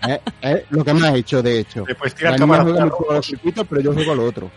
es, 0.42 0.62
lo 0.70 0.85
que 0.85 0.94
me 0.94 1.09
has 1.09 1.14
hecho, 1.14 1.42
de 1.42 1.61
hecho. 1.61 1.85
Después 1.87 2.14
tira 2.14 2.37
cámara 2.37 2.64
pero 2.64 3.81
yo 3.81 3.92
juego 3.92 4.14
lo 4.14 4.24
otro. 4.24 4.50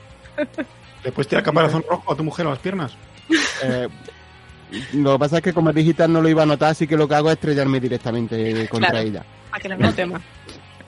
Después 1.04 1.28
tira 1.28 1.43
caparazón 1.43 1.84
rojo 1.89 2.13
a 2.13 2.15
tu 2.15 2.24
mujer 2.24 2.48
a 2.48 2.52
las 2.52 2.60
piernas. 2.60 2.96
Eh, 3.63 3.88
lo 4.93 5.13
que 5.13 5.19
pasa 5.19 5.38
es 5.38 5.43
que 5.43 5.54
como 5.54 5.69
es 5.69 5.76
digital 5.76 6.12
no 6.12 6.22
lo 6.22 6.30
iba 6.30 6.43
a 6.43 6.46
notar, 6.46 6.72
así 6.72 6.88
que 6.88 6.98
lo 6.98 7.08
que 7.08 7.15
hago 7.15 7.30
es 7.30 7.36
estrellarme 7.36 7.80
directamente 7.80 8.67
contra 8.67 9.02
ella. 9.02 9.24
Para 9.50 9.62
que 9.62 9.69
lo 9.69 9.78
note 9.78 10.06
más. 10.06 10.22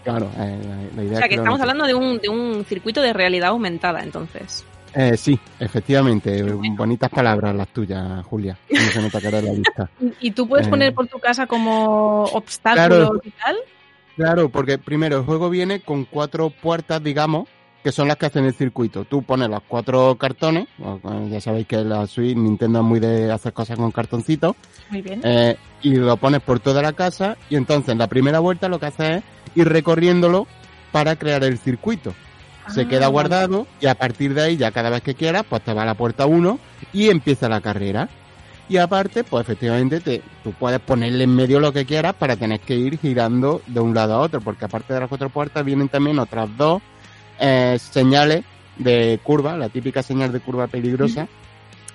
Claro, 0.04 0.30
eh, 0.38 0.90
la, 0.96 1.04
idea 1.04 1.18
O 1.18 1.20
sea, 1.20 1.28
que, 1.28 1.36
estamos 1.36 1.60
hablando 1.60 1.86
de 1.86 1.96
un, 1.96 2.20
de 2.20 2.30
un 2.30 2.64
circuito 2.66 3.02
de 3.02 3.12
realidad 3.12 3.50
aumentada, 3.50 4.02
entonces. 4.02 4.64
Eh, 4.96 5.18
sí, 5.18 5.38
efectivamente. 5.60 6.42
Bonitas 6.42 7.10
palabras 7.10 7.54
las 7.54 7.68
tuyas, 7.68 8.26
Julia. 8.26 8.58
No 8.70 8.80
se 8.80 9.02
nota 9.02 9.20
que 9.20 9.30
la. 9.30 9.42
¿Y 10.22 10.32
tú 10.32 10.48
puedes 10.48 10.68
poner 10.68 10.90
eh, 10.90 10.92
por 10.94 11.08
tu 11.08 11.20
casa 11.20 11.46
como 11.46 12.24
obstáculo 12.24 13.22
y 13.24 13.32
tal? 13.32 13.58
Claro, 14.16 14.50
porque 14.50 14.78
primero 14.78 15.18
el 15.18 15.26
juego 15.26 15.50
viene 15.50 15.82
con 15.82 16.06
cuatro 16.06 16.50
puertas, 16.50 17.04
digamos, 17.04 17.50
que 17.84 17.92
son 17.92 18.08
las 18.08 18.16
que 18.16 18.28
hacen 18.28 18.46
el 18.46 18.54
circuito. 18.54 19.04
Tú 19.04 19.22
pones 19.24 19.50
los 19.50 19.62
cuatro 19.68 20.16
cartones, 20.16 20.68
ya 21.30 21.42
sabéis 21.42 21.68
que 21.68 21.84
la 21.84 22.08
Switch 22.08 22.36
Nintendo 22.38 22.80
es 22.80 22.86
muy 22.86 23.02
de 23.02 23.30
hacer 23.32 23.52
cosas 23.52 23.78
con 23.78 23.92
cartoncitos. 23.92 24.56
Muy 24.90 25.02
bien. 25.02 25.20
Eh, 25.26 25.58
y 25.82 25.96
lo 25.96 26.16
pones 26.16 26.42
por 26.42 26.62
toda 26.62 26.82
la 26.82 26.94
casa 26.94 27.36
y 27.50 27.58
entonces 27.58 27.90
en 27.90 27.98
la 27.98 28.08
primera 28.08 28.40
vuelta 28.40 28.70
lo 28.70 28.80
que 28.80 28.86
haces 28.86 29.18
es 29.18 29.24
ir 29.56 29.68
recorriéndolo 29.68 30.48
para 30.94 31.18
crear 31.18 31.44
el 31.44 31.58
circuito. 31.58 32.14
Se 32.70 32.82
ah, 32.82 32.88
queda 32.88 33.08
guardado 33.08 33.68
y 33.80 33.86
a 33.86 33.96
partir 33.96 34.34
de 34.34 34.42
ahí 34.42 34.58
ya 34.58 34.72
cada 34.72 34.90
vez 34.90 35.02
que 35.02 35.16
quieras 35.16 35.44
pues 35.48 35.64
te 35.64 35.74
va 35.74 35.84
a 35.84 35.86
la 35.86 35.94
puerta 35.94 36.26
1 36.26 36.60
y 36.94 37.10
empieza 37.10 37.50
la 37.50 37.62
carrera. 37.62 38.10
Y 38.68 38.78
aparte, 38.78 39.24
pues 39.24 39.44
efectivamente 39.44 40.00
te, 40.00 40.24
tú 40.44 40.52
puedes 40.54 40.80
ponerle 40.80 41.26
en 41.26 41.36
medio 41.36 41.60
lo 41.60 41.72
que 41.72 41.86
quieras 41.86 42.16
para 42.16 42.36
tener 42.36 42.60
que 42.60 42.76
ir 42.76 42.98
girando 42.98 43.62
de 43.68 43.80
un 43.80 43.94
lado 43.94 44.16
a 44.16 44.20
otro, 44.20 44.42
porque 44.42 44.66
aparte 44.66 44.94
de 44.94 45.00
las 45.00 45.10
cuatro 45.10 45.30
puertas 45.30 45.64
vienen 45.64 45.88
también 45.88 46.18
otras 46.18 46.50
dos 46.58 46.82
eh, 47.40 47.78
señales 47.80 48.44
de 48.78 49.20
curva, 49.22 49.56
la 49.56 49.70
típica 49.70 50.02
señal 50.02 50.32
de 50.32 50.40
curva 50.40 50.66
peligrosa, 50.66 51.28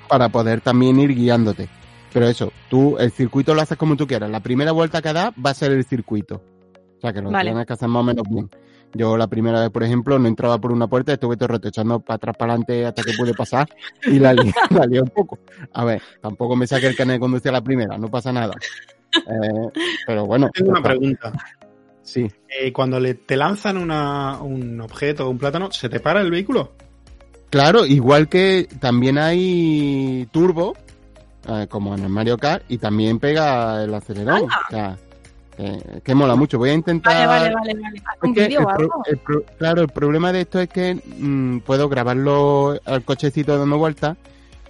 para 0.08 0.28
poder 0.28 0.60
también 0.60 1.00
ir 1.00 1.12
guiándote. 1.14 1.68
Pero 2.12 2.28
eso, 2.28 2.52
tú 2.68 2.98
el 2.98 3.10
circuito 3.10 3.54
lo 3.54 3.62
haces 3.62 3.76
como 3.76 3.96
tú 3.96 4.06
quieras. 4.06 4.30
La 4.30 4.40
primera 4.40 4.72
vuelta 4.72 5.02
que 5.02 5.12
das 5.12 5.32
va 5.44 5.50
a 5.50 5.54
ser 5.54 5.72
el 5.72 5.84
circuito. 5.84 6.36
O 6.98 7.00
sea, 7.00 7.12
que 7.12 7.20
lo 7.20 7.30
tienes 7.30 7.66
que 7.66 7.72
hacer 7.72 7.88
más 7.88 8.00
o 8.00 8.04
menos 8.04 8.24
bien. 8.28 8.50
Yo 8.92 9.16
la 9.16 9.28
primera 9.28 9.60
vez, 9.60 9.70
por 9.70 9.84
ejemplo, 9.84 10.18
no 10.18 10.26
entraba 10.26 10.58
por 10.58 10.72
una 10.72 10.88
puerta, 10.88 11.12
estuve 11.12 11.36
todo 11.36 11.46
el 11.46 11.52
rato 11.52 11.68
echando 11.68 12.00
para 12.00 12.16
atrás, 12.16 12.36
para 12.36 12.52
adelante 12.52 12.86
hasta 12.86 13.02
que 13.02 13.12
pude 13.12 13.34
pasar 13.34 13.68
y 14.04 14.18
la 14.18 14.32
lié, 14.32 14.52
la 14.70 15.02
un 15.02 15.10
poco. 15.10 15.38
A 15.72 15.84
ver, 15.84 16.02
tampoco 16.20 16.56
me 16.56 16.66
saqué 16.66 16.88
el 16.88 16.96
carnet 16.96 17.16
de 17.16 17.20
conducir 17.20 17.50
a 17.50 17.52
la 17.52 17.62
primera, 17.62 17.96
no 17.96 18.08
pasa 18.08 18.32
nada. 18.32 18.54
Eh, 19.14 19.82
pero 20.06 20.26
bueno. 20.26 20.50
Tengo 20.52 20.70
una 20.70 20.82
pregunta. 20.82 21.32
Sí. 22.02 22.28
Eh, 22.48 22.72
cuando 22.72 22.98
le, 22.98 23.14
te 23.14 23.36
lanzan 23.36 23.76
una, 23.76 24.40
un 24.42 24.80
objeto 24.80 25.26
o 25.26 25.30
un 25.30 25.38
plátano, 25.38 25.70
¿se 25.70 25.88
te 25.88 26.00
para 26.00 26.20
el 26.20 26.30
vehículo? 26.30 26.72
Claro, 27.50 27.86
igual 27.86 28.28
que 28.28 28.68
también 28.80 29.18
hay 29.18 30.28
turbo, 30.32 30.76
eh, 31.48 31.66
como 31.68 31.94
en 31.94 32.04
el 32.04 32.08
Mario 32.08 32.38
Kart, 32.38 32.64
y 32.68 32.78
también 32.78 33.18
pega 33.18 33.84
el 33.84 33.94
acelerón. 33.94 34.44
O 34.44 34.70
sea, 34.70 34.96
que 36.02 36.14
mola 36.14 36.36
mucho. 36.36 36.58
Voy 36.58 36.70
a 36.70 36.74
intentar. 36.74 37.26
Vale, 37.26 37.54
vale, 37.54 37.74
vale. 37.74 39.20
claro, 39.58 39.82
el 39.82 39.88
problema 39.88 40.32
de 40.32 40.42
esto 40.42 40.60
es 40.60 40.68
que 40.68 40.94
mm, 40.94 41.60
puedo 41.60 41.88
grabarlo 41.88 42.78
al 42.84 43.04
cochecito 43.04 43.58
dando 43.58 43.78
vueltas, 43.78 44.16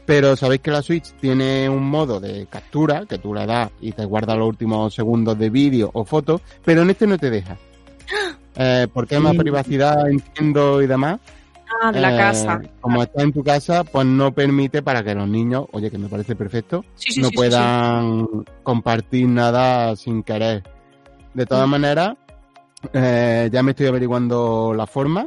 pero 0.06 0.36
sabéis 0.36 0.60
que 0.60 0.70
la 0.70 0.82
Switch 0.82 1.12
tiene 1.20 1.68
un 1.68 1.88
modo 1.88 2.20
de 2.20 2.46
captura 2.46 3.06
que 3.06 3.18
tú 3.18 3.34
le 3.34 3.46
das 3.46 3.70
y 3.80 3.92
te 3.92 4.04
guarda 4.04 4.34
los 4.34 4.48
últimos 4.48 4.94
segundos 4.94 5.38
de 5.38 5.50
vídeo 5.50 5.90
o 5.92 6.04
foto, 6.04 6.40
pero 6.64 6.82
en 6.82 6.90
este 6.90 7.06
no 7.06 7.18
te 7.18 7.30
deja. 7.30 7.56
Eh, 8.56 8.88
porque 8.92 9.14
hay 9.14 9.22
más 9.22 9.36
privacidad, 9.36 10.10
entiendo 10.10 10.82
y 10.82 10.88
demás. 10.88 11.20
Ah, 11.80 11.92
de 11.92 12.00
la 12.00 12.14
eh, 12.14 12.18
casa. 12.18 12.60
Como 12.80 13.02
está 13.02 13.22
en 13.22 13.32
tu 13.32 13.44
casa, 13.44 13.84
pues 13.84 14.04
no 14.06 14.32
permite 14.32 14.82
para 14.82 15.02
que 15.02 15.14
los 15.14 15.28
niños, 15.28 15.66
oye, 15.72 15.90
que 15.90 15.98
me 15.98 16.08
parece 16.08 16.34
perfecto, 16.34 16.84
no 17.18 17.30
puedan 17.30 18.26
compartir 18.62 19.28
nada 19.28 19.94
sin 19.96 20.22
querer. 20.22 20.64
De 21.34 21.46
todas 21.46 21.66
mm. 21.66 21.70
maneras, 21.70 22.16
eh, 22.92 23.48
ya 23.52 23.62
me 23.62 23.70
estoy 23.70 23.86
averiguando 23.86 24.72
la 24.74 24.86
forma 24.86 25.26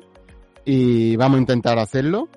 y 0.66 1.16
vamos 1.16 1.38
a 1.38 1.42
intentar 1.42 1.80
hacerlo. 1.80 2.30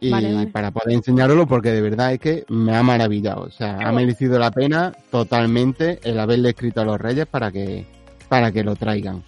Y 0.00 0.10
para 0.46 0.70
poder 0.70 0.96
enseñarlo, 0.96 1.46
porque 1.46 1.70
de 1.70 1.80
verdad 1.80 2.12
es 2.12 2.20
que 2.20 2.44
me 2.48 2.76
ha 2.76 2.82
maravillado. 2.82 3.44
O 3.44 3.50
sea, 3.50 3.78
ha 3.78 3.90
merecido 3.90 4.38
la 4.38 4.50
pena 4.50 4.92
totalmente 5.10 5.98
el 6.02 6.20
haberle 6.20 6.50
escrito 6.50 6.82
a 6.82 6.84
los 6.84 7.00
reyes 7.00 7.26
para 7.26 7.50
que, 7.50 7.86
para 8.28 8.52
que 8.52 8.62
lo 8.62 8.76
traigan. 8.76 9.22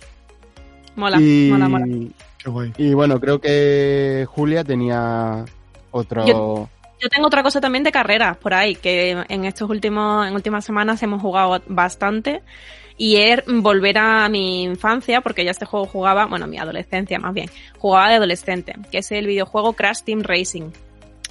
Mola, 0.97 1.19
mola, 1.19 1.69
mola. 1.69 2.73
Y 2.77 2.93
bueno, 2.93 3.19
creo 3.21 3.41
que 3.41 4.27
Julia 4.29 4.65
tenía 4.65 5.47
otro. 5.93 6.27
Yo, 6.27 6.69
tengo 7.11 7.26
otra 7.26 7.42
cosa 7.42 7.61
también 7.61 7.85
de 7.85 7.92
carreras 7.92 8.37
por 8.37 8.54
ahí, 8.54 8.74
que 8.74 9.24
en 9.28 9.44
estos 9.44 9.68
últimos, 9.68 10.26
en 10.26 10.35
últimas 10.35 10.64
semanas 10.64 11.02
hemos 11.02 11.20
jugado 11.20 11.62
bastante. 11.66 12.42
Y 12.98 13.16
es 13.16 13.42
volver 13.46 13.98
a 13.98 14.26
mi 14.30 14.62
infancia, 14.62 15.20
porque 15.20 15.44
ya 15.44 15.50
este 15.50 15.66
juego 15.66 15.85
jugaba, 15.85 16.24
bueno, 16.24 16.46
mi 16.46 16.56
adolescencia 16.56 17.18
más 17.18 17.35
bien, 17.35 17.50
jugaba 17.78 18.09
de 18.09 18.14
adolescente, 18.14 18.74
que 18.90 18.98
es 18.98 19.12
el 19.12 19.26
videojuego 19.26 19.74
Crash 19.74 20.02
Team 20.02 20.22
Racing, 20.22 20.70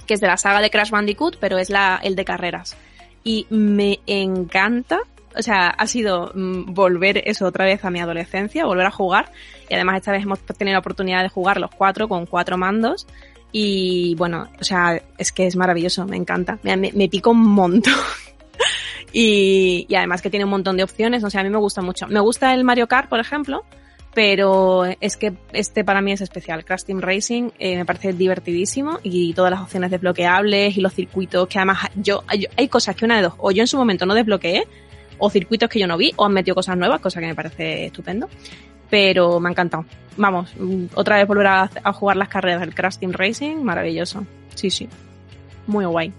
que 0.06 0.14
es 0.14 0.20
de 0.20 0.28
la 0.28 0.36
saga 0.36 0.60
de 0.60 0.70
Crash 0.70 0.90
Bandicoot, 0.90 1.38
pero 1.40 1.58
es 1.58 1.68
la, 1.68 1.98
el 2.02 2.14
de 2.14 2.24
carreras. 2.24 2.76
Y 3.24 3.46
me 3.50 3.98
encanta 4.06 5.00
o 5.36 5.42
sea, 5.42 5.68
ha 5.68 5.86
sido 5.86 6.32
mm, 6.34 6.72
volver 6.72 7.22
eso 7.26 7.46
otra 7.46 7.66
vez 7.66 7.84
a 7.84 7.90
mi 7.90 8.00
adolescencia, 8.00 8.64
volver 8.64 8.86
a 8.86 8.90
jugar. 8.90 9.30
Y 9.68 9.74
además 9.74 9.96
esta 9.96 10.12
vez 10.12 10.22
hemos 10.22 10.40
tenido 10.40 10.74
la 10.74 10.78
oportunidad 10.78 11.22
de 11.22 11.28
jugar 11.28 11.58
los 11.58 11.70
cuatro 11.70 12.08
con 12.08 12.26
cuatro 12.26 12.56
mandos. 12.56 13.06
Y 13.52 14.14
bueno, 14.16 14.48
o 14.60 14.64
sea, 14.64 15.00
es 15.18 15.32
que 15.32 15.46
es 15.46 15.56
maravilloso, 15.56 16.06
me 16.06 16.16
encanta. 16.16 16.58
Me, 16.62 16.76
me, 16.76 17.08
pico 17.08 17.30
un 17.30 17.42
montón. 17.42 17.94
y, 19.12 19.86
y, 19.88 19.94
además 19.94 20.22
que 20.22 20.30
tiene 20.30 20.44
un 20.44 20.50
montón 20.50 20.76
de 20.76 20.82
opciones, 20.82 21.24
o 21.24 21.30
sea, 21.30 21.40
a 21.40 21.44
mí 21.44 21.50
me 21.50 21.58
gusta 21.58 21.82
mucho. 21.82 22.06
Me 22.06 22.20
gusta 22.20 22.52
el 22.54 22.64
Mario 22.64 22.86
Kart, 22.86 23.08
por 23.08 23.20
ejemplo, 23.20 23.64
pero 24.14 24.84
es 25.00 25.16
que 25.16 25.34
este 25.52 25.84
para 25.84 26.00
mí 26.00 26.12
es 26.12 26.20
especial. 26.20 26.64
Crash 26.64 26.84
Team 26.84 27.00
Racing 27.00 27.50
eh, 27.58 27.76
me 27.76 27.84
parece 27.84 28.12
divertidísimo 28.12 28.98
y 29.02 29.34
todas 29.34 29.50
las 29.50 29.60
opciones 29.60 29.90
desbloqueables 29.90 30.76
y 30.76 30.80
los 30.80 30.94
circuitos 30.94 31.46
que 31.48 31.58
además 31.58 31.90
yo, 31.94 32.24
hay 32.28 32.68
cosas 32.68 32.96
que 32.96 33.04
una 33.04 33.16
de 33.16 33.22
dos, 33.22 33.34
o 33.38 33.50
yo 33.50 33.62
en 33.62 33.66
su 33.66 33.76
momento 33.76 34.06
no 34.06 34.14
desbloqueé 34.14 34.66
o 35.18 35.30
circuitos 35.30 35.68
que 35.68 35.78
yo 35.78 35.86
no 35.86 35.96
vi, 35.96 36.12
o 36.16 36.24
han 36.24 36.32
metido 36.32 36.54
cosas 36.54 36.76
nuevas, 36.76 37.00
cosa 37.00 37.20
que 37.20 37.26
me 37.26 37.34
parece 37.34 37.86
estupendo. 37.86 38.28
Pero 38.90 39.40
me 39.40 39.48
ha 39.48 39.52
encantado. 39.52 39.84
Vamos, 40.16 40.52
otra 40.94 41.16
vez 41.16 41.26
volver 41.26 41.46
a, 41.46 41.92
jugar 41.92 42.16
las 42.16 42.28
carreras 42.28 42.60
del 42.60 42.74
Crash 42.74 42.96
Team 42.96 43.12
Racing, 43.12 43.56
maravilloso. 43.56 44.24
Sí, 44.54 44.70
sí. 44.70 44.88
Muy 45.66 45.84
guay. 45.84 46.12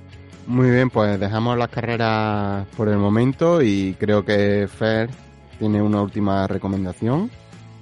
Muy 0.45 0.69
bien, 0.69 0.89
pues 0.89 1.19
dejamos 1.19 1.57
las 1.57 1.69
carreras 1.69 2.65
por 2.77 2.87
el 2.89 2.97
momento 2.97 3.61
y 3.61 3.95
creo 3.99 4.23
que 4.23 4.67
Fer 4.67 5.09
tiene 5.59 5.81
una 5.81 6.01
última 6.01 6.47
recomendación. 6.47 7.29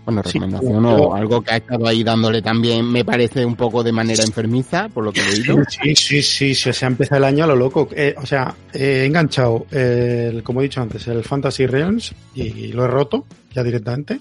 Bueno, 0.05 0.21
recomendación 0.21 0.85
o 0.85 1.15
algo 1.15 1.41
que 1.41 1.51
ha 1.51 1.57
estado 1.57 1.87
ahí 1.87 2.03
dándole 2.03 2.43
también, 2.43 2.91
me 2.91 3.03
parece 3.03 3.43
un 3.43 3.55
poco 3.55 3.83
de 3.83 3.91
manera 3.91 4.23
enfermiza, 4.23 4.87
por 4.87 5.03
lo 5.03 5.11
que 5.11 5.19
he 5.19 5.31
leído. 5.31 5.57
Sí, 5.67 5.95
sí, 5.95 6.21
sí, 6.21 6.55
sí 6.55 6.73
se 6.73 6.85
ha 6.85 6.87
empezado 6.87 7.17
el 7.17 7.23
año 7.23 7.43
a 7.43 7.47
lo 7.47 7.55
loco. 7.55 7.89
Eh, 7.91 8.13
o 8.15 8.25
sea, 8.25 8.53
he 8.71 9.05
enganchado, 9.05 9.65
el, 9.71 10.43
como 10.43 10.61
he 10.61 10.63
dicho 10.63 10.79
antes, 10.79 11.07
el 11.07 11.23
Fantasy 11.23 11.65
Realms 11.65 12.13
y 12.35 12.67
lo 12.67 12.85
he 12.85 12.87
roto 12.87 13.25
ya 13.51 13.63
directamente. 13.63 14.19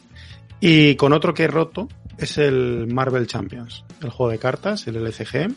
Y 0.61 0.95
con 0.97 1.13
otro 1.13 1.35
que 1.35 1.45
he 1.45 1.49
roto 1.49 1.89
es 2.19 2.39
el 2.39 2.87
Marvel 2.87 3.27
Champions, 3.27 3.85
el 4.03 4.11
juego 4.11 4.31
de 4.31 4.39
cartas, 4.39 4.87
el 4.87 4.97
LCG, 4.97 5.53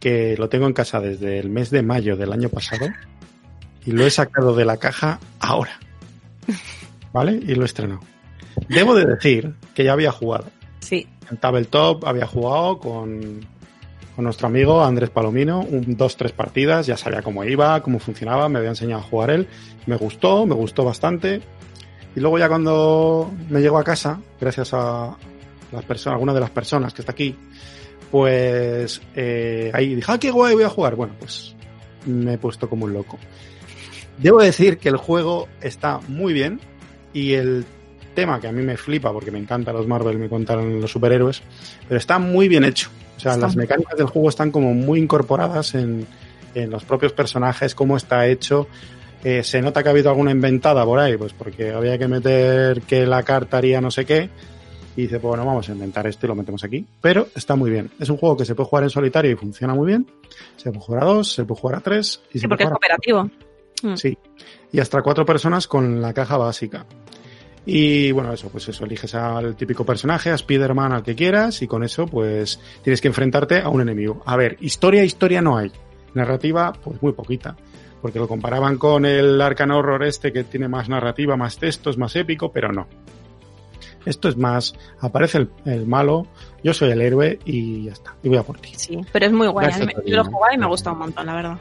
que 0.00 0.36
lo 0.36 0.48
tengo 0.48 0.66
en 0.66 0.72
casa 0.72 1.00
desde 1.00 1.38
el 1.38 1.48
mes 1.48 1.70
de 1.70 1.82
mayo 1.82 2.16
del 2.16 2.32
año 2.32 2.48
pasado 2.48 2.86
y 3.84 3.92
lo 3.92 4.04
he 4.04 4.10
sacado 4.10 4.54
de 4.54 4.64
la 4.64 4.76
caja 4.76 5.20
ahora. 5.40 5.78
¿Vale? 7.12 7.32
Y 7.32 7.54
lo 7.54 7.62
he 7.62 7.66
estrenado. 7.66 8.00
Debo 8.68 8.94
de 8.94 9.06
decir 9.06 9.54
que 9.74 9.84
ya 9.84 9.92
había 9.92 10.12
jugado. 10.12 10.46
Sí. 10.80 11.06
En 11.30 11.38
Tabletop 11.38 12.04
había 12.04 12.26
jugado 12.26 12.78
con, 12.78 13.46
con 14.14 14.24
nuestro 14.24 14.48
amigo 14.48 14.84
Andrés 14.84 15.10
Palomino, 15.10 15.60
un, 15.60 15.96
dos, 15.96 16.16
tres 16.16 16.32
partidas, 16.32 16.86
ya 16.86 16.96
sabía 16.96 17.22
cómo 17.22 17.44
iba, 17.44 17.82
cómo 17.82 17.98
funcionaba, 17.98 18.48
me 18.48 18.58
había 18.58 18.70
enseñado 18.70 19.02
a 19.02 19.04
jugar 19.04 19.30
él. 19.30 19.48
Me 19.86 19.96
gustó, 19.96 20.46
me 20.46 20.54
gustó 20.54 20.84
bastante. 20.84 21.42
Y 22.16 22.20
luego 22.20 22.38
ya 22.38 22.48
cuando 22.48 23.30
me 23.50 23.60
llego 23.60 23.78
a 23.78 23.84
casa, 23.84 24.18
gracias 24.40 24.72
a 24.72 25.14
las 25.70 25.84
personas, 25.84 26.14
alguna 26.14 26.32
de 26.32 26.40
las 26.40 26.50
personas 26.50 26.94
que 26.94 27.02
está 27.02 27.12
aquí, 27.12 27.36
pues 28.10 29.02
eh, 29.14 29.70
ahí 29.74 29.94
dije, 29.94 30.10
ah, 30.10 30.18
qué 30.18 30.30
guay, 30.30 30.54
voy 30.54 30.64
a 30.64 30.70
jugar. 30.70 30.96
Bueno, 30.96 31.14
pues 31.18 31.54
me 32.06 32.34
he 32.34 32.38
puesto 32.38 32.70
como 32.70 32.86
un 32.86 32.94
loco. 32.94 33.18
Debo 34.16 34.40
decir 34.40 34.78
que 34.78 34.88
el 34.88 34.96
juego 34.96 35.46
está 35.60 36.00
muy 36.08 36.32
bien 36.32 36.58
y 37.12 37.34
el 37.34 37.66
tema 38.14 38.40
que 38.40 38.48
a 38.48 38.52
mí 38.52 38.62
me 38.62 38.78
flipa 38.78 39.12
porque 39.12 39.30
me 39.30 39.38
encanta 39.38 39.74
los 39.74 39.86
Marvel, 39.86 40.18
me 40.18 40.30
contaron 40.30 40.80
los 40.80 40.90
superhéroes, 40.90 41.42
pero 41.86 41.98
está 41.98 42.18
muy 42.18 42.48
bien 42.48 42.64
hecho. 42.64 42.88
O 43.18 43.20
sea, 43.20 43.36
las 43.36 43.56
mecánicas 43.56 43.96
del 43.98 44.06
juego 44.06 44.30
están 44.30 44.50
como 44.50 44.72
muy 44.72 45.00
incorporadas 45.00 45.74
en, 45.74 46.06
en 46.54 46.70
los 46.70 46.84
propios 46.84 47.12
personajes, 47.12 47.74
cómo 47.74 47.96
está 47.96 48.26
hecho. 48.26 48.68
Eh, 49.28 49.42
se 49.42 49.60
nota 49.60 49.82
que 49.82 49.88
ha 49.88 49.90
habido 49.90 50.08
alguna 50.08 50.30
inventada 50.30 50.84
por 50.84 51.00
ahí, 51.00 51.16
pues 51.16 51.32
porque 51.32 51.72
había 51.72 51.98
que 51.98 52.06
meter 52.06 52.82
que 52.82 53.04
la 53.04 53.24
carta 53.24 53.56
haría 53.56 53.80
no 53.80 53.90
sé 53.90 54.04
qué. 54.06 54.30
Y 54.94 55.02
dice, 55.02 55.18
pues 55.18 55.30
bueno, 55.30 55.44
vamos 55.44 55.68
a 55.68 55.72
inventar 55.72 56.06
esto 56.06 56.26
y 56.26 56.28
lo 56.28 56.36
metemos 56.36 56.62
aquí. 56.62 56.86
Pero 57.00 57.26
está 57.34 57.56
muy 57.56 57.68
bien. 57.68 57.90
Es 57.98 58.08
un 58.08 58.18
juego 58.18 58.36
que 58.36 58.44
se 58.44 58.54
puede 58.54 58.68
jugar 58.68 58.84
en 58.84 58.90
solitario 58.90 59.32
y 59.32 59.34
funciona 59.34 59.74
muy 59.74 59.88
bien. 59.88 60.06
Se 60.54 60.70
puede 60.70 60.80
jugar 60.80 61.02
a 61.02 61.06
dos, 61.06 61.32
se 61.32 61.44
puede 61.44 61.60
jugar 61.60 61.78
a 61.78 61.80
tres. 61.80 62.22
Y 62.32 62.38
sí, 62.38 62.46
porque 62.46 62.62
es 62.62 62.70
cooperativo. 62.70 63.28
Mm. 63.82 63.96
Sí. 63.96 64.16
Y 64.70 64.78
hasta 64.78 65.02
cuatro 65.02 65.26
personas 65.26 65.66
con 65.66 66.00
la 66.00 66.14
caja 66.14 66.36
básica. 66.36 66.86
Y 67.64 68.12
bueno, 68.12 68.32
eso, 68.32 68.48
pues 68.48 68.68
eso, 68.68 68.84
eliges 68.84 69.12
al 69.16 69.56
típico 69.56 69.84
personaje, 69.84 70.30
a 70.30 70.36
Spider-Man, 70.36 70.92
al 70.92 71.02
que 71.02 71.16
quieras, 71.16 71.62
y 71.62 71.66
con 71.66 71.82
eso, 71.82 72.06
pues 72.06 72.60
tienes 72.84 73.00
que 73.00 73.08
enfrentarte 73.08 73.58
a 73.58 73.70
un 73.70 73.80
enemigo. 73.80 74.22
A 74.24 74.36
ver, 74.36 74.56
historia, 74.60 75.02
historia 75.02 75.42
no 75.42 75.58
hay. 75.58 75.72
Narrativa, 76.14 76.72
pues 76.72 77.02
muy 77.02 77.10
poquita. 77.10 77.56
Porque 78.06 78.20
lo 78.20 78.28
comparaban 78.28 78.78
con 78.78 79.04
el 79.04 79.40
Arcan 79.40 79.72
Horror 79.72 80.04
este 80.04 80.32
que 80.32 80.44
tiene 80.44 80.68
más 80.68 80.88
narrativa, 80.88 81.36
más 81.36 81.58
textos, 81.58 81.98
más 81.98 82.14
épico, 82.14 82.52
pero 82.52 82.70
no. 82.70 82.86
Esto 84.04 84.28
es 84.28 84.36
más, 84.36 84.76
aparece 85.00 85.48
el, 85.64 85.86
malo, 85.88 86.28
yo 86.62 86.72
soy 86.72 86.92
el 86.92 87.00
héroe 87.00 87.40
y 87.44 87.86
ya 87.86 87.94
está. 87.94 88.14
Y 88.22 88.28
voy 88.28 88.38
a 88.38 88.44
por 88.44 88.60
ti. 88.60 88.70
Sí, 88.76 89.00
pero 89.10 89.26
es 89.26 89.32
muy 89.32 89.48
guay. 89.48 89.72
Yo 90.06 90.14
lo 90.14 90.22
he 90.22 90.24
jugado 90.24 90.54
y 90.54 90.56
me 90.56 90.66
ha 90.66 90.68
gustado 90.68 90.94
un 90.94 91.00
montón, 91.00 91.26
la 91.26 91.34
verdad. 91.34 91.58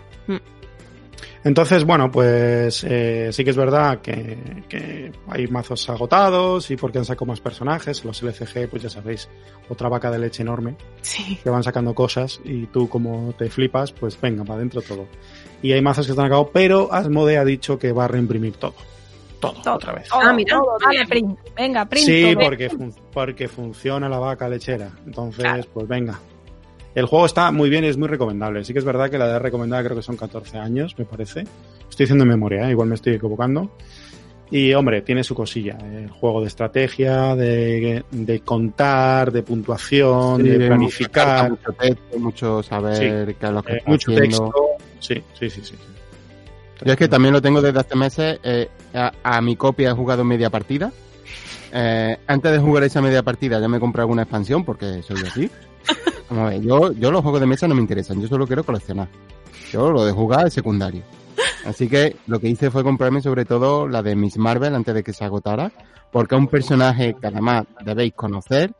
Entonces, 1.44 1.84
bueno, 1.84 2.12
pues 2.12 2.84
eh, 2.84 3.30
sí 3.32 3.44
que 3.44 3.52
es 3.52 3.56
verdad 3.56 4.02
que, 4.02 5.12
hay 5.28 5.48
mazos 5.48 5.90
agotados 5.90 6.72
y 6.72 6.76
porque 6.76 6.98
han 6.98 7.06
sacado 7.06 7.28
más 7.28 7.40
personajes. 7.40 8.04
Los 8.04 8.22
LCG, 8.22 8.70
pues 8.70 8.84
ya 8.84 8.90
sabéis, 8.90 9.30
otra 9.70 9.90
vaca 9.90 10.10
de 10.12 10.20
leche 10.20 10.44
enorme. 10.44 10.76
Sí. 11.02 11.40
Que 11.44 11.50
van 11.50 11.64
sacando 11.64 11.94
cosas 11.94 12.40
y 12.44 12.66
tú 12.68 12.90
como 12.90 13.34
te 13.38 13.50
flipas, 13.50 13.92
pues 13.92 14.20
venga, 14.20 14.44
para 14.44 14.56
adentro 14.56 14.82
todo. 14.82 15.08
Y 15.62 15.72
hay 15.72 15.82
mazos 15.82 16.06
que 16.06 16.12
están 16.12 16.26
acabados, 16.26 16.50
pero 16.54 16.92
Asmode 16.92 17.38
ha 17.38 17.46
dicho 17.46 17.78
que 17.78 17.92
va 17.92 18.06
a 18.06 18.08
reimprimir 18.08 18.58
todo. 18.58 18.76
Todo, 19.40 19.76
otra 19.76 19.94
vez. 19.94 20.08
Ah, 20.12 20.34
mira, 20.34 20.60
vale, 20.84 21.06
print. 21.06 21.38
venga, 21.56 21.86
print. 21.86 22.06
Sí, 22.06 22.36
porque, 22.36 22.70
porque 23.14 23.48
funciona 23.48 24.10
la 24.10 24.18
vaca 24.18 24.50
lechera. 24.50 24.90
Entonces, 25.06 25.68
pues 25.68 25.88
venga. 25.88 26.20
El 26.96 27.06
juego 27.06 27.26
está 27.26 27.52
muy 27.52 27.70
bien 27.70 27.84
y 27.84 27.88
es 27.88 27.98
muy 27.98 28.08
recomendable. 28.08 28.64
Sí 28.64 28.72
que 28.74 28.80
es 28.80 28.86
verdad 28.86 29.10
que 29.10 29.18
la 29.18 29.26
edad 29.26 29.42
recomendada 29.42 29.84
creo 29.84 29.96
que 29.98 30.02
son 30.02 30.16
14 30.18 30.58
años, 30.58 30.96
me 30.98 31.04
parece. 31.06 31.42
Estoy 31.90 32.06
diciendo 32.06 32.24
en 32.24 32.30
memoria, 32.30 32.68
¿eh? 32.68 32.72
igual 32.72 32.88
me 32.88 32.96
estoy 32.96 33.14
equivocando. 33.16 33.70
Y 34.50 34.74
hombre, 34.74 35.02
tiene 35.02 35.24
su 35.24 35.36
cosilla. 35.36 35.78
El 35.84 36.10
juego 36.10 36.40
de 36.42 36.48
estrategia, 36.48 37.36
de, 37.36 38.04
de 38.12 38.40
contar, 38.42 39.32
de 39.32 39.42
puntuación, 39.44 40.42
Sí, 40.42 40.50
de 40.50 40.68
planificar. 40.68 41.50
Mucho 41.50 41.74
texto, 41.74 42.20
mucho 42.20 42.64
saber 42.64 43.36
qué 43.36 43.46
es 43.46 43.52
lo 43.52 43.64
que 43.64 43.74
eh, 43.74 43.78
está 43.78 43.90
mucho 43.92 44.12
haciendo. 44.12 44.38
texto. 44.38 44.54
Sí, 45.00 45.24
sí, 45.38 45.50
sí, 45.50 45.62
sí. 45.64 45.76
Yo 46.86 46.92
es 46.94 46.98
que 46.98 47.08
también 47.08 47.34
lo 47.34 47.42
tengo 47.42 47.62
desde 47.62 47.80
hace 47.80 47.96
meses. 47.96 48.40
eh, 48.44 48.70
a, 48.94 49.12
a 49.24 49.42
mi 49.42 49.56
copia 49.56 49.90
he 49.90 49.94
jugado 49.94 50.24
media 50.24 50.50
partida. 50.50 50.92
Eh, 51.74 52.18
antes 52.28 52.52
de 52.52 52.60
jugar 52.60 52.84
esa 52.84 53.02
media 53.02 53.24
partida 53.24 53.60
ya 53.60 53.68
me 53.68 53.80
compré 53.82 54.02
alguna 54.02 54.22
expansión 54.22 54.64
porque 54.64 55.02
soy 55.02 55.18
así. 55.28 55.50
Vamos 56.30 56.48
a 56.48 56.50
ver, 56.52 56.62
yo, 56.62 56.92
yo 56.94 57.12
los 57.12 57.22
juegos 57.22 57.40
de 57.40 57.48
mesa 57.48 57.68
no 57.68 57.76
me 57.76 57.82
interesan, 57.82 58.22
yo 58.22 58.28
solo 58.28 58.48
quiero 58.48 58.64
coleccionar. 58.64 59.08
Yo 59.72 59.92
lo 59.92 60.06
de 60.06 60.12
jugar 60.12 60.48
es 60.48 60.54
secundario. 60.54 61.04
Así 61.66 61.88
que 61.88 62.16
lo 62.28 62.40
que 62.40 62.50
hice 62.50 62.72
fue 62.72 62.84
comprarme 62.84 63.22
sobre 63.22 63.46
todo 63.46 63.88
la 63.88 64.02
de 64.02 64.16
Miss 64.16 64.38
Marvel 64.38 64.76
antes 64.76 64.94
de 64.94 65.04
que 65.04 65.14
se 65.14 65.26
agotara, 65.26 65.72
porque 66.12 66.36
es 66.36 66.40
un 66.40 66.48
personaje 66.48 67.16
que 67.20 67.28
además 67.28 67.66
debéis 67.84 68.14
conocer. 68.14 68.74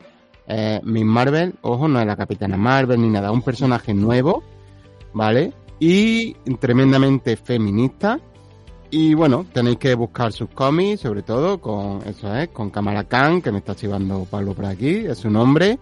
Eh, 0.48 0.80
Miss 0.84 1.04
Marvel, 1.04 1.54
ojo, 1.62 1.88
no 1.88 2.00
es 2.00 2.06
la 2.06 2.16
Capitana 2.16 2.56
Marvel 2.56 3.00
ni 3.00 3.08
nada, 3.08 3.32
un 3.32 3.42
personaje 3.42 3.92
nuevo, 3.94 4.42
¿vale? 5.12 5.52
Y 5.78 6.34
tremendamente 6.58 7.36
feminista. 7.36 8.18
Y 8.90 9.14
bueno, 9.14 9.44
tenéis 9.52 9.78
que 9.78 9.94
buscar 9.94 10.32
sus 10.32 10.48
cómics, 10.50 11.00
sobre 11.00 11.22
todo 11.22 11.60
con, 11.60 12.02
eso 12.06 12.34
es, 12.34 12.48
con 12.48 12.70
Kamala 12.70 13.04
Khan, 13.04 13.42
que 13.42 13.50
me 13.50 13.58
está 13.58 13.74
chivando 13.74 14.24
Pablo 14.30 14.54
por 14.54 14.66
aquí, 14.66 15.06
es 15.06 15.18
su 15.18 15.28
nombre. 15.28 15.78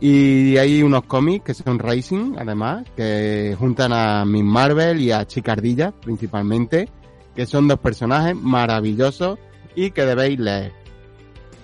Y 0.00 0.56
hay 0.58 0.82
unos 0.82 1.04
cómics 1.04 1.44
que 1.44 1.54
son 1.54 1.78
Racing, 1.78 2.36
además, 2.38 2.84
que 2.96 3.56
juntan 3.58 3.92
a 3.92 4.24
Miss 4.24 4.44
Marvel 4.44 5.00
y 5.00 5.10
a 5.10 5.26
Chicardilla, 5.26 5.90
principalmente, 5.90 6.88
que 7.34 7.46
son 7.46 7.66
dos 7.66 7.80
personajes 7.80 8.36
maravillosos 8.36 9.38
y 9.74 9.90
que 9.90 10.04
debéis 10.04 10.38
leer. 10.38 10.72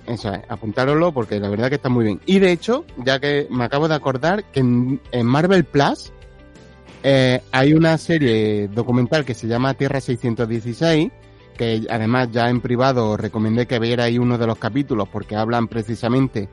Eso 0.07 0.33
es, 0.33 0.41
apuntároslo 0.49 1.13
porque 1.13 1.39
la 1.39 1.49
verdad 1.49 1.69
que 1.69 1.77
está 1.77 1.89
muy 1.89 2.05
bien. 2.05 2.21
Y 2.27 2.41
de 2.41 2.53
hecho, 2.53 2.85
ya 2.97 3.21
que 3.21 3.47
me 3.51 3.65
acabo 3.65 3.89
de 3.89 3.95
acordar 3.95 4.45
que 4.51 4.61
en, 4.61 5.01
Marvel 5.23 5.65
Plus 5.65 6.13
eh, 7.05 7.41
hay 7.53 7.73
una 7.73 7.97
serie 7.99 8.69
documental 8.69 9.25
que 9.25 9.35
se 9.35 9.47
llama 9.47 9.75
Tierra 9.75 10.01
616, 10.01 11.11
que 11.57 11.87
además 11.89 12.31
ya 12.33 12.51
en 12.51 12.61
privado 12.61 13.11
os 13.11 13.21
recomendé 13.21 13.67
que 13.67 13.79
vierais 13.79 14.19
uno 14.19 14.39
de 14.39 14.47
los 14.47 14.59
capítulos 14.59 15.09
porque 15.09 15.37
hablan 15.37 15.69
precisamente 15.69 16.49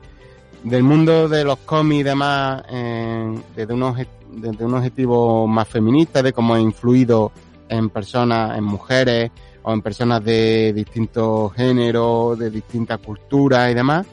del 0.64 0.82
mundo 0.82 1.28
de 1.28 1.44
los 1.44 1.58
cómics 1.58 2.00
y 2.00 2.02
demás 2.04 2.62
eh, 2.70 3.34
desde, 3.56 3.74
un 3.74 4.06
desde 4.30 4.64
un 4.64 4.74
objetivo 4.74 5.46
más 5.46 5.68
feminista, 5.68 6.22
de 6.22 6.32
cómo 6.32 6.54
ha 6.54 6.60
influido 6.60 7.32
en 7.68 7.90
personas, 7.90 8.56
en 8.56 8.64
mujeres 8.64 9.30
o 9.62 9.72
en 9.72 9.82
personas 9.82 10.24
de 10.24 10.72
distintos 10.72 11.52
géneros, 11.54 12.38
de 12.38 12.50
distintas 12.50 12.98
culturas 12.98 13.70
y 13.70 13.74
demás. 13.74 14.06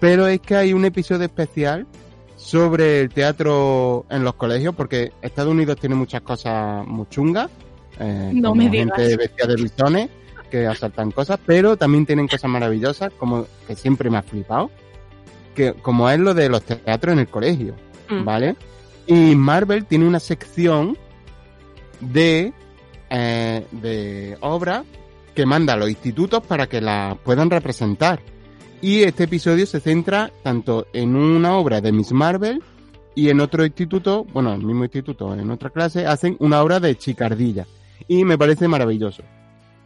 Pero 0.00 0.26
es 0.26 0.40
que 0.40 0.56
hay 0.56 0.72
un 0.72 0.84
episodio 0.84 1.24
especial 1.24 1.86
sobre 2.36 3.00
el 3.00 3.10
teatro 3.10 4.06
en 4.10 4.22
los 4.22 4.34
colegios, 4.34 4.74
porque 4.74 5.12
Estados 5.22 5.52
Unidos 5.52 5.78
tiene 5.80 5.94
muchas 5.94 6.20
cosas 6.20 6.86
muy 6.86 7.06
chungas, 7.08 7.50
eh, 7.98 8.30
No 8.34 8.54
me 8.54 8.68
digas. 8.68 8.96
gente 8.96 9.16
vestida 9.16 9.46
de 9.46 9.56
bisones 9.56 10.10
que 10.50 10.66
asaltan 10.66 11.10
cosas, 11.10 11.40
pero 11.44 11.76
también 11.76 12.06
tienen 12.06 12.28
cosas 12.28 12.50
maravillosas, 12.50 13.12
como 13.18 13.46
que 13.66 13.74
siempre 13.74 14.10
me 14.10 14.18
ha 14.18 14.22
flipado, 14.22 14.70
que 15.56 15.72
como 15.72 16.08
es 16.08 16.20
lo 16.20 16.34
de 16.34 16.48
los 16.48 16.62
teatros 16.62 17.14
en 17.14 17.18
el 17.18 17.28
colegio, 17.28 17.74
Mm. 18.08 18.24
¿vale? 18.24 18.56
Y 19.06 19.34
Marvel 19.34 19.84
tiene 19.86 20.06
una 20.06 20.20
sección 20.20 20.96
de, 22.00 22.52
eh, 23.10 23.66
de 23.72 24.36
obras 24.40 24.84
que 25.34 25.46
manda 25.46 25.74
a 25.74 25.76
los 25.76 25.88
institutos 25.90 26.42
para 26.46 26.66
que 26.66 26.80
las 26.80 27.16
puedan 27.18 27.50
representar. 27.50 28.20
Y 28.80 29.02
este 29.02 29.24
episodio 29.24 29.66
se 29.66 29.80
centra 29.80 30.30
tanto 30.42 30.86
en 30.92 31.16
una 31.16 31.56
obra 31.56 31.80
de 31.80 31.92
Miss 31.92 32.12
Marvel 32.12 32.62
y 33.14 33.30
en 33.30 33.40
otro 33.40 33.64
instituto, 33.64 34.24
bueno, 34.32 34.52
el 34.52 34.62
mismo 34.62 34.84
instituto, 34.84 35.34
en 35.34 35.50
otra 35.50 35.70
clase, 35.70 36.06
hacen 36.06 36.36
una 36.40 36.62
obra 36.62 36.80
de 36.80 36.96
Chicardilla. 36.96 37.66
Y 38.08 38.24
me 38.24 38.36
parece 38.38 38.68
maravilloso. 38.68 39.22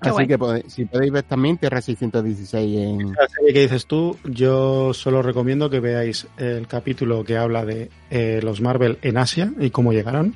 Así 0.00 0.10
guay. 0.10 0.26
que 0.26 0.70
si 0.70 0.84
podéis 0.86 1.12
ver 1.12 1.22
también 1.24 1.58
Tierra 1.58 1.80
616 1.82 2.78
en... 2.78 3.12
La 3.12 3.28
serie 3.28 3.52
que 3.52 3.60
dices 3.60 3.86
tú, 3.86 4.16
yo 4.24 4.94
solo 4.94 5.22
recomiendo 5.22 5.68
que 5.68 5.80
veáis 5.80 6.26
el 6.38 6.66
capítulo 6.66 7.22
que 7.22 7.36
habla 7.36 7.64
de 7.64 7.90
eh, 8.10 8.40
los 8.42 8.60
Marvel 8.60 8.98
en 9.02 9.18
Asia 9.18 9.52
y 9.60 9.70
cómo 9.70 9.92
llegaron, 9.92 10.34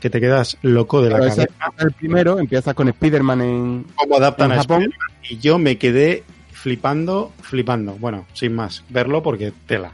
que 0.00 0.08
te 0.08 0.20
quedas 0.20 0.56
loco 0.62 1.02
de 1.02 1.10
la 1.10 1.18
Pero 1.18 1.28
cabeza. 1.28 1.46
el 1.78 1.92
primero, 1.92 2.38
empieza 2.38 2.72
con 2.72 2.88
Spider-Man 2.88 3.40
en, 3.42 3.86
Cómo 3.96 4.16
adaptan 4.16 4.52
en 4.52 4.58
a 4.58 4.62
Japón. 4.62 4.82
Spider-Man. 4.82 5.08
Y 5.28 5.38
yo 5.38 5.58
me 5.58 5.76
quedé 5.76 6.24
flipando, 6.50 7.32
flipando. 7.42 7.96
Bueno, 7.98 8.24
sin 8.32 8.54
más, 8.54 8.82
verlo 8.88 9.22
porque 9.22 9.52
tela. 9.66 9.92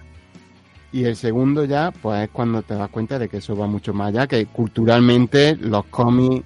Y 0.93 1.05
el 1.05 1.17
segundo 1.17 1.65
ya, 1.65 1.91
pues 1.91 2.25
es 2.25 2.31
cuando 2.31 2.63
te 2.63 2.75
das 2.75 2.91
cuenta 2.91 3.19
de 3.19 3.29
que 3.29 3.39
eso 3.39 3.57
va 3.57 3.67
mucho 3.67 3.95
más 3.95 4.09
allá, 4.09 4.27
que 4.27 4.45
culturalmente 4.47 5.57
los 5.57 5.87
cómics 5.87 6.45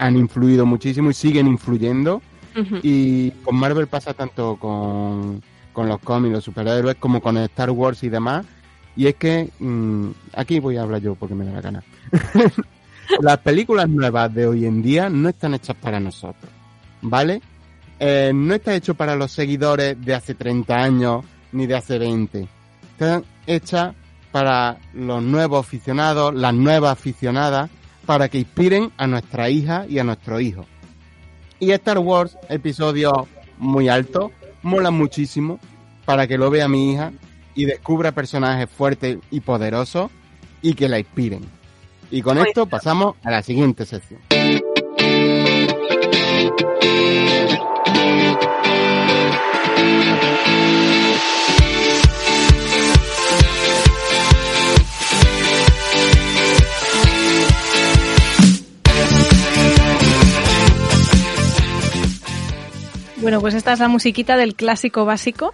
han 0.00 0.16
influido 0.16 0.66
muchísimo 0.66 1.10
y 1.10 1.14
siguen 1.14 1.46
influyendo. 1.46 2.22
Y 2.82 3.30
con 3.30 3.56
Marvel 3.56 3.86
pasa 3.86 4.12
tanto 4.12 4.56
con, 4.56 5.40
con 5.72 5.88
los 5.88 6.00
cómics, 6.00 6.32
los 6.32 6.44
superhéroes, 6.44 6.96
como 6.96 7.20
con 7.20 7.36
Star 7.38 7.70
Wars 7.70 8.02
y 8.02 8.08
demás. 8.08 8.44
Y 8.96 9.06
es 9.06 9.14
que, 9.14 9.50
mm, 9.60 10.08
aquí 10.34 10.58
voy 10.58 10.76
a 10.76 10.82
hablar 10.82 11.00
yo 11.00 11.14
porque 11.14 11.34
me 11.34 11.44
da 11.44 11.52
la 11.52 11.60
gana. 11.60 11.84
Las 13.20 13.38
películas 13.38 13.88
nuevas 13.88 14.32
de 14.34 14.46
hoy 14.46 14.66
en 14.66 14.82
día 14.82 15.08
no 15.08 15.28
están 15.28 15.54
hechas 15.54 15.76
para 15.76 16.00
nosotros, 16.00 16.50
¿vale? 17.02 17.40
Eh, 17.98 18.32
no 18.34 18.54
está 18.54 18.74
hecho 18.74 18.94
para 18.94 19.14
los 19.16 19.32
seguidores 19.32 20.00
de 20.00 20.14
hace 20.14 20.34
30 20.34 20.74
años 20.74 21.24
ni 21.52 21.66
de 21.66 21.76
hace 21.76 21.98
20. 21.98 22.48
Están 22.92 23.24
hechas 23.46 23.94
para 24.32 24.78
los 24.94 25.22
nuevos 25.22 25.66
aficionados, 25.66 26.34
las 26.34 26.54
nuevas 26.54 26.92
aficionadas, 26.92 27.68
para 28.06 28.28
que 28.28 28.38
inspiren 28.38 28.92
a 28.96 29.06
nuestra 29.06 29.50
hija 29.50 29.86
y 29.88 29.98
a 29.98 30.04
nuestro 30.04 30.40
hijo. 30.40 30.66
Y 31.58 31.72
Star 31.72 31.98
Wars, 31.98 32.36
episodio 32.48 33.28
muy 33.58 33.88
alto, 33.88 34.32
mola 34.62 34.90
muchísimo 34.90 35.60
para 36.04 36.26
que 36.26 36.38
lo 36.38 36.50
vea 36.50 36.68
mi 36.68 36.92
hija 36.92 37.12
y 37.54 37.66
descubra 37.66 38.12
personajes 38.12 38.68
fuertes 38.70 39.18
y 39.30 39.40
poderosos 39.40 40.10
y 40.62 40.74
que 40.74 40.88
la 40.88 40.98
inspiren. 40.98 41.42
Y 42.10 42.22
con 42.22 42.38
esto 42.38 42.66
pasamos 42.66 43.16
a 43.22 43.30
la 43.30 43.42
siguiente 43.42 43.84
sección. 43.86 44.20
Bueno, 63.20 63.40
pues 63.40 63.54
esta 63.54 63.72
es 63.72 63.78
la 63.80 63.88
musiquita 63.88 64.36
del 64.36 64.54
clásico 64.54 65.04
básico, 65.04 65.52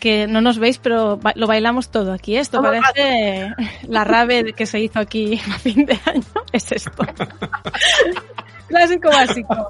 que 0.00 0.26
no 0.26 0.40
nos 0.40 0.58
veis, 0.58 0.78
pero 0.78 1.16
ba- 1.16 1.32
lo 1.34 1.46
bailamos 1.46 1.88
todo 1.90 2.12
aquí. 2.12 2.36
¿eh? 2.36 2.40
Esto 2.40 2.60
Vamos, 2.60 2.80
parece 2.94 3.54
la 3.88 4.04
rave 4.04 4.52
que 4.52 4.66
se 4.66 4.80
hizo 4.80 4.98
aquí 4.98 5.40
a 5.50 5.58
fin 5.58 5.86
de 5.86 5.98
año. 6.04 6.22
Es 6.52 6.70
esto. 6.72 6.90
clásico 8.68 9.08
básico. 9.08 9.68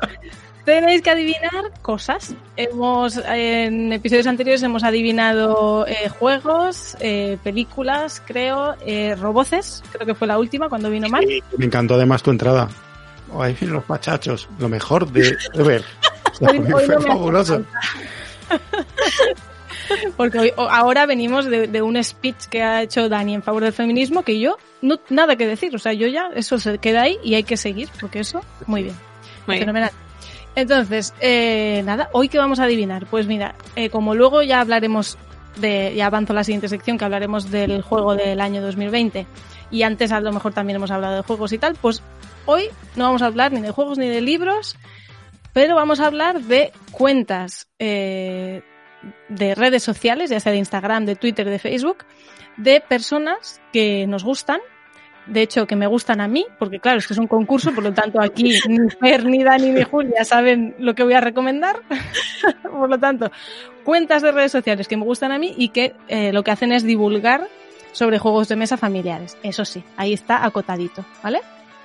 Tenéis 0.65 1.01
que 1.03 1.11
adivinar 1.11 1.71
cosas. 1.81 2.35
Hemos 2.57 3.19
en 3.29 3.93
episodios 3.93 4.27
anteriores 4.27 4.63
hemos 4.65 4.83
adivinado 4.83 5.87
eh, 5.87 6.09
juegos, 6.09 6.97
eh, 6.99 7.39
películas, 7.45 8.21
creo, 8.27 8.75
eh, 8.85 9.15
roboces. 9.15 9.85
Creo 9.93 10.05
que 10.07 10.15
fue 10.17 10.27
la 10.27 10.39
última 10.39 10.69
cuando 10.69 10.91
vino 10.91 11.09
Mark. 11.09 11.25
Y 11.29 11.41
me 11.57 11.67
encantó 11.67 11.95
además 11.95 12.23
tu 12.25 12.33
entrada. 12.33 12.69
Oh, 13.33 13.43
ahí 13.43 13.55
vienen 13.55 13.77
los 13.77 13.89
machachos. 13.89 14.49
Lo 14.59 14.69
mejor 14.69 15.09
de, 15.13 15.37
de 15.55 15.63
ver. 15.63 15.85
Hoy- 16.41 16.59
hoy 16.59 16.65
no 16.65 16.75
me 16.75 16.83
hace 16.97 17.01
fabuloso. 17.07 17.65
Porque 20.17 20.39
hoy- 20.39 20.53
o- 20.57 20.69
ahora 20.69 21.07
venimos 21.07 21.45
de, 21.47 21.69
de 21.69 21.83
un 21.83 22.03
speech 22.03 22.47
que 22.51 22.63
ha 22.63 22.83
hecho 22.83 23.09
Dani 23.09 23.35
en 23.35 23.43
favor 23.43 23.63
del 23.63 23.73
feminismo 23.73 24.23
que 24.23 24.41
yo 24.41 24.57
no 24.83 24.99
nada 25.11 25.37
que 25.37 25.47
decir. 25.47 25.75
O 25.75 25.79
sea, 25.79 25.93
yo 25.93 26.07
ya 26.09 26.29
eso 26.35 26.59
se 26.59 26.79
queda 26.79 27.03
ahí 27.03 27.19
y 27.23 27.35
hay 27.35 27.45
que 27.45 27.57
seguir 27.57 27.89
porque 28.01 28.21
eso 28.21 28.43
muy 28.67 28.83
bien. 28.83 28.97
Muy 29.47 29.57
bien. 29.57 29.63
Fenomenal. 29.67 29.91
Entonces, 30.57 31.13
eh, 31.21 31.83
nada, 31.85 32.09
hoy 32.13 32.29
que 32.29 32.39
vamos 32.39 32.59
a 32.61 32.65
adivinar. 32.65 33.07
Pues 33.07 33.27
mira, 33.27 33.55
eh, 33.77 33.91
como 33.91 34.15
luego 34.15 34.43
ya 34.43 34.61
hablaremos 34.61 35.19
de, 35.57 35.95
ya 35.95 36.07
avanzo 36.07 36.33
a 36.33 36.37
la 36.37 36.45
siguiente 36.45 36.69
sección 36.69 36.99
que 36.99 37.05
hablaremos 37.05 37.51
del 37.51 37.83
juego 37.83 38.15
del 38.17 38.41
año 38.41 38.61
2020 38.63 39.27
y 39.71 39.83
antes 39.83 40.13
a 40.13 40.21
lo 40.21 40.33
mejor 40.33 40.53
también 40.53 40.77
hemos 40.77 40.91
hablado 40.91 41.17
de 41.17 41.23
juegos 41.23 41.53
y 41.53 41.59
tal, 41.59 41.77
pues 41.81 42.03
hoy 42.47 42.65
no 42.95 43.05
vamos 43.05 43.23
a 43.23 43.27
hablar 43.27 43.53
ni 43.53 43.61
de 43.61 43.71
juegos 43.71 43.99
ni 43.99 44.09
de 44.09 44.21
libros, 44.21 44.77
pero 45.57 45.75
vamos 45.75 46.01
a 46.01 46.07
hablar 46.07 46.43
de 46.43 46.71
cuentas 46.91 47.67
eh, 47.79 48.61
de 49.31 49.55
redes 49.55 49.83
sociales, 49.83 50.29
ya 50.29 50.39
sea 50.39 50.53
de 50.53 50.59
Instagram, 50.59 51.07
de 51.07 51.17
Twitter, 51.17 51.49
de 51.49 51.59
Facebook, 51.59 52.05
de 52.59 52.83
personas 52.83 53.63
que 53.73 54.07
nos 54.07 54.23
gustan 54.23 54.61
de 55.25 55.41
hecho, 55.41 55.67
que 55.67 55.75
me 55.75 55.87
gustan 55.87 56.21
a 56.21 56.29
mí, 56.29 56.47
porque 56.59 56.79
claro, 56.79 56.99
esto 56.99 57.15
es 57.15 57.19
un 57.19 57.27
concurso, 57.27 57.73
por 57.75 57.83
lo 57.83 57.95
tanto 57.95 58.21
aquí 58.21 58.61
ni 58.69 58.91
Fer, 58.91 59.25
ni 59.25 59.43
Dani, 59.43 59.73
ni 59.73 59.83
Julia 59.83 60.27
saben 60.27 60.75
lo 60.79 60.95
que 60.95 61.05
voy 61.05 61.15
a 61.15 61.23
recomendar. 61.23 61.81
por 62.63 62.91
lo 62.91 62.99
tanto, 62.99 63.33
cuentas 63.83 64.21
de 64.21 64.33
redes 64.33 64.53
sociales 64.53 64.87
que 64.87 64.99
me 64.99 65.05
gustan 65.05 65.33
a 65.33 65.39
mí 65.39 65.55
y 65.57 65.71
que 65.71 65.95
eh, 66.09 66.35
lo 66.35 66.45
que 66.45 66.51
hacen 66.51 66.71
es 66.71 66.83
divulgar 66.83 67.49
sobre 67.93 68.19
juegos 68.19 68.49
de 68.49 68.57
mesa 68.57 68.77
familiares. 68.77 69.39
Eso 69.43 69.65
sí, 69.65 69.83
ahí 69.97 70.13
está 70.13 70.45
acotadito, 70.45 71.07
¿vale? 71.23 71.41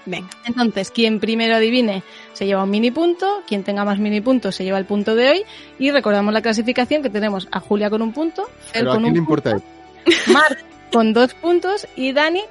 Venga. 0.06 0.30
Entonces, 0.46 0.92
quien 0.92 1.20
primero 1.20 1.56
adivine 1.56 2.04
se 2.34 2.46
lleva 2.46 2.64
un 2.64 2.70
mini 2.70 2.92
punto, 2.92 3.44
quien 3.48 3.64
tenga 3.64 3.86
más 3.86 4.00
mini 4.00 4.22
puntos 4.22 4.56
se 4.56 4.64
lleva 4.64 4.78
el 4.78 4.86
punto 4.86 5.16
de 5.16 5.30
hoy 5.30 5.44
y 5.78 5.92
recordamos 5.92 6.34
la 6.34 6.42
clasificación 6.42 7.04
que 7.04 7.10
tenemos 7.10 7.48
a 7.52 7.60
Julia 7.60 7.90
con 7.90 8.02
un 8.02 8.12
punto, 8.12 8.50
Fer 8.72 8.86
con 8.86 9.06
un 9.06 9.26
punto, 9.26 9.62
Marc 10.28 10.64
con 10.92 11.14
dos 11.14 11.34
puntos 11.36 11.88
y 11.96 12.12
Dani 12.14 12.42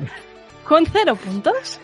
con 0.64 0.86
cero 0.86 1.16
puntos. 1.16 1.80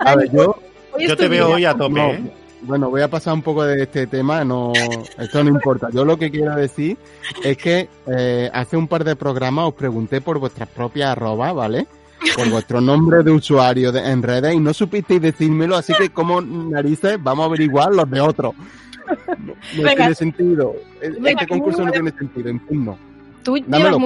A 0.00 0.16
ver, 0.16 0.30
yo, 0.30 0.60
yo 0.98 1.16
te 1.16 1.28
veo 1.28 1.50
hoy 1.50 1.64
a 1.64 1.74
tope. 1.74 2.00
¿eh? 2.00 2.20
Bueno, 2.60 2.90
voy 2.90 3.02
a 3.02 3.08
pasar 3.08 3.34
un 3.34 3.42
poco 3.42 3.64
de 3.64 3.84
este 3.84 4.08
tema, 4.08 4.44
no, 4.44 4.72
esto 5.16 5.44
no 5.44 5.50
importa. 5.50 5.88
Yo 5.92 6.04
lo 6.04 6.18
que 6.18 6.30
quiero 6.30 6.56
decir 6.56 6.96
es 7.44 7.56
que 7.56 7.88
eh, 8.06 8.50
hace 8.52 8.76
un 8.76 8.88
par 8.88 9.04
de 9.04 9.14
programas 9.14 9.68
os 9.68 9.74
pregunté 9.74 10.20
por 10.20 10.40
vuestras 10.40 10.68
propias 10.68 11.10
arrobas, 11.10 11.54
¿vale? 11.54 11.86
Por 12.36 12.50
vuestro 12.50 12.80
nombre 12.80 13.22
de 13.22 13.30
usuario 13.30 13.94
en 13.94 14.22
redes 14.22 14.54
y 14.54 14.58
no 14.58 14.74
supisteis 14.74 15.22
decírmelo, 15.22 15.76
así 15.76 15.92
que 15.94 16.10
como 16.10 16.40
narices 16.40 17.22
vamos 17.22 17.44
a 17.44 17.46
averiguar 17.46 17.94
los 17.94 18.10
de 18.10 18.20
otros. 18.20 18.54
No, 19.38 19.54
tiene 19.94 20.14
sentido. 20.14 20.74
este 21.00 21.46
concurso 21.46 21.84
no 21.84 21.90
tiene 21.90 22.10
sentido, 22.10 22.48
en. 22.48 22.60
Tú 23.42 23.56
llevas 23.56 23.96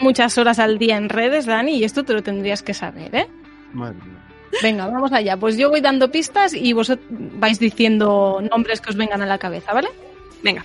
muchas 0.00 0.38
horas 0.38 0.58
al 0.58 0.78
día 0.78 0.96
en 0.96 1.08
redes, 1.08 1.46
Dani, 1.46 1.76
y 1.76 1.84
esto 1.84 2.04
te 2.04 2.14
lo 2.14 2.22
tendrías 2.22 2.62
que 2.62 2.72
saber, 2.72 3.14
¿eh? 3.14 3.26
Madre 3.72 3.98
Venga, 4.60 4.86
vamos 4.86 5.12
allá. 5.12 5.36
Pues 5.36 5.56
yo 5.56 5.70
voy 5.70 5.80
dando 5.80 6.10
pistas 6.10 6.52
y 6.52 6.72
vosotros 6.72 7.06
vais 7.10 7.58
diciendo 7.58 8.42
nombres 8.50 8.80
que 8.80 8.90
os 8.90 8.96
vengan 8.96 9.22
a 9.22 9.26
la 9.26 9.38
cabeza, 9.38 9.72
¿vale? 9.72 9.88
Venga. 10.42 10.64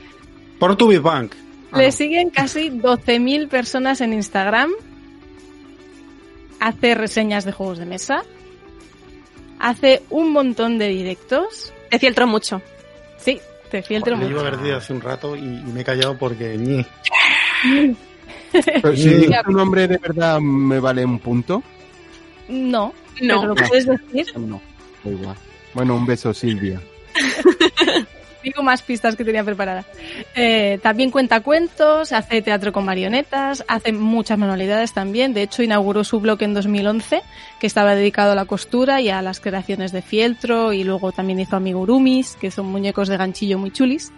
Por 0.60 0.76
tu 0.76 0.88
Big 0.88 1.02
Bank. 1.02 1.34
Le 1.76 1.92
siguen 1.92 2.30
casi 2.30 2.70
12.000 2.70 3.48
personas 3.48 4.02
en 4.02 4.14
Instagram. 4.14 4.72
Hace 6.60 6.96
reseñas 6.96 7.46
de 7.46 7.52
juegos 7.52 7.78
de 7.78 7.86
mesa. 7.86 8.24
Hace 9.60 10.04
un 10.10 10.32
montón 10.32 10.78
de 10.78 10.88
directos. 10.88 11.74
Te 11.90 12.00
filtro 12.00 12.28
mucho. 12.28 12.62
Sí, 13.18 13.40
te 13.70 13.82
filtro 13.82 14.16
mucho. 14.16 14.30
Yo 14.30 14.40
iba 14.40 14.50
a 14.50 14.54
haber 14.54 14.74
hace 14.74 14.94
un 14.94 15.02
rato 15.02 15.36
y, 15.36 15.42
me 15.42 15.82
he 15.82 15.84
callado 15.84 16.18
porque... 16.18 16.86
Pero 18.52 18.96
si 18.96 19.30
tu 19.46 19.52
nombre 19.52 19.88
de 19.88 19.98
verdad 19.98 20.40
me 20.40 20.80
vale 20.80 21.04
un 21.04 21.20
punto. 21.20 21.62
No, 22.48 22.94
no. 23.22 23.46
lo 23.46 23.56
puedes 23.56 23.86
decir. 23.86 24.38
No, 24.38 24.62
da 25.04 25.12
igual. 25.12 25.36
Bueno, 25.74 25.96
un 25.96 26.06
beso, 26.06 26.34
Silvia. 26.34 26.82
Digo 28.48 28.64
más 28.64 28.82
pistas 28.82 29.18
que 29.18 29.26
tenía 29.26 29.44
preparadas. 29.44 29.86
Eh, 30.34 30.80
también 30.82 31.12
cuenta 31.12 31.42
cuentos, 31.42 32.14
hace 32.14 32.42
teatro 32.42 32.72
con 32.72 32.86
marionetas, 32.86 33.66
hace 33.68 33.92
muchas 33.92 34.38
manualidades 34.38 34.94
también. 34.94 35.34
De 35.34 35.42
hecho, 35.42 35.64
inauguró 35.64 36.06
su 36.06 36.22
blog 36.22 36.42
en 36.44 36.54
2011, 36.54 37.24
que 37.60 37.68
estaba 37.68 37.94
dedicado 37.94 38.32
a 38.32 38.36
la 38.36 38.46
costura 38.46 39.02
y 39.02 39.10
a 39.10 39.22
las 39.22 39.42
creaciones 39.42 39.92
de 39.92 40.02
fieltro. 40.02 40.72
Y 40.72 40.86
luego 40.86 41.12
también 41.12 41.42
hizo 41.42 41.58
amigurumis, 41.58 42.38
que 42.40 42.50
son 42.50 42.68
muñecos 42.68 43.10
de 43.10 43.18
ganchillo 43.18 43.58
muy 43.58 43.72
chulis. 43.72 44.14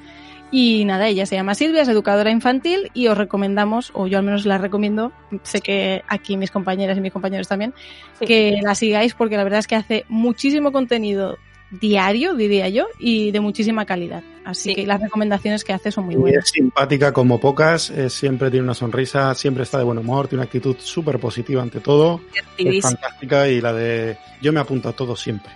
Y 0.52 0.86
nada, 0.86 1.08
ella 1.08 1.26
se 1.26 1.36
llama 1.36 1.56
Silvia, 1.56 1.82
es 1.82 1.88
educadora 1.88 2.30
infantil 2.30 2.92
y 2.94 3.08
os 3.08 3.18
recomendamos, 3.18 3.92
o 3.96 4.06
yo 4.06 4.20
al 4.20 4.24
menos 4.24 4.46
la 4.46 4.60
recomiendo, 4.60 5.12
sé 5.42 5.62
que 5.62 6.04
aquí 6.08 6.38
mis 6.38 6.52
compañeras 6.52 6.98
y 6.98 7.02
mis 7.02 7.14
compañeros 7.14 7.48
también, 7.48 7.74
que 8.20 8.60
la 8.64 8.74
sigáis 8.76 9.16
porque 9.16 9.38
la 9.38 9.44
verdad 9.44 9.60
es 9.60 9.68
que 9.68 9.76
hace 9.76 10.06
muchísimo 10.08 10.72
contenido 10.72 11.38
diario, 11.72 12.36
diría 12.36 12.70
yo, 12.70 12.88
y 12.98 13.32
de 13.32 13.40
muchísima 13.40 13.86
calidad. 13.86 14.24
Así 14.44 14.74
que 14.74 14.88
las 14.88 15.00
recomendaciones 15.02 15.64
que 15.64 15.74
hace 15.74 15.92
son 15.92 16.06
muy 16.06 16.16
buenas. 16.16 16.46
Es 16.46 16.52
simpática 16.52 17.14
como 17.14 17.40
pocas, 17.40 17.94
siempre 18.10 18.50
tiene 18.50 18.64
una 18.64 18.74
sonrisa, 18.74 19.36
siempre 19.36 19.64
está 19.64 19.78
de 19.78 19.84
buen 19.84 19.98
humor, 19.98 20.28
tiene 20.28 20.42
una 20.42 20.46
actitud 20.46 20.76
súper 20.80 21.20
positiva 21.20 21.62
ante 21.62 21.80
todo. 21.80 22.22
Es 22.58 22.82
fantástica 22.82 23.48
y 23.48 23.62
la 23.62 23.74
de 23.74 24.18
yo 24.42 24.52
me 24.52 24.60
apunto 24.60 24.90
a 24.90 24.94
todo 24.94 25.16
siempre. 25.16 25.52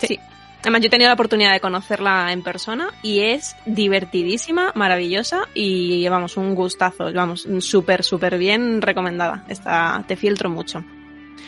Sí. 0.00 0.18
Además, 0.62 0.80
yo 0.80 0.86
he 0.88 0.90
tenido 0.90 1.08
la 1.08 1.14
oportunidad 1.14 1.52
de 1.52 1.60
conocerla 1.60 2.32
en 2.32 2.42
persona 2.42 2.90
y 3.02 3.20
es 3.20 3.54
divertidísima, 3.64 4.72
maravillosa 4.74 5.42
y 5.54 6.08
vamos, 6.08 6.36
un 6.36 6.54
gustazo. 6.54 7.12
Vamos, 7.12 7.46
súper, 7.60 8.02
súper 8.02 8.38
bien 8.38 8.82
recomendada. 8.82 9.44
Esta, 9.48 10.04
te 10.08 10.16
filtro 10.16 10.50
mucho. 10.50 10.84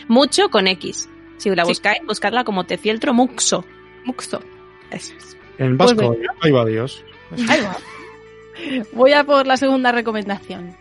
Mucho 0.07 0.49
con 0.49 0.69
X. 0.69 1.09
Si 1.39 1.51
la 1.51 1.65
buscáis, 1.65 2.01
buscarla 2.07 2.45
como 2.45 2.65
te 2.65 2.79
filtro 2.79 3.13
muxo. 3.13 3.65
Muxo. 4.05 4.41
Eso 4.91 5.15
es. 5.17 5.37
En 5.59 5.77
vasco, 5.77 6.15
pues 6.15 6.21
ahí 6.41 6.51
va 6.51 6.65
Dios. 6.65 7.05
Ahí 7.49 7.61
va. 7.61 7.77
Voy 8.93 9.13
a 9.13 9.25
por 9.25 9.47
la 9.47 9.57
segunda 9.57 9.93
recomendación. 9.93 10.77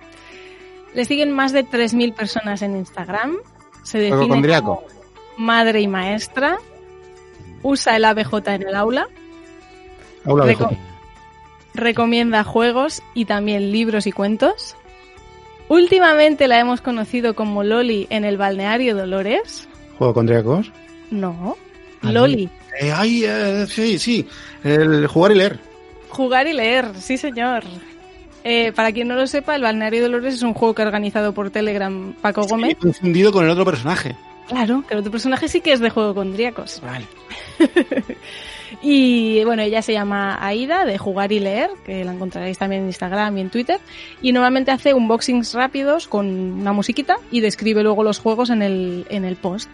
Le 0.93 1.05
siguen 1.05 1.32
más 1.32 1.53
de 1.53 1.65
3.000 1.65 2.15
personas 2.15 2.61
en 2.61 2.76
Instagram. 2.76 3.38
Se 3.84 3.99
define 3.99 4.61
como 4.61 4.84
madre 5.38 5.82
y 5.82 5.88
maestra 5.88 6.57
usa 7.63 7.95
el 7.95 8.05
ABJ 8.05 8.47
en 8.47 8.67
el 8.67 8.76
aula. 8.76 9.07
recomienda 11.74 12.43
juegos 12.43 13.01
y 13.13 13.26
también 13.26 13.72
libros 13.72 14.07
y 14.07 14.11
cuentos. 14.11 14.76
Últimamente 15.67 16.47
la 16.47 16.59
hemos 16.59 16.82
conocido 16.82 17.36
como 17.36 17.63
Loli 17.63 18.07
en 18.09 18.26
el 18.26 18.38
balneario 18.38 18.95
Dolores. 18.95 19.67
¿Juego 19.97 20.13
con 20.13 20.26
Driacos? 20.26 20.72
No. 21.11 21.57
Ah, 22.01 22.11
Loli. 22.11 22.49
Eh, 22.80 22.91
ay, 22.93 23.24
eh, 23.26 23.65
sí, 23.67 23.97
sí. 23.97 24.28
El 24.63 25.07
jugar 25.07 25.32
y 25.32 25.36
leer. 25.36 25.59
Jugar 26.09 26.47
y 26.47 26.53
leer, 26.53 26.91
sí, 26.99 27.17
señor. 27.17 27.63
Eh, 28.43 28.72
para 28.74 28.91
quien 28.91 29.07
no 29.07 29.15
lo 29.15 29.28
sepa, 29.28 29.55
el 29.55 29.61
Balneario 29.61 30.01
Dolores 30.01 30.34
es 30.34 30.41
un 30.43 30.53
juego 30.53 30.74
que 30.74 30.82
ha 30.82 30.86
organizado 30.86 31.34
por 31.34 31.49
Telegram 31.49 32.13
Paco 32.22 32.43
Gómez. 32.43 32.78
confundido 32.80 33.32
con 33.32 33.45
el 33.45 33.51
otro 33.51 33.65
personaje. 33.65 34.15
Claro, 34.47 34.84
pero 34.88 35.03
tu 35.03 35.11
personaje 35.11 35.47
sí 35.47 35.61
que 35.61 35.74
es 35.74 35.80
de 35.80 35.89
juego 35.89 36.15
con 36.15 36.34
Driacos. 36.34 36.82
Vale. 36.82 37.05
y 38.82 39.43
bueno, 39.43 39.61
ella 39.61 39.82
se 39.84 39.93
llama 39.93 40.43
Aida, 40.43 40.86
de 40.86 40.97
Jugar 40.97 41.32
y 41.32 41.39
Leer, 41.39 41.70
que 41.86 42.03
la 42.03 42.13
encontraréis 42.13 42.57
también 42.57 42.82
en 42.82 42.88
Instagram 42.88 43.38
y 43.38 43.41
en 43.41 43.49
Twitter. 43.51 43.80
Y 44.24 44.32
normalmente 44.32 44.72
hace 44.72 44.93
unboxings 44.95 45.53
rápidos 45.53 46.07
con 46.07 46.28
una 46.28 46.74
musiquita 46.74 47.17
y 47.32 47.41
describe 47.41 47.84
luego 47.84 48.03
los 48.03 48.17
juegos 48.17 48.49
en 48.49 48.63
el, 48.63 49.05
en 49.09 49.26
el 49.26 49.36
post. 49.36 49.70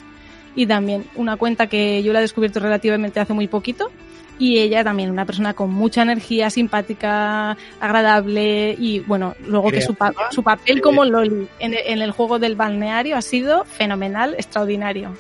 Y 0.55 0.65
también 0.65 1.05
una 1.15 1.37
cuenta 1.37 1.67
que 1.67 2.01
yo 2.01 2.13
la 2.13 2.19
he 2.19 2.21
descubierto 2.21 2.59
relativamente 2.59 3.19
hace 3.19 3.33
muy 3.33 3.47
poquito, 3.47 3.91
y 4.37 4.59
ella 4.59 4.83
también 4.83 5.09
una 5.11 5.25
persona 5.25 5.53
con 5.53 5.71
mucha 5.71 6.01
energía, 6.01 6.49
simpática, 6.49 7.57
agradable 7.79 8.75
y 8.77 8.99
bueno, 8.99 9.35
luego 9.47 9.71
que 9.71 9.81
su, 9.81 9.95
su 10.31 10.43
papel 10.43 10.81
como 10.81 11.05
Loli 11.05 11.47
en, 11.59 12.01
el 12.01 12.11
juego 12.11 12.39
del 12.39 12.55
balneario 12.55 13.15
ha 13.17 13.21
sido 13.21 13.63
fenomenal, 13.65 14.33
extraordinario. 14.33 15.15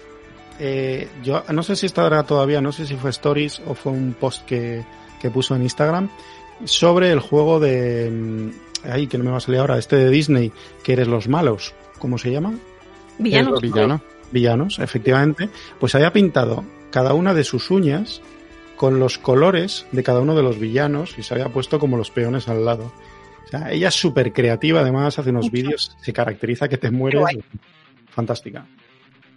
Eh, 0.59 1.07
yo 1.23 1.43
no 1.51 1.63
sé 1.63 1.75
si 1.75 1.85
está 1.85 2.03
ahora 2.03 2.23
todavía, 2.23 2.61
no 2.61 2.71
sé 2.71 2.85
si 2.85 2.95
fue 2.95 3.09
Stories 3.09 3.61
o 3.65 3.73
fue 3.73 3.91
un 3.91 4.13
post 4.13 4.45
que, 4.45 4.83
que 5.21 5.29
puso 5.29 5.55
en 5.55 5.63
Instagram 5.63 6.09
sobre 6.63 7.11
el 7.11 7.19
juego 7.19 7.59
de... 7.59 8.09
Mm, 8.09 8.49
ay, 8.89 9.07
que 9.07 9.17
no 9.17 9.23
me 9.23 9.31
va 9.31 9.37
a 9.37 9.41
salir 9.41 9.59
ahora, 9.59 9.77
este 9.77 9.95
de 9.97 10.09
Disney, 10.09 10.51
que 10.83 10.93
eres 10.93 11.07
los 11.07 11.27
malos, 11.27 11.73
¿cómo 11.99 12.17
se 12.17 12.31
llama? 12.31 12.53
Villanos. 13.17 13.61
Villanos, 13.61 14.01
villanos, 14.35 14.77
efectivamente. 14.77 15.49
Pues 15.79 15.95
había 15.95 16.13
pintado 16.13 16.63
cada 16.91 17.13
una 17.13 17.33
de 17.33 17.43
sus 17.43 17.71
uñas 17.71 18.21
con 18.75 18.99
los 18.99 19.17
colores 19.17 19.87
de 19.91 20.03
cada 20.03 20.19
uno 20.19 20.35
de 20.35 20.43
los 20.43 20.59
villanos 20.59 21.17
y 21.17 21.23
se 21.23 21.33
había 21.33 21.49
puesto 21.49 21.79
como 21.79 21.97
los 21.97 22.11
peones 22.11 22.47
al 22.47 22.65
lado. 22.65 22.91
O 23.45 23.47
sea, 23.47 23.71
ella 23.71 23.87
es 23.87 23.95
súper 23.95 24.33
creativa, 24.33 24.81
además 24.81 25.17
hace 25.17 25.29
unos 25.29 25.49
vídeos, 25.49 25.95
se 26.01 26.13
caracteriza 26.13 26.67
que 26.67 26.77
te 26.77 26.91
mueres. 26.91 27.23
Fantástica. 28.09 28.65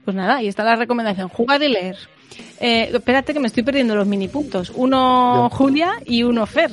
Pues 0.05 0.17
nada, 0.17 0.37
ahí 0.37 0.49
está 0.49 0.65
la 0.65 0.77
recomendación, 0.77 1.29
jugar 1.29 1.63
y 1.63 1.69
leer. 1.69 1.97
Eh, 2.61 2.91
espérate 2.93 3.33
que 3.33 3.41
me 3.41 3.47
estoy 3.47 3.63
perdiendo 3.63 3.95
los 3.95 4.07
mini 4.07 4.29
puntos. 4.29 4.73
Uno 4.75 5.49
Julia 5.51 5.93
y 6.05 6.23
uno 6.23 6.47
Fer. 6.47 6.71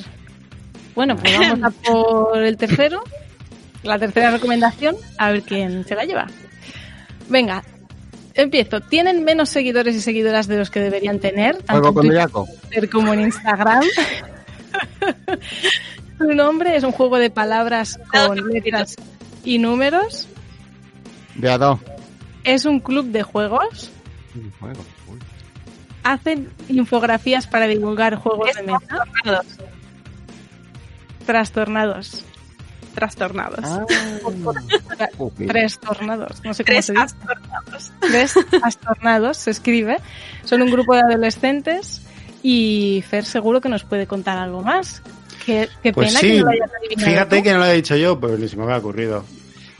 Bueno, 0.94 1.16
pues 1.16 1.38
vamos 1.38 1.62
a 1.62 1.70
por 1.70 2.42
el 2.42 2.56
tercero, 2.56 3.02
la 3.82 3.98
tercera 3.98 4.30
recomendación, 4.30 4.96
a 5.18 5.30
ver 5.30 5.42
quién 5.42 5.84
se 5.84 5.94
la 5.94 6.04
lleva. 6.04 6.26
Venga, 7.28 7.62
empiezo. 8.36 8.80
Tienen 8.80 9.24
menos 9.24 9.48
seguidores 9.48 9.96
y 9.96 10.00
seguidoras 10.00 10.46
de 10.46 10.58
los 10.58 10.70
que 10.70 10.80
deberían 10.80 11.18
tener, 11.18 11.62
tanto 11.62 11.88
en 11.88 12.88
como 12.88 13.14
en 13.14 13.20
Instagram. 13.20 13.84
Su 16.18 16.32
nombre 16.32 16.76
es 16.76 16.84
un 16.84 16.92
juego 16.92 17.18
de 17.18 17.30
palabras 17.30 17.98
con 18.10 18.48
letras 18.48 18.96
y 19.44 19.58
números. 19.58 20.26
Veado. 21.34 21.80
Es 22.44 22.64
un 22.64 22.80
club 22.80 23.06
de 23.06 23.22
juegos. 23.22 23.90
Hacen 26.02 26.50
infografías 26.68 27.46
para 27.46 27.66
divulgar 27.66 28.16
juegos 28.16 28.54
de 28.54 28.62
mesa. 28.62 28.86
Trastornados. 28.86 29.46
trastornados. 31.26 32.24
Ah, 33.64 33.84
Tres 35.46 35.78
tornados, 35.78 36.42
no 36.44 36.54
sé 36.54 36.64
cómo 36.64 36.74
Tres 36.74 36.86
se 36.86 36.92
dice. 36.92 37.04
trastornados. 37.06 37.92
Tres 38.00 38.34
astornados 38.62 39.36
se 39.36 39.50
escribe. 39.50 39.96
Son 40.44 40.62
un 40.62 40.70
grupo 40.70 40.94
de 40.94 41.00
adolescentes 41.02 42.02
y 42.42 43.04
Fer 43.08 43.24
seguro 43.24 43.60
que 43.60 43.68
nos 43.68 43.84
puede 43.84 44.06
contar 44.06 44.38
algo 44.38 44.62
más. 44.62 45.02
Qué, 45.44 45.68
qué 45.82 45.92
Pues 45.92 46.08
pena 46.08 46.20
sí, 46.20 46.26
que 46.28 46.38
no 46.38 46.44
lo 46.44 46.50
hayas 46.50 46.70
adivinado 46.78 47.10
fíjate 47.10 47.36
tú. 47.38 47.42
que 47.44 47.52
no 47.52 47.58
lo 47.58 47.66
he 47.66 47.74
dicho 47.74 47.96
yo, 47.96 48.18
pero 48.20 48.36
ni 48.38 48.48
se 48.48 48.56
me 48.56 48.64
había 48.64 48.78
ocurrido. 48.78 49.24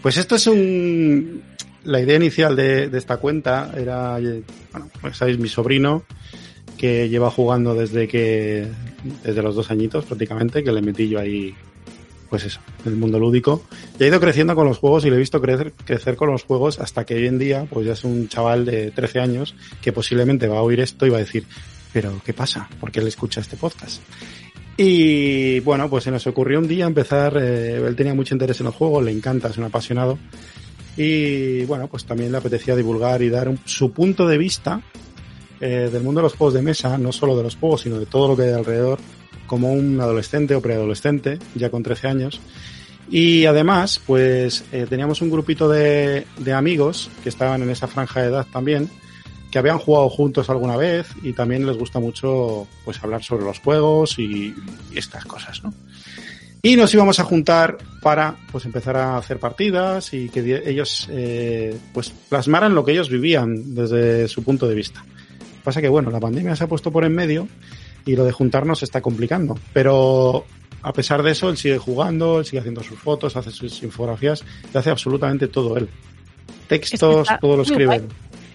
Pues 0.02 0.16
esto 0.16 0.36
es 0.36 0.46
un... 0.46 1.42
La 1.84 2.00
idea 2.00 2.16
inicial 2.16 2.56
de, 2.56 2.88
de 2.88 2.98
esta 2.98 3.16
cuenta 3.18 3.70
era, 3.76 4.18
bueno, 4.72 4.90
pues 5.00 5.16
sabéis, 5.16 5.38
mi 5.38 5.48
sobrino, 5.48 6.02
que 6.76 7.08
lleva 7.08 7.30
jugando 7.30 7.74
desde 7.74 8.08
que, 8.08 8.66
desde 9.22 9.42
los 9.42 9.54
dos 9.54 9.70
añitos 9.70 10.04
prácticamente, 10.04 10.64
que 10.64 10.72
le 10.72 10.82
metí 10.82 11.08
yo 11.08 11.20
ahí, 11.20 11.54
pues 12.28 12.44
eso, 12.44 12.60
el 12.84 12.96
mundo 12.96 13.18
lúdico. 13.18 13.62
Y 13.98 14.04
ha 14.04 14.06
ido 14.08 14.20
creciendo 14.20 14.54
con 14.54 14.66
los 14.66 14.78
juegos 14.78 15.04
y 15.04 15.10
le 15.10 15.16
he 15.16 15.18
visto 15.18 15.40
crecer, 15.40 15.72
crecer 15.84 16.16
con 16.16 16.30
los 16.30 16.44
juegos 16.44 16.80
hasta 16.80 17.04
que 17.04 17.14
hoy 17.14 17.26
en 17.26 17.38
día, 17.38 17.66
pues 17.70 17.86
ya 17.86 17.92
es 17.92 18.04
un 18.04 18.28
chaval 18.28 18.64
de 18.64 18.90
13 18.90 19.20
años 19.20 19.54
que 19.80 19.92
posiblemente 19.92 20.48
va 20.48 20.58
a 20.58 20.62
oír 20.62 20.80
esto 20.80 21.06
y 21.06 21.10
va 21.10 21.16
a 21.16 21.20
decir, 21.20 21.46
pero 21.92 22.20
¿qué 22.24 22.32
pasa? 22.32 22.68
¿Por 22.80 22.90
qué 22.90 23.00
él 23.00 23.06
escucha 23.06 23.40
este 23.40 23.56
podcast? 23.56 24.02
Y 24.76 25.60
bueno, 25.60 25.88
pues 25.88 26.04
se 26.04 26.10
nos 26.10 26.26
ocurrió 26.26 26.58
un 26.58 26.68
día 26.68 26.84
empezar, 26.84 27.38
eh, 27.40 27.76
él 27.76 27.96
tenía 27.96 28.14
mucho 28.14 28.34
interés 28.34 28.60
en 28.60 28.66
los 28.66 28.74
juegos, 28.74 29.02
le 29.02 29.10
encanta, 29.10 29.48
es 29.48 29.56
un 29.56 29.64
apasionado. 29.64 30.18
Y 30.96 31.64
bueno, 31.64 31.88
pues 31.88 32.04
también 32.04 32.32
le 32.32 32.38
apetecía 32.38 32.76
divulgar 32.76 33.22
y 33.22 33.30
dar 33.30 33.54
su 33.64 33.92
punto 33.92 34.26
de 34.26 34.38
vista 34.38 34.82
eh, 35.60 35.88
del 35.90 36.02
mundo 36.02 36.20
de 36.20 36.24
los 36.24 36.34
juegos 36.34 36.54
de 36.54 36.62
mesa, 36.62 36.98
no 36.98 37.12
solo 37.12 37.36
de 37.36 37.42
los 37.42 37.56
juegos, 37.56 37.82
sino 37.82 37.98
de 37.98 38.06
todo 38.06 38.28
lo 38.28 38.36
que 38.36 38.42
hay 38.42 38.52
alrededor, 38.52 38.98
como 39.46 39.72
un 39.72 40.00
adolescente 40.00 40.54
o 40.54 40.60
preadolescente, 40.60 41.38
ya 41.54 41.70
con 41.70 41.82
13 41.82 42.08
años. 42.08 42.40
Y 43.10 43.46
además, 43.46 44.00
pues 44.04 44.64
eh, 44.72 44.86
teníamos 44.88 45.22
un 45.22 45.30
grupito 45.30 45.68
de, 45.68 46.26
de 46.38 46.52
amigos 46.52 47.08
que 47.22 47.28
estaban 47.28 47.62
en 47.62 47.70
esa 47.70 47.86
franja 47.86 48.20
de 48.20 48.28
edad 48.28 48.46
también, 48.52 48.90
que 49.50 49.58
habían 49.58 49.78
jugado 49.78 50.08
juntos 50.08 50.50
alguna 50.50 50.76
vez 50.76 51.06
y 51.22 51.32
también 51.32 51.66
les 51.66 51.76
gusta 51.76 52.00
mucho 52.00 52.66
pues 52.84 53.02
hablar 53.02 53.22
sobre 53.22 53.44
los 53.44 53.60
juegos 53.60 54.18
y, 54.18 54.54
estas 54.94 55.24
cosas, 55.24 55.62
¿no? 55.62 55.72
Y 56.62 56.74
nos 56.74 56.92
íbamos 56.92 57.20
a 57.20 57.24
juntar 57.24 57.78
para 58.02 58.36
pues 58.50 58.64
empezar 58.64 58.96
a 58.96 59.16
hacer 59.18 59.38
partidas 59.38 60.12
y 60.12 60.28
que 60.30 60.62
ellos 60.66 61.08
eh, 61.12 61.78
pues 61.92 62.10
plasmaran 62.28 62.74
lo 62.74 62.84
que 62.84 62.90
ellos 62.92 63.08
vivían 63.08 63.74
desde 63.74 64.26
su 64.26 64.42
punto 64.42 64.66
de 64.66 64.74
vista. 64.74 65.04
Pasa 65.62 65.80
que 65.80 65.88
bueno, 65.88 66.10
la 66.10 66.18
pandemia 66.18 66.56
se 66.56 66.64
ha 66.64 66.68
puesto 66.68 66.90
por 66.90 67.04
en 67.04 67.14
medio 67.14 67.46
y 68.06 68.16
lo 68.16 68.24
de 68.24 68.32
juntarnos 68.32 68.78
se 68.78 68.86
está 68.86 69.02
complicando. 69.02 69.58
Pero 69.74 70.46
a 70.82 70.92
pesar 70.94 71.22
de 71.22 71.32
eso, 71.32 71.50
él 71.50 71.56
sigue 71.58 71.76
jugando, 71.76 72.38
él 72.38 72.46
sigue 72.46 72.60
haciendo 72.60 72.82
sus 72.82 72.98
fotos, 72.98 73.36
hace 73.36 73.50
sus 73.50 73.82
infografías, 73.82 74.42
y 74.72 74.78
hace 74.78 74.88
absolutamente 74.90 75.48
todo 75.48 75.76
él. 75.76 75.88
Textos, 76.68 77.22
está 77.22 77.38
todo 77.38 77.56
lo 77.56 77.62
escribe. 77.62 77.84
guay. 77.98 78.02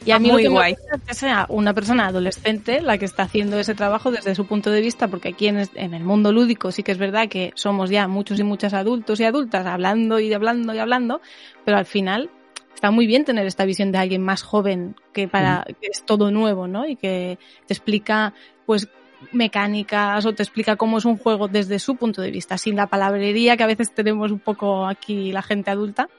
Y 0.03 0.11
a 0.11 0.17
mí 0.19 0.31
Muy 0.31 0.43
lo 0.43 0.49
que 0.49 0.53
guay. 0.53 0.73
me 0.73 0.97
es 0.97 1.03
que 1.03 1.13
sea 1.13 1.45
una 1.49 1.73
persona 1.75 2.07
adolescente 2.07 2.81
la 2.81 2.97
que 2.97 3.05
está 3.05 3.23
haciendo 3.23 3.59
ese 3.59 3.75
trabajo 3.75 4.09
desde 4.11 4.33
su 4.33 4.47
punto 4.47 4.71
de 4.71 4.81
vista, 4.81 5.07
porque 5.07 5.29
aquí 5.29 5.47
en, 5.47 5.57
es- 5.59 5.69
en 5.75 5.93
el 5.93 6.03
mundo 6.03 6.31
lúdico 6.31 6.71
sí 6.71 6.81
que 6.81 6.91
es 6.91 6.97
verdad 6.97 7.29
que 7.29 7.51
somos 7.55 7.91
ya 7.91 8.07
muchos 8.07 8.39
y 8.39 8.43
muchas 8.43 8.73
adultos 8.73 9.19
y 9.19 9.25
adultas 9.25 9.65
hablando 9.67 10.19
y 10.19 10.33
hablando 10.33 10.73
y 10.73 10.79
hablando, 10.79 11.21
pero 11.65 11.77
al 11.77 11.85
final 11.85 12.31
está 12.73 12.89
muy 12.89 13.05
bien 13.05 13.25
tener 13.25 13.45
esta 13.45 13.63
visión 13.63 13.91
de 13.91 13.99
alguien 13.99 14.23
más 14.23 14.41
joven 14.41 14.95
que 15.13 15.27
para 15.27 15.65
que 15.79 15.87
es 15.91 16.03
todo 16.03 16.31
nuevo, 16.31 16.67
¿no? 16.67 16.87
Y 16.87 16.95
que 16.95 17.37
te 17.67 17.73
explica, 17.73 18.33
pues 18.65 18.89
mecánicas 19.31 20.25
o 20.25 20.33
te 20.33 20.43
explica 20.43 20.75
cómo 20.75 20.97
es 20.97 21.05
un 21.05 21.17
juego 21.17 21.47
desde 21.47 21.79
su 21.79 21.95
punto 21.95 22.21
de 22.21 22.31
vista, 22.31 22.57
sin 22.57 22.75
la 22.75 22.87
palabrería 22.87 23.57
que 23.57 23.63
a 23.63 23.67
veces 23.67 23.93
tenemos 23.93 24.31
un 24.31 24.39
poco 24.39 24.87
aquí 24.87 25.31
la 25.31 25.41
gente 25.41 25.71
adulta. 25.71 26.09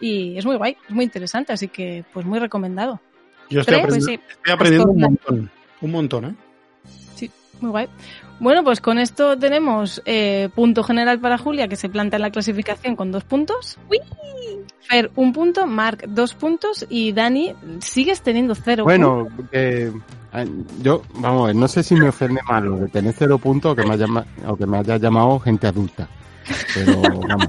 Y 0.00 0.38
es 0.38 0.46
muy 0.46 0.56
guay, 0.56 0.76
es 0.88 0.94
muy 0.94 1.04
interesante, 1.04 1.52
así 1.52 1.68
que 1.68 2.04
pues 2.12 2.24
muy 2.24 2.38
recomendado. 2.38 3.00
Yo 3.50 3.60
estoy 3.60 3.80
Pues 3.86 4.04
sí. 4.04 4.20
estoy 4.28 4.52
aprendiendo 4.52 4.90
un 4.90 5.00
montón. 5.00 5.50
Un 5.80 5.90
montón, 5.90 6.24
¿eh? 6.26 6.34
Muy 7.60 7.70
guay. 7.70 7.88
Bueno, 8.40 8.62
pues 8.62 8.80
con 8.80 8.98
esto 8.98 9.36
tenemos 9.36 10.00
eh, 10.04 10.48
punto 10.54 10.84
general 10.84 11.18
para 11.18 11.38
Julia, 11.38 11.66
que 11.66 11.74
se 11.74 11.88
plantea 11.88 12.18
en 12.18 12.22
la 12.22 12.30
clasificación 12.30 12.94
con 12.94 13.10
dos 13.10 13.24
puntos. 13.24 13.78
Fer, 14.80 15.10
un 15.16 15.32
punto, 15.32 15.66
Mark, 15.66 16.04
dos 16.08 16.34
puntos 16.34 16.86
y 16.88 17.12
Dani, 17.12 17.54
sigues 17.80 18.22
teniendo 18.22 18.54
cero 18.54 18.84
Bueno, 18.84 19.28
que 19.50 19.86
eh, 19.86 19.92
yo, 20.82 21.02
vamos 21.14 21.44
a 21.44 21.46
ver, 21.48 21.56
no 21.56 21.68
sé 21.68 21.82
si 21.82 21.94
me 21.94 22.08
ofende 22.08 22.40
más 22.48 22.62
lo 22.62 22.76
de 22.76 22.88
tener 22.88 23.14
cero 23.16 23.38
puntos 23.38 23.72
o 23.72 23.76
que 23.76 23.84
me 23.84 23.94
haya, 23.94 24.06
o 24.46 24.56
que 24.56 24.66
me 24.66 24.78
haya 24.78 24.96
llamado 24.96 25.38
gente 25.40 25.66
adulta. 25.66 26.08
Pero, 26.74 27.00
vamos. 27.02 27.46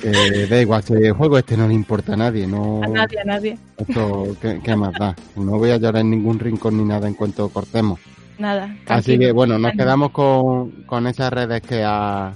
que 0.00 0.46
da 0.50 0.60
igual, 0.60 0.82
si 0.82 0.94
el 0.94 1.12
juego 1.12 1.38
este 1.38 1.56
no 1.56 1.68
le 1.68 1.74
importa 1.74 2.14
a 2.14 2.16
nadie, 2.16 2.46
no. 2.46 2.82
A 2.82 2.88
nadie, 2.88 3.20
a 3.20 3.24
nadie. 3.24 3.58
Esto, 3.76 4.36
¿qué, 4.40 4.60
qué 4.62 4.76
más 4.76 4.92
da? 4.98 5.14
No 5.36 5.58
voy 5.58 5.70
a 5.70 5.76
llorar 5.76 6.02
en 6.02 6.10
ningún 6.10 6.38
rincón 6.38 6.76
ni 6.76 6.84
nada 6.84 7.08
en 7.08 7.14
cuanto 7.14 7.48
cortemos. 7.48 8.00
Nada. 8.38 8.76
Así 8.86 9.18
que 9.18 9.32
bueno, 9.32 9.58
nos 9.58 9.72
quedamos 9.72 10.10
con, 10.10 10.70
con 10.86 11.06
esas 11.06 11.32
redes 11.32 11.60
que 11.62 11.82
ha, 11.84 12.32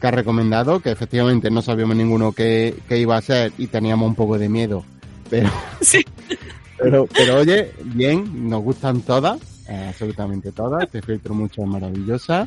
que 0.00 0.06
ha 0.06 0.10
recomendado, 0.10 0.80
que 0.80 0.90
efectivamente 0.90 1.50
no 1.50 1.62
sabíamos 1.62 1.96
ninguno 1.96 2.32
qué, 2.32 2.74
qué 2.88 2.98
iba 2.98 3.16
a 3.16 3.22
ser 3.22 3.52
y 3.58 3.68
teníamos 3.68 4.08
un 4.08 4.14
poco 4.16 4.38
de 4.38 4.48
miedo. 4.48 4.84
Pero, 5.30 5.50
Sí. 5.80 6.04
Pero, 6.78 7.06
pero 7.06 7.38
oye, 7.38 7.72
bien, 7.84 8.48
nos 8.48 8.62
gustan 8.62 9.00
todas, 9.02 9.38
eh, 9.68 9.86
absolutamente 9.88 10.52
todas. 10.52 10.84
Este 10.84 11.02
filtro 11.02 11.34
mucho 11.34 11.62
es 11.62 11.68
maravillosa. 11.68 12.46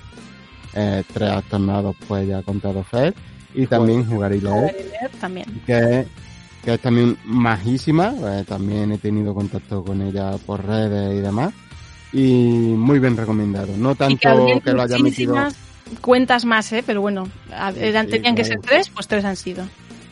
Eh, 0.73 1.03
tres 1.13 1.43
tornados 1.49 1.95
pues 2.07 2.27
ya 2.27 2.39
ha 2.39 2.43
contado 2.43 2.83
Fer. 2.83 3.13
Y 3.53 3.65
también 3.65 4.05
jugar 4.05 4.33
y 4.33 4.41
leer, 4.41 4.73
Leer 4.91 5.11
También. 5.19 5.61
que, 5.65 6.05
que 6.63 6.73
es 6.75 6.79
también 6.79 7.17
majísima. 7.25 8.13
eh, 8.21 8.43
también 8.47 8.91
he 8.91 8.97
tenido 8.99 9.33
contacto 9.33 9.83
con 9.83 10.01
ella 10.01 10.31
por 10.45 10.63
redes 10.63 11.17
y 11.17 11.21
demás. 11.21 11.53
Y 12.13 12.73
muy 12.77 12.99
bien 12.99 13.17
recomendado. 13.17 13.75
No 13.77 13.91
que 13.91 13.95
tanto 14.17 14.61
que 14.63 14.71
lo 14.73 14.81
haya 14.83 14.99
metido. 14.99 15.35
cuentas 16.01 16.45
más, 16.45 16.71
¿eh? 16.73 16.83
Pero 16.85 17.01
bueno, 17.01 17.25
Sí, 17.25 17.79
eran, 17.79 18.05
sí, 18.05 18.11
tenían 18.11 18.35
que 18.35 18.43
ser 18.45 18.59
tres, 18.59 18.89
pues 18.89 19.07
tres 19.07 19.25
han 19.25 19.35
sido. 19.35 19.63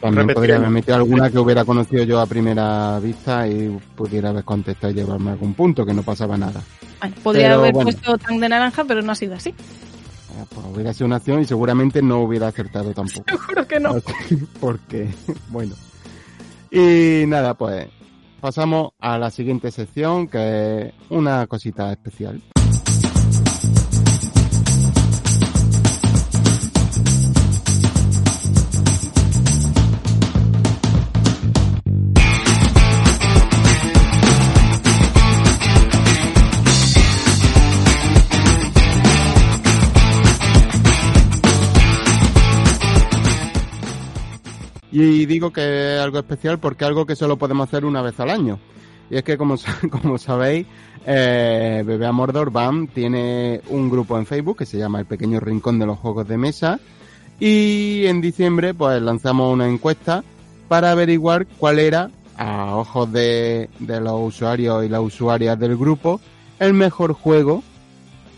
También 0.06 0.28
Repetiremos. 0.28 0.36
podría 0.36 0.56
haber 0.58 0.70
metido 0.70 0.96
alguna 0.96 1.30
que 1.30 1.40
hubiera 1.40 1.66
conocido 1.66 2.04
yo 2.04 2.20
a 2.20 2.26
primera 2.26 3.00
vista 3.00 3.48
y 3.48 3.70
pudiera 3.96 4.30
haber 4.30 4.44
contestado 4.44 4.92
y 4.92 4.96
llevarme 4.96 5.32
algún 5.32 5.54
punto, 5.54 5.86
que 5.86 5.94
no 5.94 6.04
pasaba 6.04 6.38
nada. 6.38 6.62
Bueno, 7.00 7.16
podría 7.24 7.48
Pero 7.50 7.60
haber 7.60 7.74
bueno. 7.74 7.92
puesto 7.92 8.18
tan 8.18 8.40
de 8.40 8.50
naranja, 8.50 8.84
pero 8.86 9.02
no 9.02 9.12
ha 9.12 9.16
sido 9.16 9.36
así. 9.36 9.50
Eh, 9.50 10.46
Pues 10.54 10.66
hubiera 10.74 10.94
sido 10.94 11.08
una 11.08 11.16
acción 11.18 11.42
y 11.42 11.46
seguramente 11.46 12.02
no 12.02 12.20
hubiera 12.20 12.48
acertado 12.48 12.94
tampoco. 12.94 13.26
Seguro 13.30 13.68
que 13.68 13.80
no. 13.80 13.96
Porque, 14.60 15.10
bueno. 15.50 15.74
Y 16.72 17.24
nada, 17.28 17.54
pues 17.54 17.88
pasamos 18.42 18.92
a 19.00 19.18
la 19.18 19.32
siguiente 19.32 19.72
sección, 19.72 20.28
que 20.28 20.88
es 20.88 20.94
una 21.10 21.48
cosita 21.48 21.92
especial. 21.92 22.42
Y 44.98 45.26
digo 45.26 45.52
que 45.52 45.96
es 45.96 46.02
algo 46.02 46.20
especial 46.20 46.58
porque 46.58 46.86
algo 46.86 47.06
que 47.06 47.18
solo 47.18 47.36
podemos 47.36 47.68
hacer 47.68 47.84
una 47.84 48.02
vez 48.02 48.18
al 48.22 48.30
año. 48.30 48.60
Y 49.10 49.18
es 49.18 49.24
que, 49.24 49.38
como, 49.38 49.58
como 49.92 50.18
sabéis, 50.18 50.68
eh, 51.06 51.84
Bebé 51.86 52.06
a 52.06 52.14
Mordor 52.14 52.50
BAM 52.50 52.88
tiene 52.88 53.60
un 53.68 53.90
grupo 53.90 54.18
en 54.18 54.26
Facebook 54.26 54.60
que 54.60 54.66
se 54.66 54.78
llama 54.78 55.02
El 55.02 55.06
Pequeño 55.06 55.42
Rincón 55.42 55.80
de 55.80 55.86
los 55.86 56.00
Juegos 56.00 56.30
de 56.30 56.38
Mesa. 56.38 56.80
Y 57.42 58.06
en 58.06 58.22
diciembre, 58.22 58.74
pues 58.74 59.02
lanzamos 59.02 59.52
una 59.52 59.68
encuesta 59.68 60.24
para 60.70 60.92
averiguar 60.92 61.46
cuál 61.46 61.80
era, 61.80 62.10
a 62.38 62.78
ojos 62.78 63.12
de, 63.12 63.70
de 63.80 64.00
los 64.00 64.22
usuarios 64.22 64.86
y 64.86 64.88
las 64.88 65.02
usuarias 65.02 65.60
del 65.60 65.76
grupo, 65.76 66.22
el 66.58 66.74
mejor 66.74 67.12
juego 67.12 67.64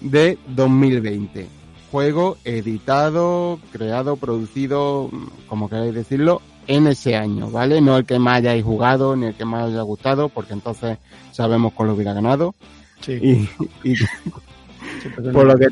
de 0.01 0.39
2020. 0.55 1.56
Juego 1.91 2.38
editado, 2.43 3.59
creado, 3.71 4.17
producido, 4.17 5.09
como 5.47 5.69
queráis 5.69 5.93
decirlo, 5.93 6.41
en 6.67 6.88
ese 6.88 7.15
año, 7.15 7.49
¿vale? 7.49 7.79
No 7.81 7.97
el 7.97 8.05
que 8.05 8.19
más 8.19 8.38
hayáis 8.38 8.63
jugado, 8.63 9.15
ni 9.15 9.27
el 9.27 9.35
que 9.35 9.45
más 9.45 9.69
haya 9.69 9.81
gustado, 9.81 10.29
porque 10.29 10.53
entonces 10.53 10.97
sabemos 11.31 11.73
cuál 11.73 11.91
hubiera 11.91 12.13
ganado. 12.13 12.55
Sí. 13.01 13.47
Y, 13.83 13.93
y 13.93 13.95
por 15.31 15.45
lo 15.45 15.55
que 15.55 15.67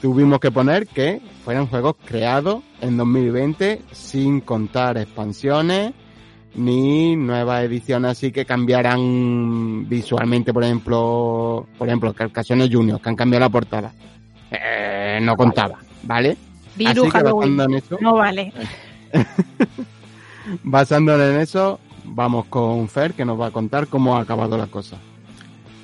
tuvimos 0.00 0.40
que 0.40 0.50
poner 0.50 0.86
que 0.86 1.20
fueran 1.44 1.66
juegos 1.66 1.96
creados 2.04 2.62
en 2.80 2.96
2020 2.96 3.82
sin 3.92 4.40
contar 4.40 4.96
expansiones 4.96 5.92
ni 6.54 7.16
nuevas 7.16 7.64
ediciones 7.64 8.12
así 8.12 8.32
que 8.32 8.44
cambiaran 8.44 9.88
visualmente, 9.88 10.52
por 10.52 10.64
ejemplo, 10.64 11.66
por 11.76 11.88
ejemplo, 11.88 12.12
Carcassonne 12.12 12.68
Junior, 12.70 13.00
que 13.00 13.08
han 13.08 13.16
cambiado 13.16 13.44
la 13.44 13.50
portada. 13.50 13.92
Eh, 14.50 14.97
no 15.24 15.36
contaba, 15.36 15.78
¿vale? 16.02 16.36
Viru, 16.76 17.08
Halloween. 17.10 17.60
En 17.60 17.74
eso, 17.74 17.98
no 18.00 18.14
vale. 18.14 18.52
basándonos 20.62 21.26
en 21.26 21.40
eso, 21.40 21.80
vamos 22.04 22.46
con 22.46 22.88
Fer, 22.88 23.14
que 23.14 23.24
nos 23.24 23.40
va 23.40 23.46
a 23.46 23.50
contar 23.50 23.88
cómo 23.88 24.16
ha 24.16 24.22
acabado 24.22 24.56
la 24.56 24.66
cosa. 24.66 24.96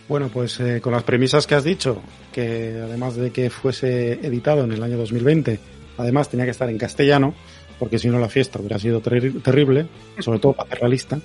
Bueno, 0.08 0.28
pues 0.28 0.60
eh, 0.60 0.80
con 0.80 0.92
las 0.92 1.02
premisas 1.02 1.46
que 1.46 1.54
has 1.54 1.64
dicho, 1.64 2.00
que 2.32 2.80
además 2.82 3.16
de 3.16 3.30
que 3.30 3.50
fuese 3.50 4.12
editado 4.12 4.64
en 4.64 4.72
el 4.72 4.82
año 4.82 4.98
2020, 4.98 5.58
además 5.96 6.28
tenía 6.28 6.44
que 6.44 6.50
estar 6.50 6.68
en 6.68 6.78
castellano, 6.78 7.34
porque 7.78 7.98
si 7.98 8.08
no 8.08 8.18
la 8.18 8.28
fiesta 8.28 8.58
hubiera 8.58 8.78
sido 8.78 9.00
terrible, 9.00 9.86
sobre 10.18 10.38
todo 10.38 10.52
para 10.52 10.68
hacer 10.68 10.82
la 10.82 10.88
lista. 10.88 11.18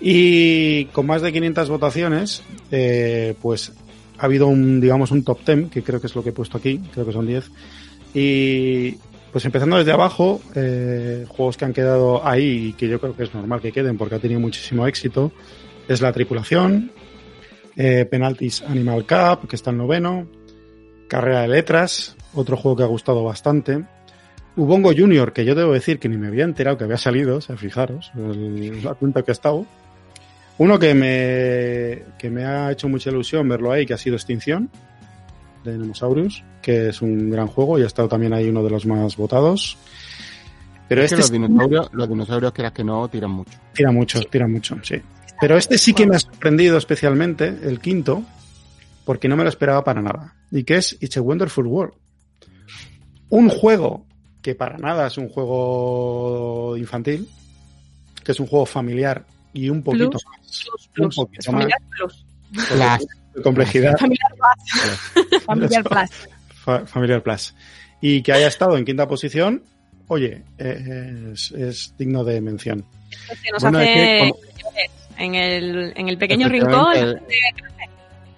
Y 0.00 0.84
con 0.86 1.06
más 1.06 1.22
de 1.22 1.32
500 1.32 1.68
votaciones, 1.68 2.42
eh, 2.70 3.34
pues 3.42 3.72
ha 4.18 4.24
habido 4.24 4.48
un, 4.48 4.80
digamos, 4.80 5.10
un 5.10 5.24
top 5.24 5.38
10, 5.44 5.70
que 5.70 5.82
creo 5.82 6.00
que 6.00 6.06
es 6.08 6.14
lo 6.14 6.22
que 6.22 6.30
he 6.30 6.32
puesto 6.32 6.58
aquí, 6.58 6.78
creo 6.92 7.06
que 7.06 7.12
son 7.12 7.26
10. 7.26 7.50
Y 8.14 8.96
pues 9.32 9.44
empezando 9.44 9.76
desde 9.76 9.92
abajo, 9.92 10.40
eh, 10.54 11.24
juegos 11.28 11.56
que 11.56 11.64
han 11.64 11.72
quedado 11.72 12.26
ahí 12.26 12.68
y 12.68 12.72
que 12.72 12.88
yo 12.88 13.00
creo 13.00 13.14
que 13.14 13.24
es 13.24 13.34
normal 13.34 13.60
que 13.60 13.72
queden 13.72 13.98
porque 13.98 14.14
ha 14.14 14.18
tenido 14.18 14.40
muchísimo 14.40 14.86
éxito, 14.86 15.32
es 15.86 16.00
La 16.00 16.12
Tripulación, 16.12 16.90
eh, 17.76 18.06
Penalties 18.10 18.62
Animal 18.62 19.06
Cup, 19.06 19.48
que 19.48 19.56
está 19.56 19.70
en 19.70 19.78
noveno, 19.78 20.26
Carrera 21.08 21.42
de 21.42 21.48
Letras, 21.48 22.16
otro 22.34 22.56
juego 22.56 22.76
que 22.76 22.82
ha 22.82 22.86
gustado 22.86 23.22
bastante, 23.22 23.84
Ubongo 24.58 24.92
Junior, 24.92 25.32
que 25.32 25.44
yo 25.44 25.54
debo 25.54 25.72
decir 25.72 26.00
que 26.00 26.08
ni 26.08 26.16
me 26.16 26.26
había 26.26 26.42
enterado 26.42 26.76
que 26.76 26.84
había 26.84 26.96
salido, 26.96 27.36
o 27.36 27.40
sea, 27.40 27.56
fijaros, 27.56 28.10
la 28.16 28.94
cuenta 28.94 29.22
que 29.22 29.30
ha 29.30 29.32
estado. 29.32 29.66
Uno 30.58 30.78
que 30.78 30.94
me, 30.94 32.16
que 32.18 32.30
me 32.30 32.44
ha 32.44 32.72
hecho 32.72 32.88
mucha 32.88 33.10
ilusión 33.10 33.48
verlo 33.48 33.70
ahí, 33.70 33.86
que 33.86 33.94
ha 33.94 33.98
sido 33.98 34.16
Extinción, 34.16 34.70
de 35.64 35.78
Nemosaurus, 35.78 36.42
que 36.60 36.88
es 36.88 37.02
un 37.02 37.30
gran 37.30 37.46
juego 37.46 37.78
y 37.78 37.82
ha 37.82 37.86
estado 37.86 38.08
también 38.08 38.32
ahí 38.32 38.48
uno 38.48 38.62
de 38.62 38.70
los 38.70 38.86
más 38.86 39.16
votados. 39.16 39.78
Pero 40.88 41.02
este 41.02 41.18
los, 41.18 41.30
dinosaurios, 41.30 41.90
los 41.92 42.08
dinosaurios, 42.08 42.52
que 42.52 42.70
que 42.72 42.84
no, 42.84 43.08
tiran 43.08 43.30
mucho. 43.30 43.58
Tiran 43.74 43.94
mucho, 43.94 44.20
tiran 44.22 44.50
mucho, 44.50 44.76
sí. 44.82 44.96
Pero 45.40 45.56
este 45.56 45.78
sí 45.78 45.92
que 45.92 46.06
me 46.06 46.16
ha 46.16 46.18
sorprendido 46.18 46.78
especialmente, 46.78 47.46
el 47.62 47.78
quinto, 47.80 48.24
porque 49.04 49.28
no 49.28 49.36
me 49.36 49.44
lo 49.44 49.50
esperaba 49.50 49.84
para 49.84 50.02
nada. 50.02 50.34
Y 50.50 50.64
que 50.64 50.76
es 50.76 50.96
It's 51.00 51.16
a 51.16 51.20
Wonderful 51.20 51.66
World. 51.66 51.94
Un 53.28 53.48
juego 53.48 54.06
que 54.42 54.54
para 54.54 54.78
nada 54.78 55.06
es 55.06 55.18
un 55.18 55.28
juego 55.28 56.76
infantil, 56.76 57.28
que 58.24 58.32
es 58.32 58.40
un 58.40 58.46
juego 58.46 58.66
familiar 58.66 59.24
y 59.52 59.68
un 59.68 59.82
poquito 59.82 60.18
más. 60.26 60.47
Un 60.98 61.10
poquito 61.10 61.52
más. 61.52 61.66
Complejidad. 63.42 63.96
Familiar 63.98 64.32
Plus. 64.34 65.42
familiar 65.44 65.84
Plus. 65.84 66.90
familiar 66.90 67.22
Plus. 67.22 67.54
Y 68.00 68.22
que 68.22 68.32
haya 68.32 68.48
estado 68.48 68.76
en 68.76 68.84
quinta 68.84 69.06
posición, 69.06 69.62
oye, 70.08 70.42
es, 70.56 71.52
es 71.52 71.94
digno 71.98 72.24
de 72.24 72.40
mención. 72.40 72.84
nos 73.52 73.64
hace 73.64 74.32
en 75.18 75.34
el, 75.34 75.92
en 75.96 76.08
el 76.08 76.16
pequeño 76.16 76.48
rincón. 76.48 77.20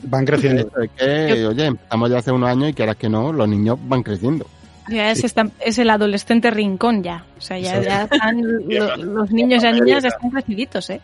van 0.03 0.25
creciendo. 0.25 0.71
Es 0.83 0.91
que, 0.97 1.47
oye, 1.47 1.67
empezamos 1.67 2.11
ya 2.11 2.19
hace 2.19 2.33
un 2.33 2.45
año 2.45 2.69
y 2.69 2.73
que 2.73 2.83
ahora 2.83 2.95
que 2.95 3.09
no, 3.09 3.33
los 3.33 3.49
niños 3.49 3.79
van 3.83 4.03
creciendo. 4.03 4.47
Ya 4.89 5.11
es, 5.13 5.23
es, 5.61 5.79
el 5.79 5.91
adolescente 5.91 6.51
rincón 6.51 7.03
ya. 7.03 7.25
O 7.39 7.41
sea, 7.41 7.59
ya, 7.59 7.81
ya 7.81 8.03
están, 8.05 8.41
los 9.15 9.31
niños 9.31 9.63
y 9.63 9.73
niñas 9.73 10.03
ya 10.03 10.09
están 10.09 10.31
creciditos, 10.31 10.91
¿eh? 10.91 11.01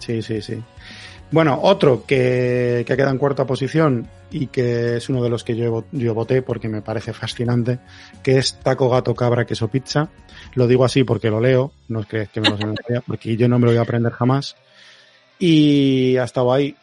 Sí, 0.00 0.20
sí, 0.22 0.42
sí. 0.42 0.60
Bueno, 1.30 1.60
otro 1.62 2.04
que, 2.04 2.84
que, 2.86 2.96
quedado 2.96 3.12
en 3.12 3.18
cuarta 3.18 3.46
posición 3.46 4.08
y 4.32 4.48
que 4.48 4.96
es 4.96 5.08
uno 5.08 5.22
de 5.22 5.30
los 5.30 5.44
que 5.44 5.54
yo, 5.54 5.84
yo 5.92 6.12
voté 6.12 6.42
porque 6.42 6.68
me 6.68 6.82
parece 6.82 7.12
fascinante, 7.12 7.78
que 8.22 8.38
es 8.38 8.54
Taco 8.54 8.90
Gato 8.90 9.14
Cabra 9.14 9.46
Queso 9.46 9.68
Pizza. 9.68 10.08
Lo 10.54 10.66
digo 10.66 10.84
así 10.84 11.04
porque 11.04 11.30
lo 11.30 11.40
leo, 11.40 11.70
no 11.86 12.00
es 12.00 12.06
que, 12.06 12.28
me 12.40 12.50
lo 12.50 12.56
sé 12.56 12.66
porque 13.06 13.36
yo 13.36 13.48
no 13.48 13.60
me 13.60 13.66
lo 13.66 13.70
voy 13.70 13.78
a 13.78 13.82
aprender 13.82 14.12
jamás 14.12 14.56
y 15.38 16.16
ha 16.16 16.24
estado 16.24 16.52
ahí. 16.52 16.74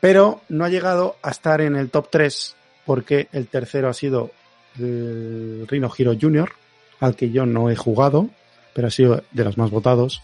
Pero 0.00 0.42
no 0.48 0.64
ha 0.64 0.68
llegado 0.68 1.16
a 1.22 1.30
estar 1.30 1.60
en 1.60 1.76
el 1.76 1.90
top 1.90 2.08
3 2.10 2.56
porque 2.84 3.28
el 3.32 3.46
tercero 3.46 3.88
ha 3.88 3.94
sido 3.94 4.30
el 4.78 5.66
Rhino 5.68 5.90
Hero 5.96 6.14
Junior, 6.20 6.52
al 7.00 7.16
que 7.16 7.30
yo 7.30 7.46
no 7.46 7.70
he 7.70 7.76
jugado, 7.76 8.28
pero 8.74 8.88
ha 8.88 8.90
sido 8.90 9.22
de 9.30 9.44
los 9.44 9.58
más 9.58 9.70
votados. 9.70 10.22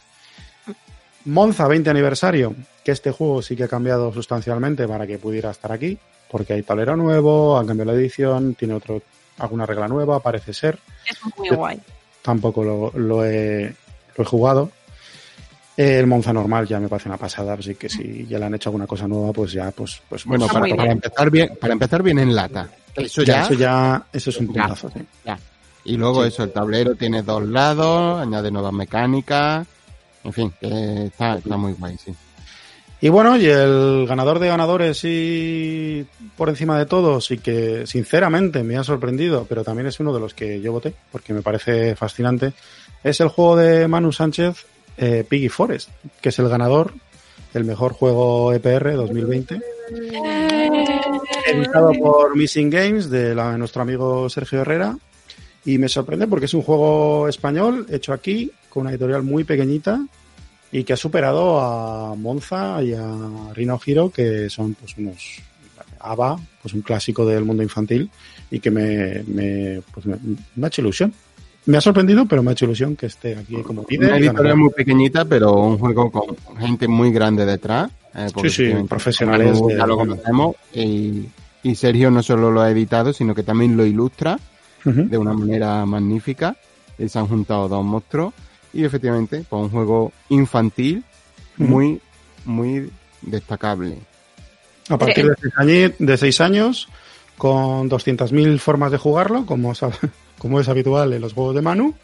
Monza 1.25 1.69
20 1.69 1.91
aniversario, 1.91 2.55
que 2.85 2.93
este 2.93 3.13
juego 3.13 3.43
sí 3.43 3.57
que 3.57 3.65
ha 3.65 3.69
cambiado 3.69 4.13
sustancialmente 4.13 4.89
para 4.89 5.07
que 5.07 5.19
pudiera 5.19 5.51
estar 5.51 5.73
aquí, 5.73 5.99
porque 6.31 6.55
hay 6.55 6.63
tablero 6.63 6.97
nuevo, 6.97 7.59
han 7.59 7.67
cambiado 7.67 7.93
la 7.93 7.99
edición, 7.99 8.55
tiene 8.55 8.75
otro, 8.75 9.03
alguna 9.39 9.67
regla 9.67 9.89
nueva, 9.89 10.21
parece 10.21 10.53
ser. 10.53 10.79
Es 11.09 11.19
muy 11.37 11.49
guay. 11.51 11.81
Tampoco 12.23 12.65
lo, 12.65 12.93
lo, 12.95 13.25
he, 13.25 13.75
lo 14.17 14.25
he 14.25 14.27
jugado. 14.27 14.71
El 15.77 16.07
Monza 16.07 16.33
normal 16.33 16.67
ya 16.67 16.79
me 16.79 16.89
parece 16.89 17.09
una 17.09 17.17
pasada, 17.17 17.55
así 17.55 17.75
que 17.75 17.89
si 17.89 18.27
ya 18.27 18.39
le 18.39 18.45
han 18.45 18.55
hecho 18.55 18.69
alguna 18.69 18.87
cosa 18.87 19.09
nueva, 19.09 19.33
pues 19.33 19.53
ya, 19.53 19.71
pues, 19.71 20.03
pues 20.09 20.25
bueno, 20.25 20.47
para, 20.47 20.67
empezar 20.93 21.31
bien, 21.31 21.57
para 21.59 21.73
empezar 21.73 22.03
bien 22.03 22.19
en 22.19 22.35
lata. 22.35 22.69
Eso 22.95 23.23
ya, 23.23 23.43
eso 23.45 23.55
ya, 23.55 24.05
eso 24.13 24.31
es 24.31 24.37
un 24.37 24.49
puntazo, 24.49 24.91
Y 25.85 25.97
luego 25.97 26.25
eso, 26.25 26.45
el 26.45 26.53
tablero 26.53 26.95
tiene 26.95 27.23
dos 27.23 27.43
lados, 27.49 28.21
añade 28.21 28.51
nuevas 28.51 28.75
mecánicas, 28.75 29.67
en 30.25 30.33
fin, 30.33 30.53
está, 30.61 31.39
está 31.39 31.57
muy 31.57 31.73
guay, 31.73 31.97
sí. 31.99 32.15
Y 33.01 33.09
bueno, 33.09 33.37
y 33.37 33.47
el 33.47 34.07
ganador 34.07 34.39
de 34.39 34.47
ganadores 34.47 35.01
y 35.03 36.07
por 36.37 36.49
encima 36.49 36.79
de 36.79 36.87
todos 36.87 37.33
y 37.33 37.39
que 37.39 37.85
sinceramente 37.85 38.63
me 38.63 38.77
ha 38.77 38.85
sorprendido, 38.85 39.45
pero 39.49 39.65
también 39.65 39.89
es 39.89 39.99
uno 39.99 40.15
de 40.15 40.21
los 40.21 40.35
que 40.35 40.61
yo 40.61 40.71
voté 40.71 40.95
porque 41.11 41.35
me 41.35 41.43
parece 41.43 41.97
fascinante, 41.97 42.53
es 43.03 43.21
el 43.21 43.27
juego 43.27 43.57
de 43.57 43.89
Manu 43.89 44.13
Sánchez, 44.13 44.67
eh, 44.97 45.25
Piggy 45.29 45.49
Forest, 45.49 45.91
que 46.21 46.29
es 46.29 46.39
el 46.39 46.49
ganador 46.49 46.95
del 47.53 47.65
mejor 47.65 47.93
juego 47.93 48.53
EPR 48.53 48.95
2020. 48.95 49.61
Editado 51.47 51.93
por 52.01 52.37
Missing 52.37 52.71
Games 52.71 53.11
de 53.11 53.35
nuestro 53.35 53.83
amigo 53.83 54.29
Sergio 54.31 54.61
Herrera. 54.61 54.97
Y 55.65 55.79
me 55.79 55.89
sorprende 55.89 56.27
porque 56.27 56.47
es 56.47 56.55
un 56.55 56.63
juego 56.63 57.29
español 57.29 57.87
hecho 57.91 58.13
aquí 58.13 58.51
con 58.69 58.83
una 58.83 58.91
editorial 58.91 59.23
muy 59.23 59.45
pequeñita 59.45 60.05
y 60.73 60.85
que 60.85 60.93
ha 60.93 60.97
superado 60.97 61.61
a 61.61 62.15
Monza 62.17 62.83
y 62.83 62.95
a 62.95 63.53
Rino 63.55 63.81
Hiro, 63.85 64.11
que 64.11 64.49
son 64.51 64.75
pues 64.75 64.97
unos 64.99 65.41
ABA, 66.01 66.41
pues 66.63 66.75
un 66.75 66.83
clásico 66.83 67.25
del 67.25 67.45
mundo 67.45 67.63
infantil 67.63 68.11
y 68.51 68.59
que 68.59 68.71
me, 68.71 69.23
me, 69.25 69.83
pues 69.93 70.07
me, 70.07 70.17
me 70.57 70.67
ha 70.67 70.69
hecho 70.69 70.81
ilusión 70.81 71.13
me 71.65 71.77
ha 71.77 71.81
sorprendido, 71.81 72.27
pero 72.27 72.43
me 72.43 72.51
ha 72.51 72.53
hecho 72.53 72.65
ilusión 72.65 72.97
que 72.97 73.07
esté 73.07 73.37
aquí 73.37 73.57
como 73.63 73.85
pide. 73.85 74.07
Una 74.07 74.17
editorial 74.17 74.57
muy 74.57 74.71
pequeñita, 74.71 75.25
pero 75.25 75.53
un 75.53 75.79
juego 75.79 76.11
con 76.11 76.37
gente 76.59 76.89
muy 76.89 77.13
grande 77.13 77.47
detrás. 77.47 77.91
Eh, 78.15 78.27
sí, 78.43 78.51
sí, 78.51 78.73
profesionales. 78.89 79.61
Ya 79.77 79.87
lo 79.87 79.97
conocemos. 79.97 80.57
Y, 80.75 81.29
Sergio 81.77 82.11
no 82.11 82.25
solo 82.25 82.51
lo 82.51 82.61
ha 82.61 82.71
editado, 82.71 83.13
sino 83.13 83.35
que 83.35 83.45
también 83.45 83.77
lo 83.77 83.87
ilustra 83.87 84.39
de 84.85 85.19
una 85.19 85.33
manera 85.33 85.85
magnífica. 85.87 86.57
Y 86.99 87.09
se 87.09 87.19
han 87.19 87.27
juntado 87.27 87.69
dos 87.69 87.85
monstruos. 87.85 88.35
Y 88.73 88.85
efectivamente, 88.85 89.45
pues 89.49 89.63
un 89.63 89.71
juego 89.71 90.13
infantil 90.29 91.05
muy, 91.57 92.01
muy 92.45 92.91
destacable. 93.23 93.99
A 94.89 94.99
partir 94.99 95.27
de 95.27 95.37
seis 95.37 95.53
años, 95.57 95.93
de 95.99 96.17
seis 96.17 96.41
años 96.41 96.89
con 97.39 97.91
200.000 97.91 98.59
formas 98.59 98.93
de 98.93 98.99
jugarlo, 98.99 99.47
como 99.47 99.73
como 100.39 100.61
es 100.61 100.69
habitual 100.69 101.13
en 101.13 101.21
los 101.21 101.33
juegos 101.33 101.55
de 101.55 101.63
Manu, 101.63 101.95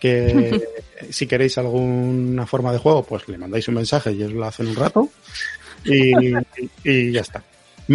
que 0.00 0.60
si 1.10 1.26
queréis 1.26 1.58
alguna 1.58 2.46
forma 2.46 2.72
de 2.72 2.78
juego, 2.78 3.04
pues 3.04 3.28
le 3.28 3.38
mandáis 3.38 3.68
un 3.68 3.74
mensaje 3.74 4.12
y 4.12 4.22
os 4.22 4.32
lo 4.32 4.44
hacen 4.44 4.68
un 4.68 4.76
rato 4.76 5.08
y, 5.84 7.12
ya 7.12 7.20
está. 7.20 7.42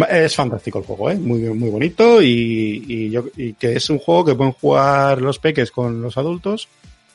Es 0.08 0.34
fantástico 0.34 0.78
el 0.78 0.84
juego, 0.84 1.10
¿eh? 1.10 1.16
muy, 1.16 1.40
muy 1.40 1.70
bonito 1.70 2.20
y, 2.22 3.10
yo, 3.10 3.24
y 3.36 3.54
que 3.54 3.74
es 3.74 3.88
un 3.90 3.98
juego 3.98 4.24
que 4.24 4.34
pueden 4.34 4.52
jugar 4.52 5.22
los 5.22 5.38
peques 5.38 5.70
con 5.70 6.02
los 6.02 6.18
adultos, 6.18 6.68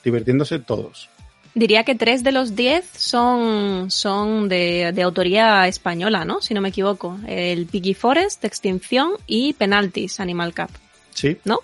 divirtiéndose 0.03 0.59
todos. 0.59 1.09
Diría 1.55 1.83
que 1.83 1.93
tres 1.93 2.23
de 2.23 2.31
los 2.31 2.55
diez 2.55 2.89
son, 2.97 3.91
son 3.91 4.49
de, 4.49 4.91
de, 4.91 5.01
autoría 5.03 5.67
española, 5.67 6.25
¿no? 6.25 6.41
Si 6.41 6.55
no 6.55 6.61
me 6.61 6.69
equivoco. 6.69 7.19
El 7.27 7.67
Piggy 7.67 7.93
Forest, 7.93 8.43
Extinción 8.43 9.11
y 9.27 9.53
Penalties, 9.53 10.19
Animal 10.19 10.55
Cup. 10.55 10.69
Sí. 11.13 11.37
¿No? 11.45 11.59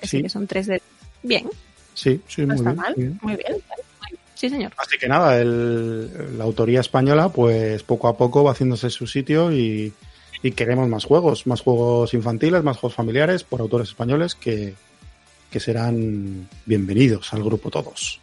que 0.00 0.06
sí. 0.06 0.22
que 0.22 0.28
son 0.28 0.46
tres 0.46 0.66
de... 0.66 0.82
Bien. 1.22 1.46
Sí, 1.94 2.20
sí, 2.28 2.42
no 2.42 2.48
muy 2.48 2.56
está 2.56 2.70
bien, 2.70 2.76
mal. 2.76 3.18
Muy 3.22 3.36
bien. 3.36 3.62
Sí, 4.34 4.50
señor. 4.50 4.72
Así 4.76 4.98
que 4.98 5.08
nada, 5.08 5.40
el, 5.40 6.36
la 6.36 6.44
autoría 6.44 6.80
española, 6.80 7.30
pues 7.30 7.82
poco 7.82 8.08
a 8.08 8.16
poco 8.16 8.44
va 8.44 8.52
haciéndose 8.52 8.90
su 8.90 9.06
sitio 9.06 9.50
y, 9.50 9.92
y, 10.42 10.50
queremos 10.52 10.88
más 10.88 11.04
juegos, 11.04 11.46
más 11.46 11.60
juegos 11.60 12.14
infantiles, 12.14 12.62
más 12.62 12.78
juegos 12.78 12.94
familiares 12.94 13.44
por 13.44 13.60
autores 13.60 13.88
españoles 13.88 14.34
que, 14.34 14.74
que 15.50 15.60
serán 15.60 16.48
bienvenidos 16.64 17.32
al 17.32 17.42
grupo 17.42 17.70
todos. 17.70 18.20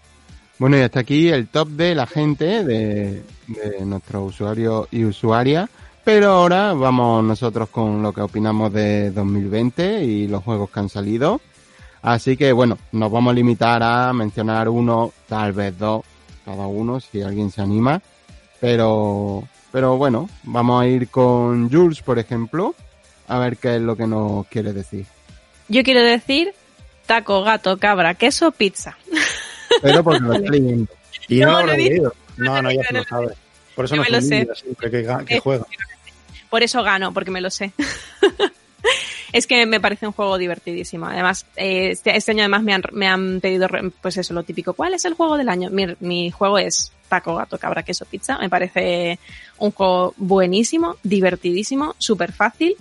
Bueno, 0.60 0.78
y 0.78 0.82
hasta 0.82 1.00
aquí 1.00 1.30
el 1.30 1.48
top 1.48 1.70
de 1.70 1.96
la 1.96 2.08
gente, 2.08 2.64
de, 2.64 3.24
de 3.48 3.86
nuestros 3.86 4.34
usuarios 4.34 4.88
y 4.92 5.04
usuarias. 5.04 5.70
Pero 6.04 6.32
ahora 6.32 6.74
vamos 6.74 7.24
nosotros 7.24 7.70
con 7.70 8.04
lo 8.04 8.12
que 8.12 8.22
opinamos 8.22 8.74
de 8.74 9.12
2020 9.12 10.04
y 10.04 10.28
los 10.28 10.44
juegos 10.44 10.70
que 10.70 10.80
han 10.82 10.90
salido. 10.90 11.40
Así 12.02 12.36
que 12.36 12.52
bueno, 12.52 12.78
nos 12.92 13.10
vamos 13.10 13.32
a 13.32 13.36
limitar 13.36 13.82
a 13.82 14.12
mencionar 14.12 14.68
uno, 14.68 15.14
tal 15.28 15.54
vez 15.54 15.78
dos, 15.78 16.04
cada 16.44 16.68
uno, 16.68 17.00
si 17.00 17.22
alguien 17.22 17.50
se 17.50 17.62
anima. 17.62 18.02
Pero, 18.60 19.44
pero 19.74 19.98
bueno, 19.98 20.30
vamos 20.44 20.82
a 20.82 20.88
ir 20.88 21.10
con 21.10 21.70
Jules, 21.70 22.02
por 22.02 22.18
ejemplo, 22.20 22.74
a 23.28 23.40
ver 23.40 23.58
qué 23.58 23.76
es 23.76 23.82
lo 23.82 23.98
que 23.98 24.08
nos 24.08 24.48
quiere 24.48 24.72
decir. 24.72 25.06
Yo 25.68 25.84
quiero 25.84 26.02
decir 26.02 26.54
taco, 27.06 27.44
gato, 27.44 27.78
cabra, 27.78 28.14
queso, 28.14 28.52
pizza. 28.52 28.96
Pero 29.82 30.04
porque 30.04 30.22
lo 30.22 30.34
estoy 30.36 30.60
leyendo. 30.62 30.94
Y 31.28 31.40
no, 31.40 31.48
No, 31.52 31.60
lo 31.62 31.66
lo 31.68 31.74
he 31.74 31.78
leído. 31.78 32.14
No, 32.38 32.46
No, 32.56 32.62
no, 32.64 32.72
ya 32.72 32.78
no, 32.78 32.84
se 32.88 32.94
no, 32.94 33.00
lo 33.00 33.06
sabe. 33.06 33.34
Por 33.76 33.86
eso 33.86 33.96
nos 33.98 34.06
me 34.10 34.16
lo 34.18 34.22
sé. 34.22 34.48
siempre 34.56 34.92
que, 34.92 35.06
ga- 35.06 35.26
que 35.26 35.40
juega. 35.40 35.66
Por 36.50 36.62
eso 36.64 36.84
gano, 36.84 37.12
porque 37.14 37.32
me 37.32 37.42
lo 37.42 37.50
sé. 37.50 37.74
es 39.34 39.48
que 39.48 39.66
me 39.66 39.82
parece 39.82 40.08
un 40.08 40.14
juego 40.14 40.38
divertidísimo. 40.38 41.08
Además, 41.08 41.46
eh, 41.56 41.90
este, 41.92 42.16
este 42.16 42.32
año 42.32 42.42
además 42.42 42.64
me 42.64 42.74
han, 42.74 42.84
me 42.94 43.08
han 43.08 43.42
pedido, 43.42 43.68
pues 44.02 44.16
eso, 44.16 44.34
lo 44.34 44.44
típico. 44.44 44.74
¿Cuál 44.74 44.94
es 44.94 45.04
el 45.04 45.16
juego 45.16 45.38
del 45.38 45.50
año? 45.50 45.70
Mi, 45.72 45.88
mi 46.00 46.32
juego 46.32 46.58
es 46.60 46.94
taco, 47.10 47.36
gato, 47.36 47.58
cabra, 47.58 47.84
queso, 47.84 48.06
pizza. 48.06 48.38
Me 48.38 48.50
parece 48.50 49.20
un 49.58 49.72
juego 49.72 50.14
buenísimo, 50.18 50.98
divertidísimo, 51.04 51.96
súper 51.98 52.32
fácil. 52.32 52.78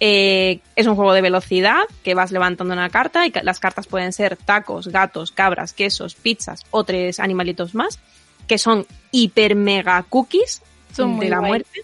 Eh, 0.00 0.58
es 0.74 0.86
un 0.86 0.96
juego 0.96 1.12
de 1.14 1.22
velocidad 1.22 1.84
que 2.02 2.14
vas 2.14 2.32
levantando 2.32 2.74
una 2.74 2.90
carta 2.90 3.26
y 3.26 3.32
las 3.42 3.60
cartas 3.60 3.86
pueden 3.86 4.12
ser 4.12 4.36
tacos, 4.36 4.88
gatos, 4.88 5.30
cabras, 5.30 5.72
quesos, 5.72 6.16
pizzas 6.16 6.62
o 6.72 6.82
tres 6.82 7.20
animalitos 7.20 7.74
más 7.74 8.00
que 8.48 8.58
son 8.58 8.86
hiper 9.12 9.54
mega 9.54 10.02
cookies 10.08 10.62
Son 10.92 11.18
de 11.18 11.28
la 11.28 11.38
guay. 11.38 11.48
muerte, 11.48 11.82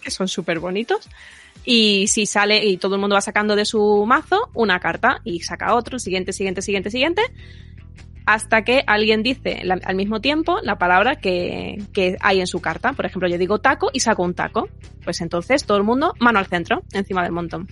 que 0.00 0.10
son 0.10 0.26
súper 0.26 0.58
bonitos. 0.58 1.08
Y 1.64 2.06
si 2.06 2.26
sale 2.26 2.64
y 2.64 2.76
todo 2.78 2.94
el 2.94 3.00
mundo 3.00 3.14
va 3.14 3.20
sacando 3.20 3.54
de 3.54 3.64
su 3.64 4.04
mazo 4.06 4.48
una 4.54 4.80
carta 4.80 5.20
y 5.24 5.40
saca 5.40 5.74
otro, 5.74 5.98
siguiente, 5.98 6.32
siguiente, 6.32 6.62
siguiente, 6.62 6.90
siguiente, 6.90 7.22
hasta 8.26 8.62
que 8.62 8.82
alguien 8.86 9.22
dice 9.22 9.60
la- 9.64 9.80
al 9.84 9.96
mismo 9.96 10.20
tiempo 10.20 10.58
la 10.62 10.78
palabra 10.78 11.16
que, 11.16 11.78
que 11.92 12.16
hay 12.20 12.40
en 12.40 12.46
su 12.46 12.60
carta. 12.60 12.92
Por 12.92 13.06
ejemplo, 13.06 13.28
yo 13.28 13.38
digo 13.38 13.58
taco 13.58 13.90
y 13.92 14.00
saco 14.00 14.22
un 14.22 14.34
taco. 14.34 14.68
Pues 15.04 15.20
entonces 15.20 15.64
todo 15.64 15.78
el 15.78 15.84
mundo 15.84 16.14
mano 16.20 16.38
al 16.38 16.46
centro, 16.46 16.82
encima 16.92 17.22
del 17.22 17.32
montón. 17.32 17.68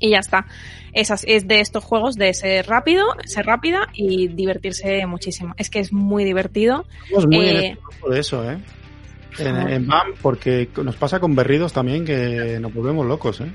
Y 0.00 0.10
ya 0.10 0.18
está. 0.18 0.46
Esas, 0.92 1.24
es 1.28 1.46
de 1.46 1.60
estos 1.60 1.84
juegos 1.84 2.16
de 2.16 2.34
ser 2.34 2.66
rápido, 2.66 3.04
ser 3.24 3.46
rápida 3.46 3.86
y 3.92 4.28
divertirse 4.28 5.06
muchísimo. 5.06 5.54
Es 5.58 5.70
que 5.70 5.78
es 5.78 5.92
muy 5.92 6.24
divertido. 6.24 6.84
Estamos 7.04 7.26
muy 7.26 7.46
eh, 7.46 7.78
eso, 8.14 8.50
¿eh? 8.50 8.58
En, 9.38 9.56
en 9.68 9.86
BAM, 9.86 10.08
porque 10.20 10.68
nos 10.84 10.96
pasa 10.96 11.18
con 11.20 11.34
Berridos 11.34 11.72
también 11.72 12.04
que 12.04 12.58
nos 12.60 12.72
volvemos 12.74 13.06
locos, 13.06 13.40
¿eh? 13.40 13.50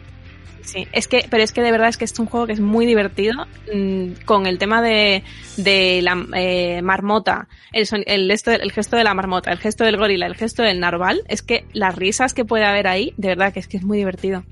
Sí, 0.61 0.85
es 0.91 1.07
que, 1.07 1.25
pero 1.29 1.43
es 1.43 1.53
que 1.53 1.61
de 1.61 1.71
verdad 1.71 1.87
es 1.87 1.95
que 1.95 2.03
es 2.03 2.19
un 2.19 2.25
juego 2.25 2.45
que 2.45 2.51
es 2.51 2.59
muy 2.59 2.85
divertido 2.85 3.45
mm, 3.73 4.23
con 4.25 4.47
el 4.47 4.57
tema 4.57 4.81
de, 4.81 5.23
de 5.55 6.01
la 6.01 6.25
eh, 6.35 6.81
marmota, 6.81 7.47
el, 7.71 7.85
son- 7.87 8.03
el, 8.05 8.29
esto- 8.31 8.51
el 8.51 8.71
gesto 8.73 8.97
de 8.97 9.05
la 9.05 9.13
marmota, 9.13 9.49
el 9.51 9.59
gesto 9.59 9.85
del 9.85 9.95
gorila, 9.95 10.25
el 10.25 10.35
gesto 10.35 10.63
del 10.63 10.81
narval. 10.81 11.21
Es 11.29 11.41
que 11.41 11.63
las 11.71 11.95
risas 11.95 12.33
que 12.33 12.43
puede 12.43 12.65
haber 12.65 12.87
ahí, 12.87 13.13
de 13.15 13.29
verdad 13.29 13.53
que 13.53 13.59
es 13.61 13.67
que 13.69 13.77
es 13.77 13.83
muy 13.83 13.97
divertido. 13.97 14.43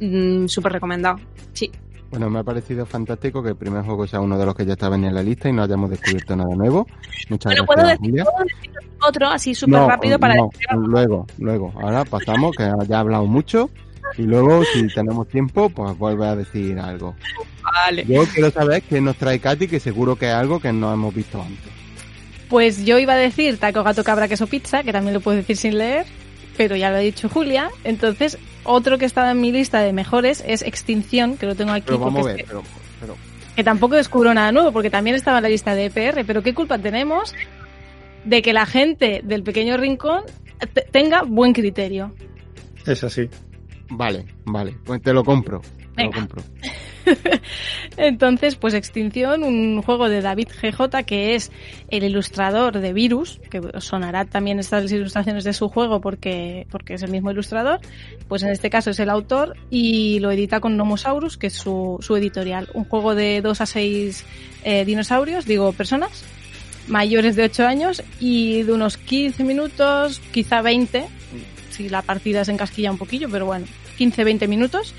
Mm, 0.00 0.46
Súper 0.48 0.72
recomendado. 0.72 1.20
Sí. 1.54 1.70
Bueno, 2.16 2.30
me 2.30 2.38
ha 2.38 2.44
parecido 2.44 2.86
fantástico 2.86 3.42
que 3.42 3.50
el 3.50 3.56
primer 3.56 3.84
juego 3.84 4.06
sea 4.06 4.20
uno 4.22 4.38
de 4.38 4.46
los 4.46 4.54
que 4.54 4.64
ya 4.64 4.72
estaban 4.72 5.04
en 5.04 5.14
la 5.14 5.22
lista 5.22 5.50
y 5.50 5.52
no 5.52 5.62
hayamos 5.64 5.90
descubierto 5.90 6.34
nada 6.34 6.54
nuevo. 6.56 6.86
Muchas 7.28 7.52
Bueno, 7.52 7.66
gracias, 7.66 7.66
puedo 7.66 7.86
decir, 7.88 8.24
puedo 8.24 8.44
decir 8.44 8.70
otro 9.06 9.28
así 9.28 9.54
súper 9.54 9.80
No, 9.80 9.86
rápido 9.90 10.18
para 10.18 10.34
no, 10.36 10.48
decir- 10.50 10.66
luego, 10.88 11.26
luego. 11.36 11.74
Ahora 11.78 12.06
pasamos, 12.06 12.56
que 12.56 12.62
ya 12.88 12.96
he 12.96 12.98
hablado 12.98 13.26
mucho. 13.26 13.68
Y 14.16 14.22
luego, 14.22 14.64
si 14.64 14.86
tenemos 14.94 15.28
tiempo, 15.28 15.68
pues 15.68 15.98
vuelve 15.98 16.26
a 16.26 16.34
decir 16.36 16.78
algo. 16.78 17.14
Vale. 17.62 18.06
Yo 18.06 18.22
quiero 18.32 18.50
saber 18.50 18.82
qué 18.84 18.98
nos 19.02 19.16
trae 19.16 19.38
Katy, 19.38 19.68
que 19.68 19.78
seguro 19.78 20.16
que 20.16 20.28
es 20.28 20.34
algo 20.34 20.58
que 20.58 20.72
no 20.72 20.90
hemos 20.94 21.14
visto 21.14 21.38
antes. 21.42 21.70
Pues 22.48 22.82
yo 22.86 22.98
iba 22.98 23.12
a 23.12 23.16
decir 23.16 23.58
taco, 23.58 23.82
gato, 23.82 24.02
cabra, 24.02 24.26
queso, 24.26 24.46
pizza, 24.46 24.82
que 24.82 24.92
también 24.92 25.12
lo 25.12 25.20
puedo 25.20 25.36
decir 25.36 25.58
sin 25.58 25.76
leer, 25.76 26.06
pero 26.56 26.76
ya 26.76 26.90
lo 26.90 26.96
ha 26.96 27.00
dicho 27.00 27.28
Julia. 27.28 27.70
Entonces, 27.84 28.38
otro 28.64 28.98
que 28.98 29.04
estaba 29.04 29.30
en 29.32 29.40
mi 29.40 29.52
lista 29.52 29.80
de 29.80 29.92
mejores 29.92 30.42
es 30.46 30.62
Extinción, 30.62 31.36
que 31.36 31.46
lo 31.46 31.54
tengo 31.54 31.72
aquí 31.72 31.84
Pero 31.86 31.98
vamos 31.98 32.20
a 32.20 32.22
porque 32.22 32.32
ver, 32.32 32.40
es 32.40 32.46
que, 32.46 32.48
pero, 32.48 32.62
pero 33.00 33.16
que 33.54 33.64
tampoco 33.64 33.94
descubro 33.94 34.34
nada 34.34 34.52
nuevo, 34.52 34.70
porque 34.72 34.90
también 34.90 35.16
estaba 35.16 35.38
en 35.38 35.42
la 35.44 35.48
lista 35.48 35.74
de 35.74 35.86
EPR, 35.86 36.24
pero 36.26 36.42
¿qué 36.42 36.52
culpa 36.54 36.78
tenemos 36.78 37.34
de 38.24 38.42
que 38.42 38.52
la 38.52 38.66
gente 38.66 39.22
del 39.24 39.42
pequeño 39.42 39.76
rincón 39.78 40.22
te- 40.74 40.82
tenga 40.82 41.22
buen 41.22 41.52
criterio? 41.54 42.12
Es 42.86 43.02
así. 43.04 43.28
vale, 43.88 44.26
vale, 44.44 44.76
pues 44.84 45.00
te 45.02 45.12
lo 45.12 45.24
compro. 45.24 45.62
Te 45.94 46.04
lo 46.04 46.10
compro. 46.10 46.42
Entonces, 47.96 48.56
pues 48.56 48.74
Extinción, 48.74 49.42
un 49.42 49.82
juego 49.82 50.08
de 50.08 50.20
David 50.20 50.48
GJ, 50.60 51.04
que 51.04 51.34
es 51.34 51.50
el 51.88 52.04
ilustrador 52.04 52.78
de 52.78 52.92
Virus, 52.92 53.40
que 53.50 53.60
sonará 53.80 54.24
también 54.24 54.58
estas 54.58 54.90
ilustraciones 54.90 55.44
de 55.44 55.52
su 55.52 55.68
juego 55.68 56.00
porque, 56.00 56.66
porque 56.70 56.94
es 56.94 57.02
el 57.02 57.10
mismo 57.10 57.30
ilustrador, 57.30 57.80
pues 58.28 58.42
en 58.42 58.50
este 58.50 58.70
caso 58.70 58.90
es 58.90 58.98
el 59.00 59.10
autor 59.10 59.56
y 59.70 60.18
lo 60.20 60.30
edita 60.30 60.60
con 60.60 60.76
Nomosaurus, 60.76 61.36
que 61.36 61.48
es 61.48 61.54
su, 61.54 61.98
editorial. 62.16 62.68
Un 62.74 62.84
juego 62.84 63.14
de 63.14 63.40
2 63.40 63.60
a 63.60 63.66
6 63.66 64.24
dinosaurios, 64.84 65.44
digo 65.44 65.72
personas, 65.72 66.24
mayores 66.88 67.36
de 67.36 67.44
8 67.44 67.66
años 67.66 68.02
y 68.20 68.62
de 68.62 68.72
unos 68.72 68.96
15 68.96 69.44
minutos, 69.44 70.20
quizá 70.32 70.62
20, 70.62 71.06
si 71.70 71.88
la 71.88 72.02
partida 72.02 72.44
se 72.44 72.52
encasquilla 72.52 72.90
un 72.90 72.98
poquillo, 72.98 73.28
pero 73.30 73.46
bueno, 73.46 73.66
15-20 73.98 74.48
minutos 74.48 74.94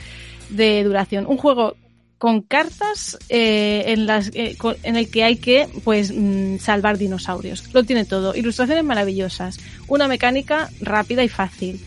de 0.49 0.83
duración. 0.83 1.25
Un 1.27 1.37
juego 1.37 1.75
con 2.17 2.41
cartas 2.41 3.17
eh, 3.29 3.83
en 3.87 4.05
las 4.07 4.31
eh, 4.33 4.55
con- 4.57 4.75
en 4.83 4.95
el 4.95 5.09
que 5.09 5.23
hay 5.23 5.35
que 5.37 5.67
pues 5.83 6.11
mm, 6.15 6.57
salvar 6.57 6.97
dinosaurios. 6.97 7.73
Lo 7.73 7.83
tiene 7.83 8.05
todo. 8.05 8.35
Ilustraciones 8.35 8.83
maravillosas, 8.83 9.59
una 9.87 10.07
mecánica 10.07 10.69
rápida 10.81 11.23
y 11.23 11.29
fácil. 11.29 11.79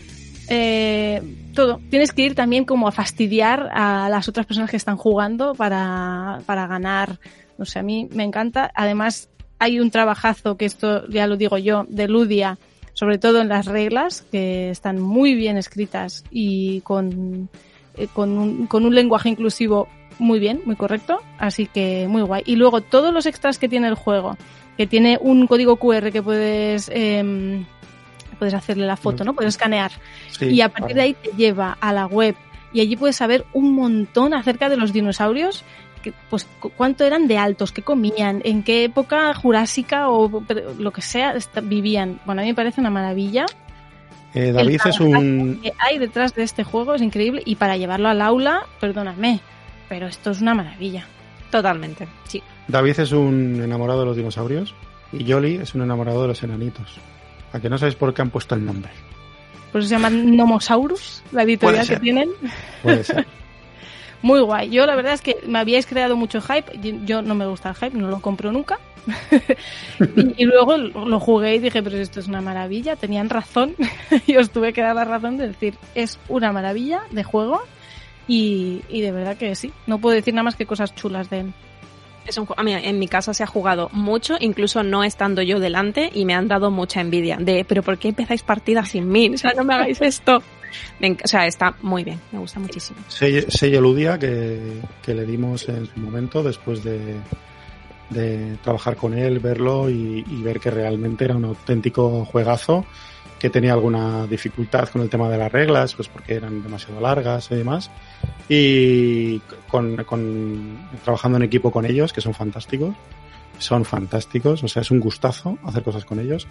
Eh, 0.47 1.21
todo. 1.53 1.79
Tienes 1.89 2.11
que 2.11 2.23
ir 2.23 2.35
también 2.35 2.65
como 2.65 2.87
a 2.87 2.91
fastidiar 2.91 3.69
a 3.73 4.09
las 4.09 4.27
otras 4.27 4.45
personas 4.45 4.69
que 4.69 4.77
están 4.77 4.97
jugando 4.97 5.53
para, 5.55 6.41
para 6.45 6.67
ganar. 6.67 7.19
No 7.57 7.65
sé, 7.65 7.79
a 7.79 7.83
mí 7.83 8.07
me 8.11 8.23
encanta. 8.23 8.71
Además, 8.75 9.29
hay 9.59 9.79
un 9.79 9.91
trabajazo, 9.91 10.57
que 10.57 10.65
esto 10.65 11.07
ya 11.09 11.27
lo 11.27 11.37
digo 11.37 11.57
yo, 11.57 11.85
de 11.89 12.07
Ludia, 12.07 12.57
sobre 12.93 13.17
todo 13.17 13.41
en 13.41 13.49
las 13.49 13.65
reglas, 13.65 14.23
que 14.31 14.69
están 14.71 14.99
muy 14.99 15.35
bien 15.35 15.57
escritas 15.57 16.23
y 16.31 16.81
con, 16.81 17.49
eh, 17.97 18.07
con, 18.13 18.37
un, 18.37 18.67
con 18.67 18.85
un 18.85 18.95
lenguaje 18.95 19.29
inclusivo 19.29 19.87
muy 20.21 20.39
bien, 20.39 20.61
muy 20.65 20.75
correcto, 20.75 21.21
así 21.37 21.65
que 21.67 22.07
muy 22.07 22.21
guay. 22.21 22.43
Y 22.45 22.55
luego 22.55 22.81
todos 22.81 23.13
los 23.13 23.25
extras 23.25 23.57
que 23.57 23.67
tiene 23.67 23.87
el 23.87 23.95
juego, 23.95 24.37
que 24.77 24.87
tiene 24.87 25.17
un 25.19 25.47
código 25.47 25.75
QR 25.77 26.11
que 26.11 26.21
puedes 26.23 26.89
em, 26.93 27.65
puedes 28.39 28.53
hacerle 28.53 28.85
la 28.87 28.97
foto, 28.97 29.23
¿no? 29.23 29.33
Puedes 29.33 29.55
escanear 29.55 29.91
Sí, 30.31 30.45
y 30.47 30.61
a 30.61 30.69
partir 30.69 30.95
de 30.95 31.01
ahí 31.01 31.13
te 31.13 31.29
lleva 31.37 31.77
a 31.79 31.91
la 31.93 32.05
web 32.07 32.35
y 32.73 32.79
allí 32.81 32.95
puedes 32.95 33.15
saber 33.17 33.45
un 33.53 33.73
montón 33.75 34.33
acerca 34.33 34.69
de 34.69 34.77
los 34.77 34.93
dinosaurios, 34.93 35.63
que, 36.01 36.13
pues 36.29 36.47
cu- 36.59 36.71
cuánto 36.75 37.03
eran 37.03 37.27
de 37.27 37.37
altos, 37.37 37.71
qué 37.71 37.81
comían, 37.83 38.41
en 38.43 38.63
qué 38.63 38.85
época 38.85 39.33
jurásica 39.35 40.09
o 40.09 40.43
lo 40.79 40.91
que 40.91 41.01
sea 41.01 41.35
vivían. 41.61 42.19
Bueno, 42.25 42.41
a 42.41 42.43
mí 42.43 42.49
me 42.51 42.55
parece 42.55 42.79
una 42.81 42.89
maravilla. 42.89 43.45
Eh, 44.33 44.51
David 44.53 44.79
el 44.85 44.89
es 44.89 44.99
un... 44.99 45.59
que 45.61 45.73
hay 45.77 45.97
detrás 45.99 46.33
de 46.33 46.43
este 46.43 46.63
juego 46.63 46.95
es 46.95 47.01
increíble 47.01 47.43
y 47.45 47.55
para 47.55 47.75
llevarlo 47.77 48.07
al 48.09 48.21
aula, 48.21 48.65
perdóname, 48.79 49.41
pero 49.91 50.07
esto 50.07 50.31
es 50.31 50.39
una 50.39 50.53
maravilla. 50.53 51.03
Totalmente. 51.51 52.07
Sí. 52.23 52.41
David 52.69 52.97
es 53.01 53.11
un 53.11 53.61
enamorado 53.61 53.99
de 53.99 54.05
los 54.05 54.15
dinosaurios 54.15 54.73
y 55.11 55.29
Jolly 55.29 55.55
es 55.55 55.75
un 55.75 55.81
enamorado 55.81 56.21
de 56.21 56.29
los 56.29 56.41
enanitos. 56.43 56.95
A 57.51 57.59
que 57.59 57.67
no 57.69 57.77
sabéis 57.77 57.95
por 57.95 58.13
qué 58.13 58.21
han 58.21 58.29
puesto 58.29 58.55
el 58.55 58.65
nombre. 58.65 58.89
Por 59.73 59.81
eso 59.81 59.89
se 59.89 59.95
llaman 59.95 60.37
Nomosaurus, 60.37 61.23
la 61.33 61.43
editorial 61.43 61.85
Puede 61.85 61.95
que 61.95 62.01
tienen. 62.01 62.29
Puede 62.81 63.03
ser. 63.03 63.27
Muy 64.21 64.39
guay. 64.39 64.69
Yo 64.69 64.85
la 64.85 64.95
verdad 64.95 65.11
es 65.11 65.19
que 65.21 65.35
me 65.45 65.59
habíais 65.59 65.85
creado 65.85 66.15
mucho 66.15 66.39
hype. 66.39 66.79
Yo- 66.81 67.03
Yo 67.03 67.21
no 67.21 67.35
me 67.35 67.45
gusta 67.45 67.67
el 67.67 67.75
hype, 67.75 67.97
no 67.97 68.07
lo 68.07 68.21
compro 68.21 68.49
nunca. 68.53 68.79
y, 70.15 70.43
y 70.43 70.45
luego 70.45 70.77
lo 70.77 71.19
jugué 71.19 71.55
y 71.55 71.59
dije, 71.59 71.83
pero 71.83 71.97
esto 71.97 72.21
es 72.21 72.27
una 72.29 72.39
maravilla. 72.39 72.95
Tenían 72.95 73.29
razón. 73.29 73.75
y 74.25 74.37
os 74.37 74.51
tuve 74.51 74.71
que 74.71 74.81
dar 74.81 74.95
la 74.95 75.03
razón 75.03 75.35
de 75.35 75.47
decir, 75.49 75.73
es 75.95 76.17
una 76.29 76.53
maravilla 76.53 77.01
de 77.11 77.23
juego. 77.25 77.61
Y, 78.31 78.81
y 78.87 79.01
de 79.01 79.11
verdad 79.11 79.35
que 79.35 79.53
sí. 79.55 79.73
No 79.87 79.99
puedo 79.99 80.15
decir 80.15 80.33
nada 80.33 80.43
más 80.43 80.55
que 80.55 80.65
cosas 80.65 80.95
chulas 80.95 81.29
de 81.29 81.41
él. 81.41 81.53
Es 82.25 82.37
un, 82.37 82.47
a 82.55 82.63
mí 82.63 82.73
en 82.73 82.97
mi 82.97 83.09
casa 83.09 83.33
se 83.33 83.43
ha 83.43 83.47
jugado 83.47 83.89
mucho, 83.91 84.37
incluso 84.39 84.83
no 84.83 85.03
estando 85.03 85.41
yo 85.41 85.59
delante, 85.59 86.09
y 86.13 86.23
me 86.23 86.33
han 86.33 86.47
dado 86.47 86.71
mucha 86.71 87.01
envidia 87.01 87.35
de, 87.37 87.65
pero 87.67 87.83
¿por 87.83 87.97
qué 87.97 88.09
empezáis 88.09 88.41
partidas 88.43 88.89
sin 88.89 89.09
mí? 89.09 89.29
O 89.33 89.37
sea, 89.37 89.53
no 89.53 89.65
me 89.65 89.73
hagáis 89.73 89.99
esto. 90.01 90.41
Me 90.99 91.11
o 91.11 91.27
sea, 91.27 91.45
está 91.45 91.75
muy 91.81 92.05
bien, 92.05 92.21
me 92.31 92.39
gusta 92.39 92.59
muchísimo. 92.59 92.99
Sello, 93.09 93.41
sello 93.49 93.81
Ludia 93.81 94.17
que, 94.17 94.79
que 95.01 95.13
le 95.13 95.25
dimos 95.25 95.67
en 95.67 95.87
su 95.87 95.99
momento 95.99 96.41
después 96.41 96.83
de, 96.85 97.17
de 98.11 98.57
trabajar 98.61 98.95
con 98.95 99.13
él, 99.13 99.39
verlo 99.39 99.89
y, 99.89 100.23
ver 100.43 100.59
que 100.59 100.69
realmente 100.69 101.25
era 101.25 101.35
un 101.35 101.45
auténtico 101.45 102.25
juegazo, 102.25 102.85
que 103.41 103.49
tenía 103.49 103.73
alguna 103.73 104.27
dificultad 104.27 104.87
con 104.89 105.01
el 105.01 105.09
tema 105.09 105.27
de 105.27 105.35
las 105.35 105.51
reglas, 105.51 105.95
pues 105.95 106.07
porque 106.07 106.35
eran 106.35 106.61
demasiado 106.61 107.01
largas 107.01 107.49
y 107.49 107.55
demás. 107.55 107.89
Y 108.47 109.39
con, 109.67 109.95
con, 110.03 110.87
trabajando 111.03 111.37
en 111.37 111.43
equipo 111.45 111.71
con 111.71 111.87
ellos, 111.87 112.13
que 112.13 112.21
son 112.21 112.35
fantásticos, 112.35 112.93
son 113.57 113.83
fantásticos, 113.83 114.63
o 114.63 114.67
sea, 114.67 114.83
es 114.83 114.91
un 114.91 114.99
gustazo 114.99 115.57
hacer 115.63 115.81
cosas 115.81 116.05
con 116.05 116.19
ellos, 116.19 116.47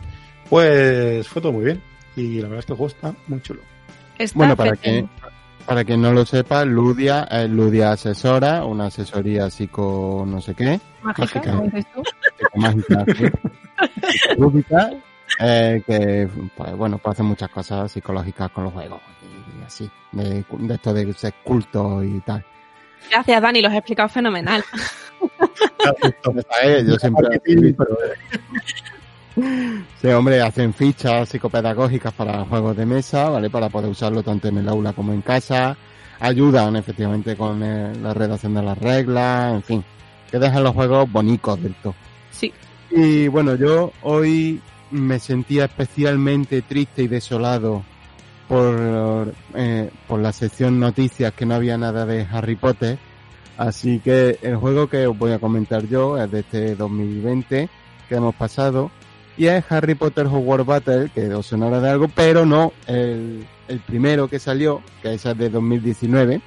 pues 0.48 1.28
fue 1.28 1.40
todo 1.40 1.52
muy 1.52 1.64
bien. 1.64 1.80
Y 2.16 2.40
la 2.40 2.48
verdad 2.48 2.58
es 2.58 2.66
que 2.66 2.72
el 2.72 2.78
juego 2.78 2.92
está 2.92 3.14
muy 3.28 3.40
chulo. 3.40 3.60
bueno, 4.34 4.56
para 4.56 4.74
que, 4.74 5.06
para 5.66 5.84
quien 5.84 6.02
no 6.02 6.12
lo 6.12 6.26
sepa, 6.26 6.64
Ludia 6.64 7.22
es 7.30 7.48
Ludia 7.48 7.92
Asesora, 7.92 8.64
una 8.64 8.86
asesoría 8.86 9.48
psico 9.48 10.24
no 10.26 10.40
sé 10.40 10.56
qué. 10.56 10.80
Mágica, 11.04 11.40
¿cómo 11.40 11.62
dices 11.62 11.86
tú? 11.94 12.02
Mágica, 12.56 13.04
Lúdica, 14.36 14.90
eh, 15.38 15.82
que, 15.86 16.28
pues, 16.56 16.76
bueno, 16.76 16.98
pues 16.98 17.14
hace 17.14 17.22
muchas 17.22 17.50
cosas 17.50 17.92
psicológicas 17.92 18.50
con 18.50 18.64
los 18.64 18.72
juegos 18.72 19.00
y, 19.22 19.64
así, 19.64 19.90
de, 20.12 20.44
esto 20.70 20.92
de 20.92 21.12
ser 21.14 21.34
culto 21.44 22.02
y 22.02 22.20
tal. 22.20 22.44
Gracias, 23.10 23.42
Dani, 23.42 23.62
lo 23.62 23.68
has 23.68 23.74
explicado 23.74 24.08
fenomenal. 24.08 24.64
Yo 26.86 26.96
siempre... 26.96 27.40
Sí, 30.00 30.08
hombre, 30.08 30.40
hacen 30.42 30.74
fichas 30.74 31.28
psicopedagógicas 31.28 32.12
para 32.12 32.44
juegos 32.44 32.76
de 32.76 32.84
mesa, 32.84 33.28
¿vale? 33.30 33.48
Para 33.48 33.68
poder 33.68 33.90
usarlo 33.90 34.22
tanto 34.22 34.48
en 34.48 34.58
el 34.58 34.68
aula 34.68 34.92
como 34.92 35.12
en 35.12 35.22
casa. 35.22 35.76
Ayudan 36.18 36.76
efectivamente 36.76 37.36
con 37.36 37.62
eh, 37.62 37.94
la 38.02 38.12
redacción 38.12 38.54
de 38.54 38.62
las 38.62 38.76
reglas, 38.76 39.54
en 39.54 39.62
fin. 39.62 39.84
Que 40.30 40.38
dejan 40.38 40.62
los 40.64 40.74
juegos 40.74 41.10
bonitos 41.10 41.62
del 41.62 41.74
todo. 41.76 41.94
Sí. 42.30 42.52
Y 42.90 43.28
bueno, 43.28 43.54
yo 43.54 43.92
hoy 44.02 44.60
me 44.90 45.18
sentía 45.18 45.66
especialmente 45.66 46.62
triste 46.62 47.02
y 47.02 47.08
desolado 47.08 47.84
por, 48.48 49.32
eh, 49.54 49.90
por 50.08 50.20
la 50.20 50.32
sección 50.32 50.80
noticias 50.80 51.32
que 51.32 51.46
no 51.46 51.54
había 51.54 51.78
nada 51.78 52.06
de 52.06 52.26
Harry 52.30 52.56
Potter. 52.56 52.98
Así 53.56 54.00
que 54.00 54.38
el 54.42 54.56
juego 54.56 54.88
que 54.88 55.06
os 55.06 55.16
voy 55.16 55.32
a 55.32 55.38
comentar 55.38 55.86
yo 55.86 56.16
es 56.20 56.30
de 56.30 56.40
este 56.40 56.74
2020 56.74 57.68
que 58.08 58.14
hemos 58.14 58.34
pasado 58.34 58.90
y 59.36 59.46
es 59.46 59.64
Harry 59.70 59.94
Potter 59.94 60.26
Hogwarts 60.26 60.66
Battle, 60.66 61.10
que 61.14 61.32
os 61.32 61.46
sonará 61.46 61.80
de 61.80 61.88
algo, 61.88 62.08
pero 62.08 62.44
no 62.44 62.72
el, 62.86 63.46
primero 63.86 64.28
que 64.28 64.38
salió, 64.38 64.82
que 65.00 65.14
es 65.14 65.24
el 65.24 65.38
de 65.38 65.48
2019, 65.48 66.40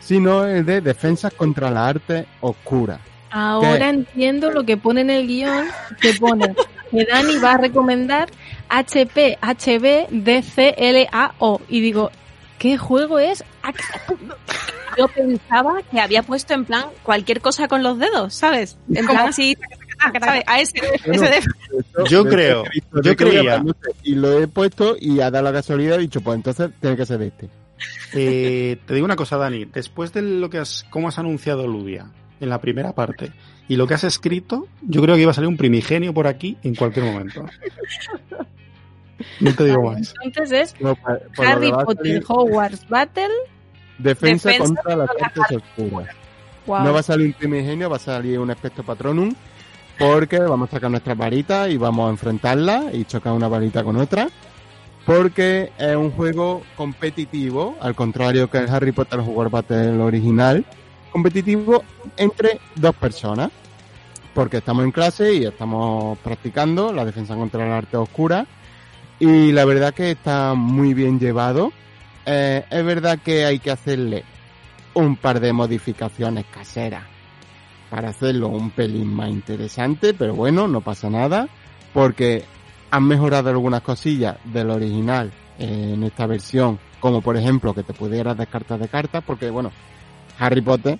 sino 0.00 0.44
el 0.44 0.64
de 0.64 0.80
Defensas 0.80 1.34
contra 1.34 1.70
la 1.70 1.88
Arte 1.88 2.26
Oscura. 2.40 3.00
Ahora 3.30 3.88
entiendo 3.88 4.50
lo 4.50 4.64
que 4.64 4.76
pone 4.76 5.02
en 5.02 5.10
el 5.10 5.26
guion, 5.26 5.66
que 6.00 6.14
pone 6.14 6.54
que 6.92 7.04
Dani 7.04 7.38
va 7.38 7.52
a 7.52 7.58
recomendar 7.58 8.28
HP, 8.68 9.38
HB, 9.40 10.10
DCLAO. 10.10 11.60
Y 11.68 11.80
digo, 11.80 12.10
¿qué 12.58 12.78
juego 12.78 13.18
es? 13.18 13.42
Yo 14.98 15.08
pensaba 15.08 15.82
que 15.90 16.00
había 16.00 16.22
puesto 16.22 16.52
en 16.52 16.66
plan 16.66 16.84
cualquier 17.02 17.40
cosa 17.40 17.66
con 17.66 17.82
los 17.82 17.98
dedos, 17.98 18.34
¿sabes? 18.34 18.78
En 18.94 19.06
plan 19.06 19.28
así, 19.28 19.56
a 20.46 20.60
ese, 20.60 20.80
yo 22.08 22.24
creo, 22.24 22.64
yo 23.02 23.16
creía. 23.16 23.62
Y 24.02 24.14
lo 24.14 24.38
he 24.38 24.46
puesto 24.48 24.96
y 25.00 25.20
ha 25.20 25.30
dado 25.30 25.44
la 25.44 25.52
casualidad 25.52 25.98
y 25.98 26.02
dicho, 26.02 26.20
pues 26.20 26.36
entonces 26.36 26.70
tiene 26.80 26.96
que 26.96 27.06
ser 27.06 27.22
este. 27.22 27.48
Eh, 28.12 28.76
te 28.86 28.94
digo 28.94 29.06
una 29.06 29.16
cosa, 29.16 29.38
Dani. 29.38 29.64
Después 29.64 30.12
de 30.12 30.20
lo 30.20 30.50
que 30.50 30.58
has, 30.58 30.84
cómo 30.90 31.08
has 31.08 31.18
anunciado 31.18 31.66
Ludia 31.66 32.10
en 32.40 32.50
la 32.50 32.60
primera 32.60 32.92
parte 32.92 33.32
y 33.68 33.76
lo 33.76 33.86
que 33.86 33.94
has 33.94 34.04
escrito, 34.04 34.66
yo 34.82 35.02
creo 35.02 35.14
que 35.16 35.22
iba 35.22 35.30
a 35.30 35.34
salir 35.34 35.48
un 35.48 35.56
primigenio 35.56 36.12
por 36.12 36.26
aquí 36.26 36.56
en 36.62 36.74
cualquier 36.74 37.06
momento. 37.06 37.44
No 39.40 39.54
te 39.54 39.64
digo 39.64 39.82
más. 39.90 40.14
Entonces 40.22 40.74
es 40.78 40.96
Harry 41.38 41.70
Potter 41.70 42.22
Hogwarts 42.26 42.88
Battle. 42.88 43.32
Defensa, 43.98 44.50
contra 44.58 44.96
las 44.96 45.10
artes 45.20 45.58
oscuras. 45.58 46.14
No 46.66 46.92
va 46.92 47.00
a 47.00 47.02
salir 47.02 47.28
un 47.28 47.32
primigenio, 47.32 47.88
va 47.88 47.96
a 47.96 48.00
salir 48.00 48.38
un 48.38 48.50
aspecto 48.50 48.82
patronum 48.82 49.34
porque 49.98 50.38
vamos 50.38 50.68
a 50.68 50.72
sacar 50.72 50.90
nuestra 50.90 51.14
varita 51.14 51.68
y 51.68 51.76
vamos 51.76 52.08
a 52.08 52.10
enfrentarla 52.10 52.90
y 52.92 53.04
chocar 53.04 53.32
una 53.32 53.48
varita 53.48 53.84
con 53.84 53.96
otra. 53.96 54.28
Porque 55.06 55.72
es 55.78 55.96
un 55.96 56.12
juego 56.12 56.62
competitivo, 56.76 57.76
al 57.80 57.94
contrario 57.94 58.48
que 58.48 58.58
el 58.58 58.70
Harry 58.70 58.92
Potter 58.92 59.20
Jugar 59.20 59.50
Battle 59.50 60.00
original, 60.00 60.64
competitivo 61.12 61.84
entre 62.16 62.58
dos 62.74 62.94
personas. 62.96 63.50
Porque 64.34 64.58
estamos 64.58 64.84
en 64.84 64.92
clase 64.92 65.34
y 65.34 65.44
estamos 65.44 66.18
practicando 66.18 66.92
la 66.92 67.04
defensa 67.04 67.34
contra 67.34 67.66
el 67.66 67.72
arte 67.72 67.98
oscura. 67.98 68.46
Y 69.20 69.52
la 69.52 69.64
verdad 69.66 69.92
que 69.92 70.10
está 70.10 70.54
muy 70.54 70.94
bien 70.94 71.20
llevado. 71.20 71.70
Eh, 72.24 72.64
es 72.70 72.84
verdad 72.84 73.18
que 73.22 73.44
hay 73.44 73.58
que 73.58 73.70
hacerle 73.70 74.24
un 74.94 75.16
par 75.16 75.40
de 75.40 75.52
modificaciones 75.52 76.46
caseras 76.46 77.04
para 77.90 78.08
hacerlo 78.08 78.48
un 78.48 78.70
pelín 78.70 79.12
más 79.12 79.28
interesante, 79.28 80.14
pero 80.14 80.34
bueno, 80.34 80.66
no 80.66 80.80
pasa 80.80 81.10
nada, 81.10 81.46
porque 81.92 82.44
han 82.90 83.04
mejorado 83.04 83.50
algunas 83.50 83.82
cosillas 83.82 84.38
del 84.44 84.70
original 84.70 85.30
en 85.58 86.02
esta 86.02 86.26
versión, 86.26 86.78
como 87.00 87.20
por 87.20 87.36
ejemplo 87.36 87.74
que 87.74 87.82
te 87.82 87.92
pudieras 87.92 88.36
descartar 88.36 88.78
de 88.78 88.88
cartas, 88.88 89.22
porque 89.26 89.50
bueno, 89.50 89.72
Harry 90.38 90.60
Potter, 90.60 90.98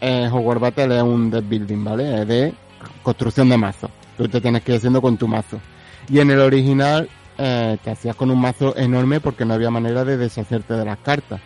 eh, 0.00 0.28
Hogwarts 0.30 0.60
Battle 0.60 0.96
es 0.96 1.02
un 1.02 1.30
deck 1.30 1.48
building, 1.48 1.84
¿vale? 1.84 2.22
Es 2.22 2.28
de 2.28 2.54
construcción 3.02 3.48
de 3.48 3.56
mazo. 3.56 3.90
Tú 4.16 4.28
te 4.28 4.40
tienes 4.40 4.62
que 4.62 4.72
ir 4.72 4.78
haciendo 4.78 5.02
con 5.02 5.16
tu 5.16 5.28
mazo. 5.28 5.60
Y 6.08 6.18
en 6.20 6.30
el 6.30 6.40
original 6.40 7.08
eh, 7.38 7.78
te 7.82 7.90
hacías 7.90 8.16
con 8.16 8.30
un 8.30 8.40
mazo 8.40 8.76
enorme 8.76 9.20
porque 9.20 9.44
no 9.44 9.54
había 9.54 9.70
manera 9.70 10.04
de 10.04 10.16
deshacerte 10.16 10.74
de 10.74 10.84
las 10.84 10.98
cartas. 10.98 11.40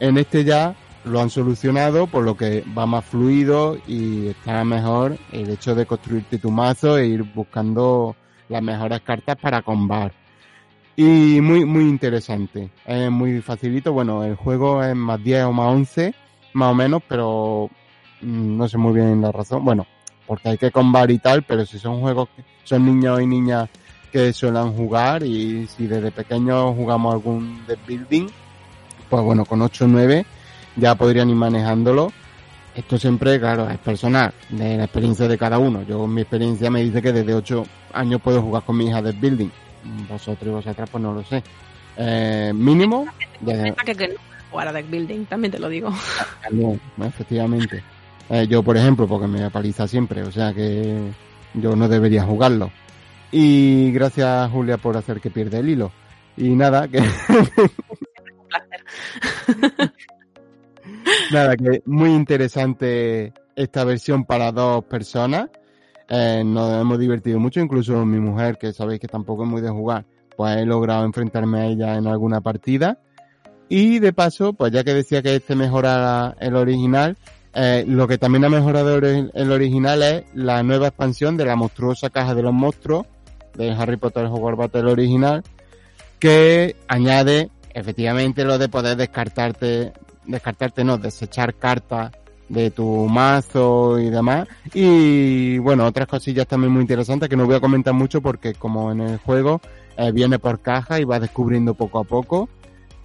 En 0.00 0.18
este 0.18 0.44
ya 0.44 0.74
lo 1.04 1.20
han 1.20 1.30
solucionado, 1.30 2.06
por 2.06 2.24
lo 2.24 2.36
que 2.36 2.64
va 2.76 2.84
más 2.86 3.04
fluido 3.04 3.78
y 3.86 4.28
está 4.28 4.64
mejor 4.64 5.16
el 5.32 5.50
hecho 5.50 5.74
de 5.74 5.86
construirte 5.86 6.38
tu 6.38 6.50
mazo 6.50 6.98
e 6.98 7.06
ir 7.06 7.22
buscando 7.22 8.16
las 8.48 8.62
mejores 8.62 9.00
cartas 9.00 9.36
para 9.36 9.62
combar. 9.62 10.12
Y 10.96 11.40
muy, 11.42 11.64
muy 11.64 11.84
interesante. 11.84 12.70
Es 12.86 13.10
muy 13.10 13.40
facilito. 13.42 13.92
Bueno, 13.92 14.24
el 14.24 14.34
juego 14.34 14.82
es 14.82 14.96
más 14.96 15.22
10 15.22 15.44
o 15.44 15.52
más 15.52 15.66
11, 15.74 16.14
más 16.56 16.72
o 16.72 16.74
menos, 16.74 17.02
pero 17.06 17.70
mm, 18.22 18.56
no 18.56 18.68
sé 18.68 18.78
muy 18.78 18.94
bien 18.94 19.20
la 19.20 19.30
razón. 19.30 19.64
Bueno, 19.64 19.86
porque 20.26 20.48
hay 20.48 20.58
que 20.58 20.70
combar 20.70 21.10
y 21.10 21.18
tal, 21.18 21.42
pero 21.42 21.64
si 21.66 21.78
son 21.78 22.00
juegos 22.00 22.28
que 22.34 22.42
son 22.64 22.84
niños 22.84 23.20
y 23.20 23.26
niñas 23.26 23.68
que 24.10 24.32
suelen 24.32 24.72
jugar 24.72 25.22
y 25.22 25.66
si 25.66 25.86
desde 25.86 26.10
pequeños 26.10 26.74
jugamos 26.74 27.14
algún 27.14 27.64
de 27.66 27.76
building, 27.86 28.26
pues 29.08 29.22
bueno, 29.22 29.44
con 29.44 29.60
8 29.62 29.84
o 29.84 29.88
9 29.88 30.26
ya 30.76 30.94
podrían 30.94 31.28
ir 31.30 31.36
manejándolo. 31.36 32.10
Esto 32.74 32.98
siempre, 32.98 33.38
claro, 33.38 33.70
es 33.70 33.78
personal, 33.78 34.32
de 34.50 34.76
la 34.76 34.84
experiencia 34.84 35.28
de 35.28 35.38
cada 35.38 35.58
uno. 35.58 35.82
Yo, 35.82 36.06
mi 36.06 36.22
experiencia 36.22 36.70
me 36.70 36.82
dice 36.82 37.00
que 37.00 37.12
desde 37.12 37.34
8 37.34 37.64
años 37.94 38.20
puedo 38.20 38.42
jugar 38.42 38.62
con 38.64 38.76
mi 38.76 38.86
hija 38.86 39.00
de 39.00 39.12
building. 39.12 39.48
Vosotros 40.08 40.48
y 40.48 40.50
vosotras, 40.50 40.88
pues 40.90 41.02
no 41.02 41.12
lo 41.14 41.22
sé. 41.22 41.42
Eh, 41.96 42.52
mínimo. 42.54 43.06
Desde... 43.40 43.74
jugar 44.50 44.68
a 44.68 44.72
deck 44.72 44.90
building, 44.90 45.24
también 45.26 45.52
te 45.52 45.58
lo 45.58 45.68
digo. 45.68 45.92
No, 46.50 46.78
efectivamente. 47.04 47.82
Eh, 48.28 48.46
yo, 48.48 48.62
por 48.62 48.76
ejemplo, 48.76 49.06
porque 49.06 49.26
me 49.26 49.44
apaliza 49.44 49.86
siempre, 49.86 50.22
o 50.22 50.32
sea 50.32 50.52
que 50.52 51.10
yo 51.54 51.76
no 51.76 51.88
debería 51.88 52.24
jugarlo. 52.24 52.70
Y 53.30 53.92
gracias, 53.92 54.50
Julia, 54.50 54.78
por 54.78 54.96
hacer 54.96 55.20
que 55.20 55.30
pierda 55.30 55.58
el 55.58 55.68
hilo. 55.68 55.92
Y 56.36 56.50
nada, 56.50 56.88
que. 56.88 57.02
Nada, 61.32 61.56
que 61.56 61.82
muy 61.86 62.10
interesante 62.10 63.32
esta 63.54 63.84
versión 63.84 64.24
para 64.24 64.52
dos 64.52 64.84
personas. 64.84 65.48
Eh, 66.08 66.42
nos 66.44 66.80
hemos 66.80 66.98
divertido 66.98 67.40
mucho, 67.40 67.60
incluso 67.60 68.04
mi 68.04 68.20
mujer, 68.20 68.58
que 68.58 68.72
sabéis 68.72 69.00
que 69.00 69.08
tampoco 69.08 69.42
es 69.44 69.48
muy 69.48 69.60
de 69.60 69.70
jugar, 69.70 70.04
pues 70.36 70.56
he 70.56 70.64
logrado 70.64 71.04
enfrentarme 71.04 71.60
a 71.60 71.66
ella 71.66 71.96
en 71.96 72.06
alguna 72.06 72.40
partida. 72.40 73.00
Y 73.68 73.98
de 73.98 74.12
paso, 74.12 74.52
pues 74.52 74.72
ya 74.72 74.84
que 74.84 74.94
decía 74.94 75.22
que 75.22 75.36
este 75.36 75.56
mejora 75.56 76.36
el 76.40 76.56
original, 76.56 77.16
eh, 77.54 77.84
lo 77.86 78.06
que 78.06 78.18
también 78.18 78.44
ha 78.44 78.48
mejorado 78.48 78.96
el 78.96 79.50
original 79.50 80.02
es 80.02 80.24
la 80.34 80.62
nueva 80.62 80.88
expansión 80.88 81.36
de 81.36 81.46
la 81.46 81.56
monstruosa 81.56 82.10
caja 82.10 82.34
de 82.34 82.42
los 82.42 82.52
monstruos 82.52 83.06
de 83.54 83.72
Harry 83.72 83.96
Potter 83.96 84.26
Hogwarts 84.26 84.58
Battle 84.58 84.92
original, 84.92 85.42
que 86.18 86.76
añade 86.86 87.50
efectivamente 87.74 88.44
lo 88.44 88.58
de 88.58 88.68
poder 88.68 88.96
descartarte 88.96 89.92
descartarte, 90.26 90.84
no, 90.84 90.98
desechar 90.98 91.54
cartas 91.54 92.12
de 92.48 92.70
tu 92.70 93.06
mazo 93.08 93.98
y 93.98 94.10
demás. 94.10 94.46
Y 94.74 95.58
bueno, 95.58 95.84
otras 95.86 96.06
cosillas 96.06 96.46
también 96.46 96.72
muy 96.72 96.82
interesantes 96.82 97.28
que 97.28 97.36
no 97.36 97.46
voy 97.46 97.56
a 97.56 97.60
comentar 97.60 97.94
mucho 97.94 98.20
porque 98.20 98.54
como 98.54 98.92
en 98.92 99.00
el 99.00 99.18
juego 99.18 99.60
eh, 99.96 100.12
viene 100.12 100.38
por 100.38 100.60
caja 100.60 101.00
y 101.00 101.04
va 101.04 101.18
descubriendo 101.18 101.74
poco 101.74 101.98
a 101.98 102.04
poco. 102.04 102.48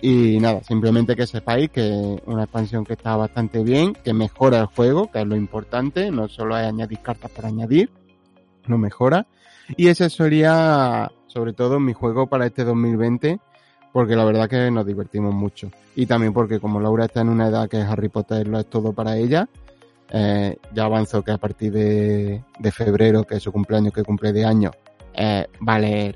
Y 0.02 0.40
nada, 0.40 0.64
simplemente 0.64 1.16
que 1.16 1.28
sepáis 1.28 1.70
que 1.70 2.20
una 2.26 2.44
expansión 2.44 2.84
que 2.84 2.94
está 2.94 3.16
bastante 3.16 3.64
bien, 3.64 3.94
que 3.94 4.14
mejora 4.14 4.60
el 4.60 4.66
juego, 4.66 5.12
que 5.12 5.22
es 5.22 5.28
lo 5.28 5.36
importante, 5.36 6.10
no 6.10 6.28
solo 6.28 6.58
es 6.58 6.66
añadir 6.66 7.00
cartas 7.00 7.30
por 7.30 7.46
añadir, 7.46 7.92
lo 8.66 8.80
mejora. 8.80 9.28
Y 9.78 9.88
ese 9.88 10.10
sería, 10.10 11.12
sobre 11.28 11.54
todo, 11.54 11.80
mi 11.80 11.94
juego 11.94 12.28
para 12.28 12.48
este 12.48 12.64
2020, 12.64 13.40
porque 13.94 14.16
la 14.16 14.26
verdad 14.26 14.50
que 14.50 14.72
nos 14.72 14.88
divertimos 14.88 15.34
mucho. 15.36 15.70
Y 15.96 16.08
también 16.08 16.34
porque 16.34 16.60
como 16.60 16.80
Laura 16.80 17.06
está 17.06 17.22
en 17.22 17.30
una 17.30 17.48
edad 17.48 17.70
que 17.70 17.78
Harry 17.78 18.10
Potter 18.10 18.48
lo 18.48 18.60
es 18.60 18.66
todo 18.66 18.94
para 18.94 19.18
ella, 19.18 19.48
eh, 20.10 20.58
ya 20.74 20.86
avanzo 20.86 21.24
que 21.24 21.32
a 21.32 21.38
partir 21.38 21.72
de, 21.72 22.44
de, 22.60 22.72
febrero, 22.72 23.24
que 23.24 23.36
es 23.36 23.44
su 23.44 23.52
cumpleaños 23.52 23.94
que 23.94 24.04
cumple 24.04 24.34
de 24.34 24.46
año, 24.46 24.72
eh, 25.14 25.48
va 25.68 25.76
a 25.76 25.80
leer 25.80 26.16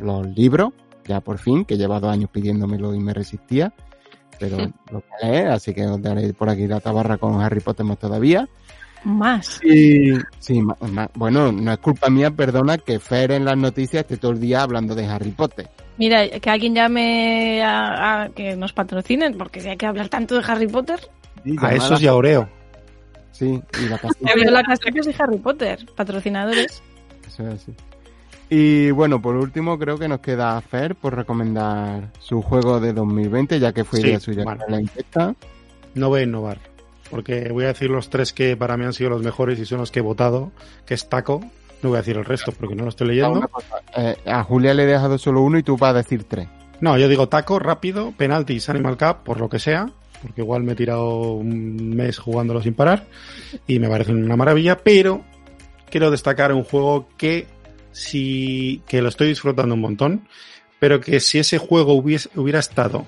los 0.00 0.26
libros, 0.26 0.72
ya 1.06 1.20
por 1.20 1.38
fin, 1.38 1.64
que 1.64 1.76
lleva 1.76 2.00
dos 2.00 2.12
años 2.12 2.30
pidiéndomelo 2.30 2.94
y 2.94 3.00
me 3.00 3.14
resistía, 3.14 3.72
pero 4.38 4.56
lo 4.90 5.00
que 5.00 5.26
lee, 5.26 5.48
así 5.50 5.74
que 5.74 5.86
os 5.86 6.00
daré 6.00 6.32
por 6.32 6.48
aquí 6.48 6.66
la 6.66 6.80
tabarra 6.80 7.18
con 7.18 7.40
Harry 7.40 7.60
Potter 7.60 7.86
más 7.86 7.98
todavía. 7.98 8.48
Más. 9.04 9.62
Y, 9.62 10.14
sí, 10.38 10.62
más, 10.62 10.78
bueno, 11.14 11.52
no 11.52 11.72
es 11.72 11.78
culpa 11.78 12.08
mía, 12.08 12.30
perdona, 12.30 12.78
que 12.78 12.98
Fer 12.98 13.32
en 13.32 13.44
las 13.44 13.56
noticias 13.56 14.02
esté 14.02 14.16
todo 14.16 14.32
el 14.32 14.40
día 14.40 14.62
hablando 14.62 14.94
de 14.94 15.04
Harry 15.04 15.30
Potter. 15.30 15.68
Mira, 15.98 16.26
que 16.28 16.50
alguien 16.50 16.74
llame 16.74 17.62
a, 17.62 18.22
a 18.22 18.28
que 18.30 18.56
nos 18.56 18.72
patrocinen, 18.72 19.36
porque 19.36 19.60
si 19.60 19.68
hay 19.68 19.76
que 19.76 19.86
hablar 19.86 20.08
tanto 20.08 20.34
de 20.36 20.44
Harry 20.50 20.66
Potter. 20.66 21.00
Sí, 21.44 21.54
a 21.60 21.74
esos 21.74 22.00
y 22.00 22.06
a 22.06 22.14
Oreo. 22.14 22.48
Sí, 23.32 23.60
y 23.82 23.88
la 23.88 23.98
castaña. 24.00 24.50
la 24.50 24.62
castaña 24.62 25.02
de 25.02 25.14
Harry 25.18 25.38
Potter, 25.38 25.78
patrocinadores. 25.94 26.82
Eso 27.26 27.46
es 27.48 27.54
así. 27.54 27.74
Y 28.50 28.90
bueno, 28.90 29.20
por 29.22 29.36
último 29.36 29.78
creo 29.78 29.98
que 29.98 30.08
nos 30.08 30.20
queda 30.20 30.60
Fer 30.60 30.94
por 30.94 31.16
recomendar 31.16 32.10
su 32.18 32.42
juego 32.42 32.78
de 32.78 32.92
2020, 32.92 33.58
ya 33.58 33.72
que 33.72 33.84
fue 33.84 34.00
idea 34.00 34.20
suya 34.20 34.44
bueno. 34.44 34.64
la 34.68 34.78
encuesta. 34.78 35.34
No 35.94 36.08
voy 36.08 36.20
a 36.20 36.24
innovar, 36.24 36.58
porque 37.10 37.50
voy 37.50 37.64
a 37.64 37.68
decir 37.68 37.90
los 37.90 38.10
tres 38.10 38.32
que 38.32 38.56
para 38.56 38.76
mí 38.76 38.84
han 38.84 38.92
sido 38.92 39.10
los 39.10 39.22
mejores 39.22 39.58
y 39.58 39.64
son 39.64 39.78
los 39.78 39.90
que 39.90 40.00
he 40.00 40.02
votado, 40.02 40.52
que 40.84 40.94
es 40.94 41.08
Taco. 41.08 41.40
No 41.82 41.90
voy 41.90 41.96
a 41.96 42.00
decir 42.00 42.16
el 42.16 42.24
resto 42.24 42.52
porque 42.52 42.74
no 42.74 42.84
lo 42.84 42.90
estoy 42.90 43.08
leyendo. 43.08 43.48
Eh, 43.96 44.16
a 44.26 44.42
Julia 44.42 44.74
le 44.74 44.84
he 44.84 44.86
dejado 44.86 45.18
solo 45.18 45.42
uno 45.42 45.58
y 45.58 45.62
tú 45.62 45.76
vas 45.76 45.90
a 45.90 45.98
decir 45.98 46.24
tres. 46.24 46.48
No, 46.80 46.98
yo 46.98 47.08
digo 47.08 47.28
Taco, 47.28 47.58
rápido, 47.58 48.12
penaltis, 48.12 48.68
Animal 48.68 48.98
Cup, 48.98 49.24
por 49.24 49.40
lo 49.40 49.48
que 49.48 49.58
sea, 49.58 49.86
porque 50.22 50.42
igual 50.42 50.64
me 50.64 50.72
he 50.72 50.76
tirado 50.76 51.32
un 51.32 51.94
mes 51.94 52.18
jugándolo 52.18 52.62
sin 52.62 52.74
parar 52.74 53.06
y 53.66 53.78
me 53.78 53.88
parece 53.88 54.12
una 54.12 54.36
maravilla, 54.36 54.78
pero 54.78 55.22
quiero 55.90 56.10
destacar 56.10 56.52
un 56.52 56.64
juego 56.64 57.08
que 57.16 57.46
si 57.94 58.82
que 58.88 59.00
lo 59.00 59.08
estoy 59.08 59.28
disfrutando 59.28 59.74
un 59.74 59.80
montón, 59.80 60.28
pero 60.80 61.00
que 61.00 61.20
si 61.20 61.38
ese 61.38 61.58
juego 61.58 61.94
hubiese, 61.94 62.28
hubiera 62.34 62.58
estado 62.58 63.06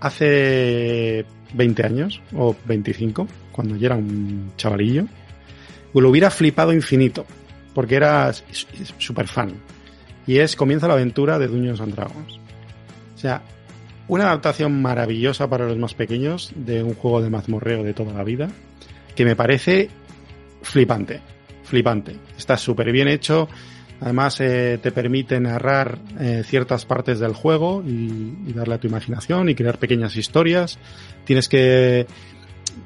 hace 0.00 1.24
20 1.54 1.86
años 1.86 2.20
o 2.36 2.54
25, 2.66 3.26
cuando 3.50 3.74
yo 3.76 3.86
era 3.86 3.96
un 3.96 4.52
chavalillo, 4.56 5.06
lo 5.94 6.10
hubiera 6.10 6.30
flipado 6.30 6.74
infinito, 6.74 7.24
porque 7.74 7.96
era 7.96 8.30
súper 8.98 9.26
fan. 9.26 9.54
Y 10.26 10.38
es 10.38 10.56
Comienza 10.56 10.86
la 10.86 10.94
aventura 10.94 11.38
de 11.38 11.48
Dungeons 11.48 11.80
and 11.80 11.94
Dragons. 11.94 12.38
O 13.14 13.18
sea, 13.18 13.42
una 14.08 14.24
adaptación 14.24 14.82
maravillosa 14.82 15.48
para 15.48 15.66
los 15.66 15.78
más 15.78 15.94
pequeños 15.94 16.52
de 16.54 16.82
un 16.82 16.94
juego 16.94 17.22
de 17.22 17.30
mazmorreo 17.30 17.82
de 17.82 17.94
toda 17.94 18.12
la 18.12 18.24
vida, 18.24 18.48
que 19.16 19.24
me 19.24 19.36
parece 19.36 19.88
flipante, 20.60 21.20
flipante. 21.64 22.16
Está 22.36 22.58
súper 22.58 22.92
bien 22.92 23.08
hecho, 23.08 23.48
además 24.02 24.40
eh, 24.40 24.78
te 24.82 24.92
permite 24.92 25.40
narrar 25.40 25.98
eh, 26.20 26.42
ciertas 26.44 26.84
partes 26.84 27.20
del 27.20 27.32
juego 27.32 27.82
y, 27.86 28.36
y, 28.46 28.52
darle 28.52 28.74
a 28.74 28.78
tu 28.78 28.88
imaginación 28.88 29.48
y 29.48 29.54
crear 29.54 29.78
pequeñas 29.78 30.16
historias. 30.16 30.78
Tienes 31.24 31.48
que 31.48 32.06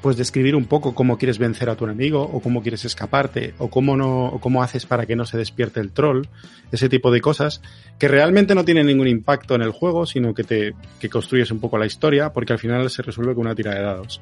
pues 0.02 0.16
describir 0.16 0.54
un 0.54 0.66
poco 0.66 0.94
cómo 0.94 1.18
quieres 1.18 1.38
vencer 1.38 1.70
a 1.70 1.76
tu 1.76 1.84
enemigo 1.84 2.22
o 2.22 2.40
cómo 2.40 2.62
quieres 2.62 2.84
escaparte 2.84 3.54
o 3.58 3.70
cómo 3.70 3.96
no 3.96 4.26
o 4.26 4.40
cómo 4.40 4.62
haces 4.62 4.86
para 4.86 5.06
que 5.06 5.16
no 5.16 5.24
se 5.24 5.38
despierte 5.38 5.80
el 5.80 5.92
troll, 5.92 6.26
ese 6.72 6.88
tipo 6.88 7.10
de 7.10 7.20
cosas 7.20 7.62
que 7.98 8.08
realmente 8.08 8.54
no 8.54 8.64
tienen 8.64 8.86
ningún 8.86 9.08
impacto 9.08 9.54
en 9.54 9.62
el 9.62 9.70
juego, 9.70 10.06
sino 10.06 10.34
que 10.34 10.44
te 10.44 10.74
que 11.00 11.08
construyes 11.08 11.50
un 11.50 11.60
poco 11.60 11.78
la 11.78 11.86
historia 11.86 12.32
porque 12.32 12.52
al 12.52 12.58
final 12.58 12.88
se 12.90 13.02
resuelve 13.02 13.34
con 13.34 13.46
una 13.46 13.54
tira 13.54 13.74
de 13.74 13.82
dados. 13.82 14.20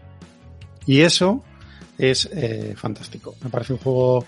Y 0.87 1.01
eso 1.01 1.43
es 1.99 2.29
eh, 2.33 2.75
fantástico. 2.77 3.35
Me 3.43 3.51
parece 3.51 3.73
un 3.73 3.79
juego 3.79 4.27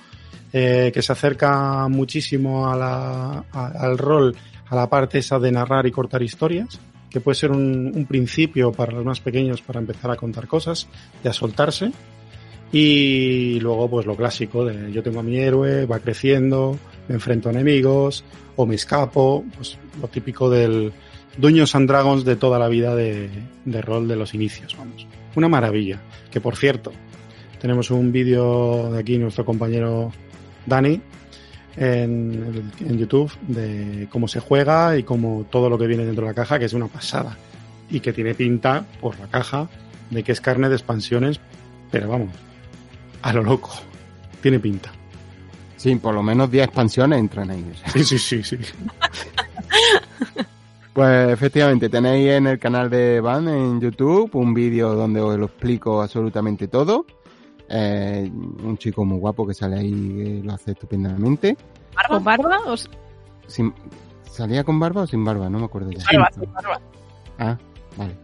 eh, 0.52 0.90
que 0.92 1.02
se 1.02 1.12
acerca 1.12 1.88
muchísimo 1.88 2.68
a 2.68 2.76
la, 2.76 3.44
a, 3.52 3.66
al 3.66 3.98
rol, 3.98 4.34
a 4.68 4.76
la 4.76 4.88
parte 4.88 5.18
esa 5.18 5.38
de 5.38 5.52
narrar 5.52 5.86
y 5.86 5.90
cortar 5.90 6.22
historias 6.22 6.78
que 7.10 7.20
puede 7.20 7.36
ser 7.36 7.50
un, 7.50 7.92
un, 7.94 8.04
principio 8.04 8.72
para 8.72 8.92
los 8.92 9.04
más 9.04 9.20
pequeños 9.20 9.62
para 9.62 9.80
empezar 9.80 10.10
a 10.10 10.16
contar 10.16 10.46
cosas 10.46 10.86
y 11.24 11.28
a 11.28 11.32
soltarse. 11.32 11.90
Y 12.72 13.58
luego, 13.60 13.88
pues 13.88 14.06
lo 14.06 14.16
clásico 14.16 14.64
de 14.64 14.92
yo 14.92 15.02
tengo 15.02 15.20
a 15.20 15.22
mi 15.22 15.38
héroe, 15.38 15.86
va 15.86 16.00
creciendo, 16.00 16.78
me 17.08 17.14
enfrento 17.14 17.48
a 17.48 17.52
enemigos, 17.52 18.24
o 18.56 18.66
me 18.66 18.74
escapo, 18.74 19.44
pues 19.56 19.78
lo 20.00 20.08
típico 20.08 20.50
del 20.50 20.92
Dungeons 21.38 21.74
and 21.74 21.88
Dragons 21.88 22.24
de 22.24 22.36
toda 22.36 22.58
la 22.58 22.68
vida 22.68 22.94
de, 22.94 23.30
de 23.64 23.82
rol 23.82 24.08
de 24.08 24.16
los 24.16 24.34
inicios, 24.34 24.76
vamos. 24.76 25.06
Una 25.36 25.48
maravilla. 25.48 26.00
Que 26.30 26.40
por 26.40 26.56
cierto, 26.56 26.92
tenemos 27.60 27.90
un 27.90 28.12
vídeo 28.12 28.90
de 28.92 28.98
aquí, 28.98 29.18
nuestro 29.18 29.44
compañero 29.44 30.12
Dani, 30.66 31.00
en, 31.76 32.72
en, 32.80 32.98
YouTube 32.98 33.30
de 33.46 34.08
cómo 34.10 34.28
se 34.28 34.40
juega 34.40 34.96
y 34.96 35.02
cómo 35.02 35.46
todo 35.50 35.68
lo 35.68 35.78
que 35.78 35.86
viene 35.86 36.04
dentro 36.04 36.24
de 36.24 36.30
la 36.30 36.34
caja, 36.34 36.58
que 36.58 36.64
es 36.64 36.72
una 36.72 36.86
pasada. 36.86 37.36
Y 37.90 38.00
que 38.00 38.12
tiene 38.12 38.34
pinta, 38.34 38.84
por 39.00 39.18
la 39.18 39.26
caja, 39.26 39.68
de 40.10 40.22
que 40.22 40.32
es 40.32 40.40
carne 40.40 40.68
de 40.68 40.74
expansiones, 40.74 41.40
pero 41.90 42.08
vamos, 42.08 42.30
a 43.22 43.32
lo 43.32 43.42
loco. 43.42 43.70
Tiene 44.40 44.58
pinta. 44.58 44.90
Sí, 45.76 45.94
por 45.96 46.14
lo 46.14 46.22
menos 46.22 46.50
10 46.50 46.64
expansiones 46.64 47.18
entran 47.18 47.50
ahí. 47.50 47.64
Sí, 47.92 48.04
sí, 48.04 48.18
sí, 48.18 48.42
sí. 48.42 48.56
Pues 50.96 51.30
efectivamente, 51.30 51.90
tenéis 51.90 52.30
en 52.30 52.46
el 52.46 52.58
canal 52.58 52.88
de 52.88 53.20
Van 53.20 53.46
en 53.48 53.78
YouTube 53.82 54.34
un 54.34 54.54
vídeo 54.54 54.94
donde 54.94 55.20
os 55.20 55.38
lo 55.38 55.44
explico 55.44 56.00
absolutamente 56.00 56.68
todo. 56.68 57.04
Eh, 57.68 58.30
un 58.62 58.78
chico 58.78 59.04
muy 59.04 59.18
guapo 59.18 59.46
que 59.46 59.54
sale 59.54 59.78
ahí 59.78 59.90
que 59.90 60.40
lo 60.44 60.52
hace 60.52 60.72
estupendamente. 60.72 61.56
¿Con 62.08 62.22
barba? 62.22 62.58
O... 62.66 62.74
Sin, 63.46 63.72
¿Salía 64.30 64.64
con 64.64 64.78
barba 64.78 65.02
o 65.02 65.06
sin 65.06 65.24
barba? 65.24 65.48
No 65.48 65.58
me 65.58 65.64
acuerdo 65.64 65.90
ya. 65.90 66.04
Barba, 66.12 66.30
sin 66.32 66.52
barba. 66.52 66.80
Ah, 67.38 67.58
vale. 67.96 68.14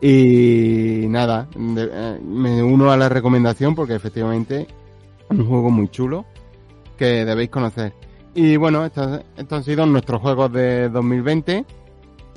Y 0.00 1.06
nada, 1.08 1.48
de, 1.54 1.88
eh, 1.90 2.20
me 2.22 2.62
uno 2.62 2.90
a 2.90 2.96
la 2.96 3.08
recomendación 3.08 3.74
porque 3.74 3.94
efectivamente 3.94 4.66
es 5.30 5.38
un 5.38 5.46
juego 5.46 5.70
muy 5.70 5.88
chulo 5.88 6.26
que 6.98 7.24
debéis 7.24 7.50
conocer. 7.50 7.94
Y 8.34 8.56
bueno, 8.56 8.84
estos, 8.84 9.20
estos 9.36 9.58
han 9.58 9.64
sido 9.64 9.86
nuestros 9.86 10.20
juegos 10.20 10.52
de 10.52 10.90
2020. 10.90 11.64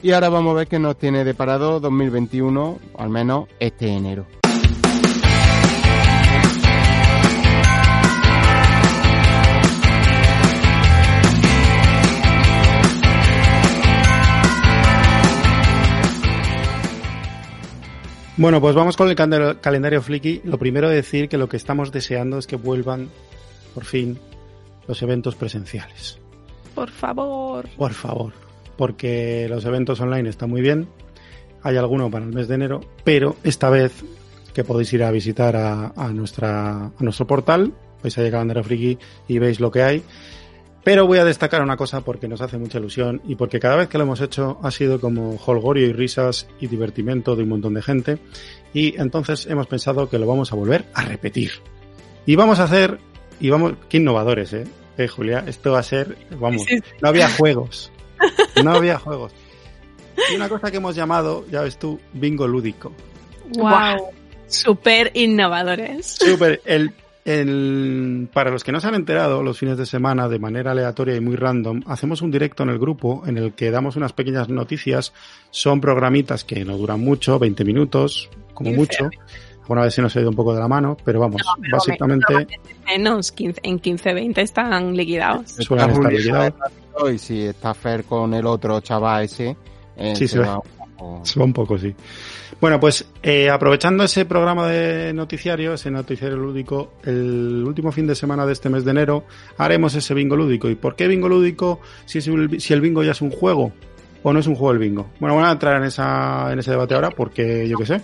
Y 0.02 0.12
ahora 0.14 0.30
vamos 0.30 0.52
a 0.52 0.60
ver 0.60 0.68
qué 0.68 0.80
nos 0.80 0.98
tiene 0.98 1.26
deparado 1.26 1.82
2021, 1.82 2.80
al 2.98 3.10
menos 3.10 3.50
este 3.60 3.90
enero. 3.90 4.26
Bueno, 18.40 18.62
pues 18.62 18.74
vamos 18.74 18.96
con 18.96 19.10
el 19.10 19.18
calendario 19.18 20.02
Flicky. 20.02 20.40
Lo 20.46 20.58
primero 20.58 20.88
decir 20.88 21.28
que 21.28 21.38
lo 21.38 21.50
que 21.50 21.58
estamos 21.58 21.92
deseando 21.92 22.38
es 22.38 22.48
que 22.48 22.56
vuelvan, 22.56 23.10
por 23.74 23.84
fin, 23.84 24.18
los 24.88 25.02
eventos 25.02 25.36
presenciales. 25.36 26.20
Por 26.74 26.90
favor. 26.90 27.68
Por 27.78 27.92
favor. 27.92 28.32
Porque 28.78 29.46
los 29.50 29.66
eventos 29.66 30.00
online 30.00 30.30
están 30.30 30.50
muy 30.50 30.62
bien. 30.62 30.88
Hay 31.64 31.76
alguno 31.76 32.10
para 32.10 32.24
el 32.24 32.32
mes 32.32 32.48
de 32.48 32.56
enero, 32.56 32.80
pero 33.04 33.36
esta 33.44 33.70
vez 33.70 34.06
que 34.54 34.64
podéis 34.64 34.94
ir 34.94 35.04
a 35.04 35.12
visitar 35.12 35.58
a, 35.58 35.92
a 35.98 36.08
nuestra, 36.14 36.86
a 36.86 36.94
nuestro 37.00 37.28
portal, 37.28 37.74
vais 38.02 38.18
a 38.18 38.32
Calendario 38.32 38.64
Friki 38.64 38.98
y 39.28 39.38
veis 39.40 39.60
lo 39.60 39.70
que 39.70 39.84
hay. 39.84 40.04
Pero 40.84 41.06
voy 41.06 41.18
a 41.18 41.26
destacar 41.26 41.62
una 41.62 41.78
cosa 41.78 42.02
porque 42.02 42.28
nos 42.28 42.42
hace 42.42 42.58
mucha 42.58 42.80
ilusión 42.80 43.22
y 43.26 43.36
porque 43.36 43.60
cada 43.60 43.76
vez 43.76 43.90
que 43.90 43.98
lo 43.98 44.06
hemos 44.06 44.22
hecho 44.22 44.60
ha 44.64 44.72
sido 44.72 45.00
como 45.02 45.36
holgorio 45.36 45.88
y 45.88 45.94
risas 45.94 46.48
y 46.60 46.68
divertimento 46.68 47.36
de 47.36 47.44
un 47.44 47.50
montón 47.50 47.74
de 47.74 47.82
gente. 47.82 48.18
Y 48.74 49.00
entonces 49.00 49.46
hemos 49.48 49.68
pensado 49.68 50.10
que 50.10 50.18
lo 50.18 50.26
vamos 50.26 50.52
a 50.52 50.56
volver 50.56 50.86
a 50.94 51.04
repetir. 51.04 51.52
Y 52.26 52.36
vamos 52.36 52.60
a 52.60 52.64
hacer, 52.64 53.00
y 53.40 53.50
vamos, 53.50 53.74
qué 53.90 53.98
innovadores, 53.98 54.54
eh, 54.54 54.66
eh 54.98 55.08
Julia, 55.08 55.44
esto 55.48 55.72
va 55.72 55.80
a 55.80 55.84
ser, 55.84 56.16
vamos, 56.40 56.66
no 57.02 57.10
había 57.10 57.30
juegos. 57.30 57.92
No 58.64 58.72
había 58.74 59.00
juegos. 59.00 59.34
Y 60.32 60.36
una 60.36 60.50
cosa 60.50 60.70
que 60.70 60.78
hemos 60.78 60.96
llamado, 60.96 61.46
ya 61.50 61.62
ves 61.62 61.78
tú, 61.78 62.00
bingo 62.14 62.48
lúdico. 62.48 62.94
Wow. 63.56 64.10
Súper 64.48 65.12
innovadores. 65.14 66.18
Súper. 66.20 66.62
El, 66.66 66.94
para 68.34 68.50
los 68.50 68.64
que 68.64 68.72
no 68.72 68.80
se 68.80 68.88
han 68.88 68.96
enterado, 68.96 69.44
los 69.44 69.60
fines 69.60 69.78
de 69.78 69.86
semana, 69.86 70.28
de 70.28 70.40
manera 70.40 70.72
aleatoria 70.72 71.16
y 71.16 71.20
muy 71.20 71.36
random, 71.36 71.84
hacemos 71.86 72.22
un 72.22 72.32
directo 72.32 72.64
en 72.64 72.70
el 72.70 72.80
grupo 72.80 73.24
en 73.28 73.38
el 73.38 73.54
que 73.54 73.70
damos 73.70 73.96
unas 73.96 74.14
pequeñas 74.14 74.50
noticias. 74.50 75.14
Son 75.52 75.80
programitas 75.80 76.44
que 76.44 76.66
no 76.66 76.78
duran 76.78 77.02
mucho, 77.02 77.38
20 77.38 77.64
minutos, 77.66 78.30
como 78.54 78.72
mucho. 78.72 79.10
Alguna 79.62 79.84
vez 79.84 79.94
se 79.94 80.02
nos 80.02 80.16
ha 80.16 80.22
ido 80.22 80.32
un 80.32 80.36
poco 80.36 80.54
de 80.54 80.60
la 80.60 80.68
mano, 80.68 80.98
pero 81.06 81.20
vamos, 81.20 81.44
básicamente. 81.72 82.48
Menos, 82.88 83.32
15, 83.32 83.62
en 83.64 83.80
15-20 83.80 84.38
están 84.40 84.98
liquidados. 84.98 85.52
Suelen 85.52 85.92
estar 85.92 86.12
liquidados. 86.12 86.54
Y 87.14 87.18
si 87.20 87.42
está 87.44 87.76
Fer 87.76 88.04
con 88.06 88.34
el 88.34 88.48
otro 88.48 88.80
chaval 88.82 89.26
ese. 89.26 89.56
Eh, 89.96 90.16
sí, 90.16 90.28
se, 90.28 90.40
va, 90.40 90.60
se 91.24 91.40
va 91.40 91.46
un 91.46 91.54
poco, 91.54 91.78
sí. 91.78 91.94
Bueno, 92.60 92.80
pues 92.80 93.06
eh, 93.24 93.50
aprovechando 93.50 94.04
ese 94.04 94.26
programa 94.26 94.68
de 94.68 95.14
noticiario, 95.14 95.74
ese 95.74 95.90
noticiario 95.92 96.38
lúdico, 96.38 96.94
el 97.04 97.64
último 97.66 97.92
fin 97.92 98.06
de 98.08 98.16
semana 98.16 98.46
de 98.46 98.54
este 98.54 98.70
mes 98.70 98.84
de 98.84 98.92
enero 98.92 99.24
haremos 99.58 99.96
ese 99.96 100.14
bingo 100.14 100.36
lúdico. 100.36 100.70
¿Y 100.70 100.76
por 100.76 100.96
qué 100.96 101.08
bingo 101.08 101.30
lúdico 101.30 101.80
si, 102.06 102.22
si 102.22 102.74
el 102.74 102.82
bingo 102.82 103.04
ya 103.04 103.12
es 103.12 103.22
un 103.22 103.32
juego 103.32 103.72
o 104.24 104.34
no 104.34 104.40
es 104.40 104.48
un 104.48 104.56
juego 104.56 104.72
el 104.74 104.80
bingo? 104.80 105.10
Bueno, 105.20 105.36
voy 105.36 105.46
a 105.46 105.52
entrar 105.52 105.78
en, 105.78 105.84
esa, 105.84 106.52
en 106.52 106.60
ese 106.60 106.72
debate 106.72 106.96
ahora 106.96 107.12
porque 107.12 107.68
yo 107.68 107.78
qué 107.78 107.86
sé. 107.86 108.02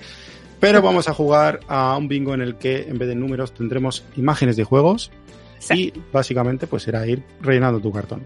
Pero 0.60 0.82
vamos 0.82 1.10
a 1.10 1.14
jugar 1.14 1.60
a 1.68 1.98
un 1.98 2.08
bingo 2.08 2.34
en 2.34 2.42
el 2.42 2.56
que 2.56 2.84
en 2.84 2.98
vez 2.98 3.10
de 3.10 3.16
números 3.16 3.54
tendremos 3.54 4.06
imágenes 4.16 4.56
de 4.56 4.64
juegos 4.64 5.12
y 5.70 5.94
básicamente 6.12 6.68
pues 6.68 6.84
será 6.84 7.06
ir 7.06 7.24
rellenando 7.42 7.80
tu 7.80 7.92
cartón. 7.92 8.26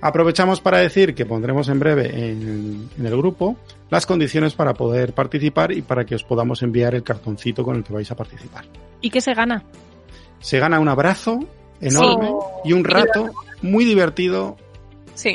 Aprovechamos 0.00 0.60
para 0.60 0.78
decir 0.78 1.14
que 1.14 1.26
pondremos 1.26 1.68
en 1.68 1.80
breve 1.80 2.30
en, 2.30 2.88
el 2.98 3.16
grupo 3.16 3.56
las 3.90 4.06
condiciones 4.06 4.54
para 4.54 4.74
poder 4.74 5.12
participar 5.12 5.72
y 5.72 5.82
para 5.82 6.04
que 6.04 6.14
os 6.14 6.22
podamos 6.22 6.62
enviar 6.62 6.94
el 6.94 7.02
cartoncito 7.02 7.64
con 7.64 7.76
el 7.76 7.84
que 7.84 7.92
vais 7.92 8.10
a 8.10 8.14
participar. 8.14 8.64
¿Y 9.00 9.10
qué 9.10 9.20
se 9.20 9.34
gana? 9.34 9.64
Se 10.38 10.60
gana 10.60 10.78
un 10.78 10.88
abrazo 10.88 11.40
enorme 11.80 12.30
y 12.64 12.72
un 12.72 12.84
rato 12.84 13.30
muy 13.62 13.84
divertido 13.84 14.56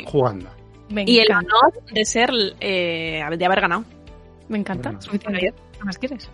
jugando. 0.06 0.48
y 0.88 1.18
el 1.18 1.30
honor 1.30 1.84
de 1.92 2.04
ser 2.06 2.30
eh, 2.60 3.22
de 3.36 3.44
haber 3.44 3.60
ganado. 3.60 3.84
Me 4.48 4.58
encanta. 4.58 4.98
¿Qué 5.10 5.52
más 5.84 5.98
quieres? 5.98 6.30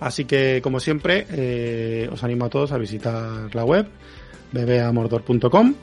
Así 0.00 0.24
que, 0.26 0.60
como 0.62 0.80
siempre, 0.80 1.26
eh, 1.30 2.08
os 2.12 2.22
animo 2.24 2.46
a 2.46 2.50
todos 2.50 2.72
a 2.72 2.78
visitar 2.78 3.54
la 3.54 3.64
web 3.64 3.86
bebeamordor.com 4.52 5.74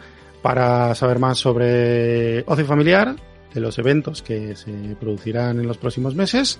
para 0.42 0.94
saber 0.96 1.20
más 1.20 1.38
sobre 1.38 2.44
ocio 2.48 2.66
familiar, 2.66 3.16
de 3.54 3.62
los 3.62 3.78
eventos 3.78 4.22
que 4.22 4.56
se 4.56 4.72
producirán 5.00 5.60
en 5.60 5.68
los 5.68 5.78
próximos 5.78 6.16
meses 6.16 6.60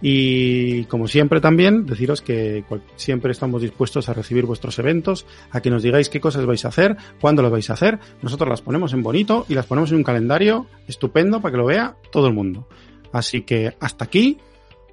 y 0.00 0.84
como 0.84 1.08
siempre 1.08 1.40
también 1.40 1.86
deciros 1.86 2.22
que 2.22 2.64
siempre 2.96 3.32
estamos 3.32 3.62
dispuestos 3.62 4.08
a 4.08 4.14
recibir 4.14 4.46
vuestros 4.46 4.78
eventos, 4.78 5.26
a 5.50 5.60
que 5.60 5.70
nos 5.70 5.82
digáis 5.82 6.08
qué 6.08 6.20
cosas 6.20 6.46
vais 6.46 6.64
a 6.64 6.68
hacer, 6.68 6.96
cuándo 7.20 7.42
los 7.42 7.50
vais 7.50 7.68
a 7.70 7.72
hacer. 7.72 7.98
Nosotros 8.22 8.48
las 8.48 8.62
ponemos 8.62 8.92
en 8.92 9.02
bonito 9.02 9.44
y 9.48 9.54
las 9.54 9.66
ponemos 9.66 9.90
en 9.90 9.96
un 9.96 10.04
calendario 10.04 10.66
estupendo 10.86 11.40
para 11.40 11.52
que 11.52 11.58
lo 11.58 11.66
vea 11.66 11.96
todo 12.12 12.28
el 12.28 12.34
mundo. 12.34 12.68
Así 13.12 13.42
que 13.42 13.74
hasta 13.80 14.04
aquí, 14.04 14.38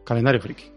calendario 0.04 0.42
friki. 0.42 0.75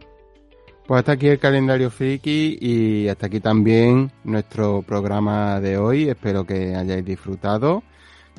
Pues 0.89 1.01
hasta 1.01 1.13
aquí 1.13 1.29
el 1.29 1.39
calendario 1.39 1.91
friki 1.91 2.57
y 2.63 3.09
hasta 3.09 3.27
aquí 3.27 3.41
también 3.41 4.11
nuestro 4.25 4.81
programa 4.81 5.61
de 5.61 5.77
hoy. 5.77 6.09
Espero 6.09 6.47
que 6.47 6.75
hayáis 6.75 7.05
disfrutado, 7.05 7.83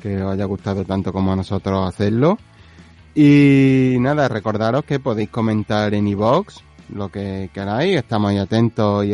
que 0.02 0.20
os 0.20 0.32
haya 0.32 0.46
gustado 0.46 0.84
tanto 0.84 1.12
como 1.12 1.32
a 1.32 1.36
nosotros 1.36 1.86
hacerlo. 1.86 2.38
Y 3.14 3.98
nada, 4.00 4.26
recordaros 4.26 4.82
que 4.84 4.98
podéis 4.98 5.28
comentar 5.28 5.94
en 5.94 6.08
iVoox 6.08 6.56
lo 6.92 7.08
que 7.08 7.50
queráis. 7.54 7.98
Estamos 7.98 8.34
atentos 8.34 9.06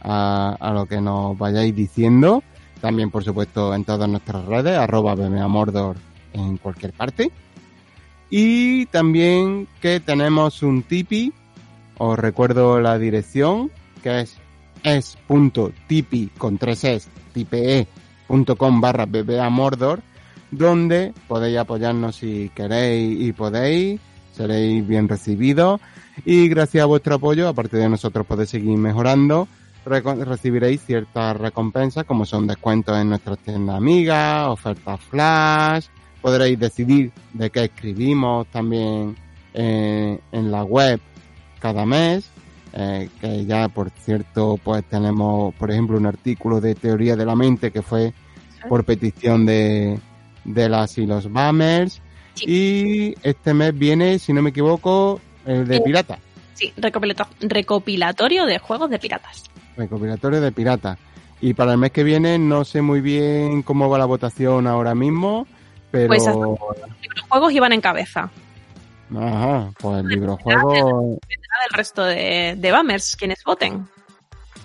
a, 0.00 0.72
lo 0.72 0.86
que 0.86 0.98
nos 1.02 1.36
vayáis 1.36 1.76
diciendo. 1.76 2.42
También, 2.80 3.10
por 3.10 3.22
supuesto, 3.22 3.74
en 3.74 3.84
todas 3.84 4.08
nuestras 4.08 4.46
redes, 4.46 4.78
arroba 4.78 5.14
bmeamordor 5.14 5.96
en 6.32 6.56
cualquier 6.56 6.94
parte. 6.94 7.30
Y 8.30 8.86
también 8.86 9.68
que 9.78 10.00
tenemos 10.00 10.62
un 10.62 10.84
tipi 10.84 11.34
os 11.98 12.18
recuerdo 12.18 12.80
la 12.80 12.98
dirección, 12.98 13.70
que 14.02 14.20
es 14.20 14.38
es.tipi 14.82 16.30
con 16.38 16.58
tres 16.58 16.84
es, 16.84 17.08
tipe.com 17.32 18.80
barra 18.80 19.06
Mordor, 19.50 20.00
donde 20.50 21.12
podéis 21.26 21.58
apoyarnos 21.58 22.16
si 22.16 22.50
queréis 22.54 23.20
y 23.20 23.32
podéis, 23.32 24.00
seréis 24.32 24.86
bien 24.86 25.08
recibidos. 25.08 25.80
Y 26.24 26.48
gracias 26.48 26.82
a 26.82 26.86
vuestro 26.86 27.16
apoyo, 27.16 27.48
aparte 27.48 27.76
de 27.76 27.88
nosotros 27.88 28.26
podéis 28.26 28.50
seguir 28.50 28.76
mejorando, 28.76 29.46
recibiréis 29.84 30.82
ciertas 30.84 31.36
recompensas 31.36 32.04
como 32.04 32.24
son 32.24 32.46
descuentos 32.46 32.98
en 32.98 33.10
nuestras 33.10 33.38
tiendas 33.38 33.76
amigas, 33.76 34.48
ofertas 34.48 35.00
flash, 35.00 35.86
podréis 36.20 36.58
decidir 36.58 37.12
de 37.32 37.50
qué 37.50 37.64
escribimos 37.64 38.46
también 38.48 39.16
eh, 39.54 40.18
en 40.32 40.50
la 40.50 40.64
web 40.64 41.00
cada 41.58 41.84
mes, 41.86 42.30
eh, 42.72 43.08
que 43.20 43.44
ya 43.44 43.68
por 43.68 43.90
cierto 43.90 44.58
pues 44.62 44.84
tenemos 44.84 45.54
por 45.54 45.70
ejemplo 45.70 45.96
un 45.96 46.06
artículo 46.06 46.60
de 46.60 46.74
teoría 46.74 47.16
de 47.16 47.24
la 47.24 47.34
mente 47.34 47.70
que 47.70 47.82
fue 47.82 48.12
por 48.68 48.84
petición 48.84 49.46
de, 49.46 49.98
de 50.44 50.68
las 50.68 50.98
y 50.98 51.06
los 51.06 51.32
Bammers 51.32 52.00
y 52.40 53.14
este 53.22 53.54
mes 53.54 53.76
viene, 53.76 54.18
si 54.18 54.32
no 54.32 54.42
me 54.42 54.50
equivoco, 54.50 55.20
el 55.46 55.66
de 55.66 55.76
eh, 55.76 55.80
pirata. 55.80 56.18
Sí, 56.54 56.72
recopilatorio 56.76 58.46
de 58.46 58.58
juegos 58.58 58.90
de 58.90 58.98
piratas. 58.98 59.44
Recopilatorio 59.76 60.40
de 60.40 60.52
piratas. 60.52 60.98
Y 61.40 61.54
para 61.54 61.72
el 61.72 61.78
mes 61.78 61.92
que 61.92 62.02
viene 62.02 62.38
no 62.38 62.64
sé 62.64 62.82
muy 62.82 63.00
bien 63.00 63.62
cómo 63.62 63.88
va 63.88 63.98
la 63.98 64.06
votación 64.06 64.66
ahora 64.66 64.94
mismo, 64.94 65.46
pero... 65.90 66.08
Pues 66.08 66.26
los 66.26 66.58
juegos 67.28 67.52
iban 67.52 67.72
en 67.72 67.80
cabeza. 67.80 68.30
Ajá, 69.16 69.70
pues 69.80 70.00
el 70.00 70.08
libro 70.08 70.36
juego. 70.36 71.18
Del 71.66 71.76
resto 71.76 72.04
de, 72.04 72.54
de 72.56 72.70
Bammers, 72.72 73.16
quienes 73.16 73.42
voten. 73.44 73.88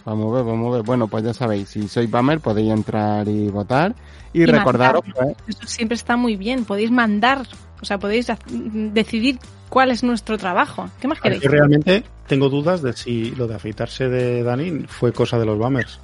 Vamos 0.06 0.34
a 0.34 0.36
ver, 0.38 0.46
vamos 0.46 0.74
a 0.74 0.78
ver. 0.78 0.86
Bueno, 0.86 1.08
pues 1.08 1.24
ya 1.24 1.34
sabéis, 1.34 1.70
si 1.70 1.88
sois 1.88 2.10
Bammer 2.10 2.40
podéis 2.40 2.72
entrar 2.72 3.28
y 3.28 3.48
votar. 3.48 3.96
Y, 4.34 4.46
recordaros 4.46 5.04
Eso 5.48 5.68
siempre 5.68 5.96
está 5.96 6.18
muy 6.18 6.36
bien, 6.36 6.66
podéis 6.66 6.90
mandar, 6.92 7.46
o 7.82 7.86
sea, 7.86 8.00
podéis 8.00 8.28
decidir 8.48 9.40
cuál 9.70 9.92
es 9.92 10.04
nuestro 10.04 10.38
trabajo. 10.38 10.90
¿Qué 11.00 11.08
más 11.08 11.22
queréis? 11.22 11.42
Yo 11.42 11.50
realmente 11.50 12.04
tengo 12.28 12.50
dudas 12.50 12.82
de 12.82 12.94
si 12.94 13.32
lo 13.32 13.48
de 13.48 13.56
afeitarse 13.56 14.10
de 14.10 14.44
Dani 14.44 14.86
fue 14.88 15.14
cosa 15.14 15.38
de 15.38 15.46
los 15.46 15.60
Bammers. 15.60 16.00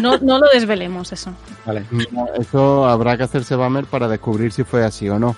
No, 0.00 0.18
no 0.18 0.38
lo 0.38 0.46
desvelemos 0.52 1.10
eso. 1.10 1.32
Vale. 1.64 1.84
Eso 2.38 2.86
habrá 2.86 3.16
que 3.16 3.22
hacerse 3.22 3.56
Bammer 3.56 3.86
para 3.86 4.08
descubrir 4.08 4.52
si 4.52 4.62
fue 4.62 4.84
así 4.84 5.08
o 5.08 5.18
no. 5.18 5.34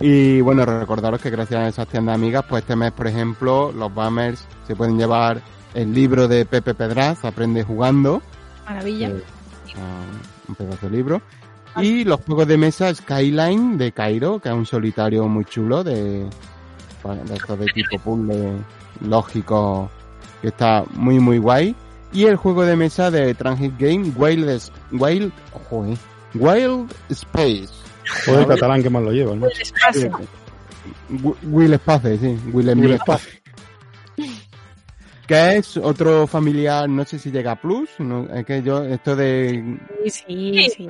Y 0.00 0.40
bueno, 0.40 0.64
recordaros 0.64 1.20
que 1.20 1.28
gracias 1.28 1.60
a 1.60 1.68
esas 1.68 1.86
tiendas 1.86 2.14
amigas, 2.14 2.44
pues 2.48 2.62
este 2.62 2.74
mes, 2.74 2.90
por 2.92 3.06
ejemplo, 3.06 3.70
los 3.70 3.94
Bammers 3.94 4.46
se 4.66 4.74
pueden 4.74 4.96
llevar 4.96 5.42
el 5.74 5.92
libro 5.92 6.26
de 6.26 6.46
Pepe 6.46 6.72
Pedraz, 6.72 7.24
Aprende 7.24 7.62
jugando. 7.62 8.22
Maravilla. 8.64 9.08
Eh, 9.08 9.22
un 10.48 10.54
pedazo 10.54 10.88
de 10.88 10.96
libro. 10.96 11.22
Y 11.76 12.04
los 12.04 12.20
juegos 12.22 12.48
de 12.48 12.56
mesa 12.56 12.92
Skyline 12.92 13.76
de 13.76 13.92
Cairo, 13.92 14.40
que 14.40 14.48
es 14.48 14.54
un 14.54 14.66
solitario 14.66 15.28
muy 15.28 15.44
chulo 15.44 15.84
de, 15.84 16.24
de 16.24 17.34
estos 17.34 17.58
de 17.58 17.66
tipo 17.66 17.98
puzzle 17.98 18.54
lógico, 19.02 19.90
que 20.40 20.48
está 20.48 20.82
muy 20.94 21.20
muy 21.20 21.38
guay. 21.38 21.76
Y 22.12 22.24
el 22.24 22.36
juego 22.36 22.64
de 22.64 22.74
mesa 22.74 23.10
de 23.10 23.34
Transit 23.34 23.74
Game 23.78 24.12
Wild, 24.16 24.60
Wild, 24.90 25.32
Wild 26.34 26.92
Space 27.10 27.89
o 28.28 28.38
el 28.38 28.46
catalán 28.46 28.82
que 28.82 28.90
más 28.90 29.02
lo 29.02 29.12
lleva, 29.12 29.34
¿no? 29.34 29.46
Will 31.42 31.74
Space, 31.74 32.18
sí. 32.18 32.38
Will, 32.52 32.92
Space. 32.92 33.40
Que 35.26 35.56
es 35.56 35.76
otro 35.76 36.26
familiar, 36.26 36.88
no 36.88 37.04
sé 37.04 37.18
si 37.18 37.30
llega 37.30 37.52
a 37.52 37.60
Plus, 37.60 37.90
no, 37.98 38.28
es 38.34 38.44
que 38.44 38.62
yo, 38.62 38.82
esto 38.84 39.14
de... 39.14 39.78
Sí, 40.04 40.10
sí, 40.10 40.68
sí. 40.76 40.88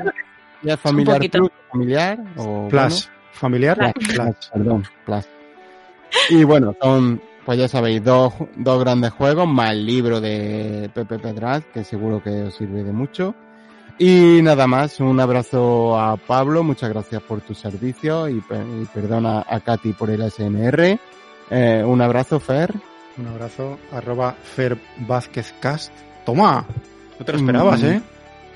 ¿Ya 0.63 0.75
es 0.75 0.81
familiar 0.81 1.21
Plus, 1.31 1.51
familiar? 1.71 2.19
O, 2.37 2.69
plus, 2.69 3.11
familiar, 3.33 3.95
plus. 3.95 4.51
Perdón, 4.53 4.85
Plus. 5.05 5.29
Y 6.31 6.45
bueno, 6.45 6.75
son, 6.81 7.21
pues 7.45 7.59
ya 7.59 7.69
sabéis, 7.69 8.03
dos, 8.03 8.33
dos 8.57 8.81
grandes 8.81 9.13
juegos, 9.13 9.47
más 9.47 9.73
el 9.73 9.87
libro 9.87 10.21
de 10.21 10.91
Pepe 10.95 11.19
Pedraz, 11.19 11.65
que 11.73 11.85
seguro 11.85 12.23
que 12.23 12.43
os 12.45 12.55
sirve 12.55 12.83
de 12.83 12.93
mucho. 12.93 13.35
Y 14.03 14.41
nada 14.41 14.67
más, 14.67 14.99
un 15.01 15.21
abrazo 15.21 16.01
a 16.01 16.17
Pablo, 16.17 16.63
muchas 16.63 16.89
gracias 16.89 17.21
por 17.21 17.43
tu 17.43 17.53
servicio 17.53 18.31
y, 18.31 18.41
perdona 18.95 19.45
a 19.47 19.61
Katy 19.61 19.93
por 19.93 20.09
el 20.09 20.23
SMR. 20.31 20.99
Eh, 21.51 21.85
un 21.85 22.01
abrazo, 22.01 22.41
Fer. 22.41 22.73
Un 23.19 23.27
abrazo, 23.27 23.79
arroba 23.93 24.33
Fer 24.33 24.79
Vázquez 25.07 25.53
Cast. 25.61 25.93
Toma, 26.25 26.65
no 27.19 27.27
te 27.27 27.33
lo 27.33 27.39
esperabas, 27.41 27.83
mm, 27.83 27.87
¿eh? 27.87 28.03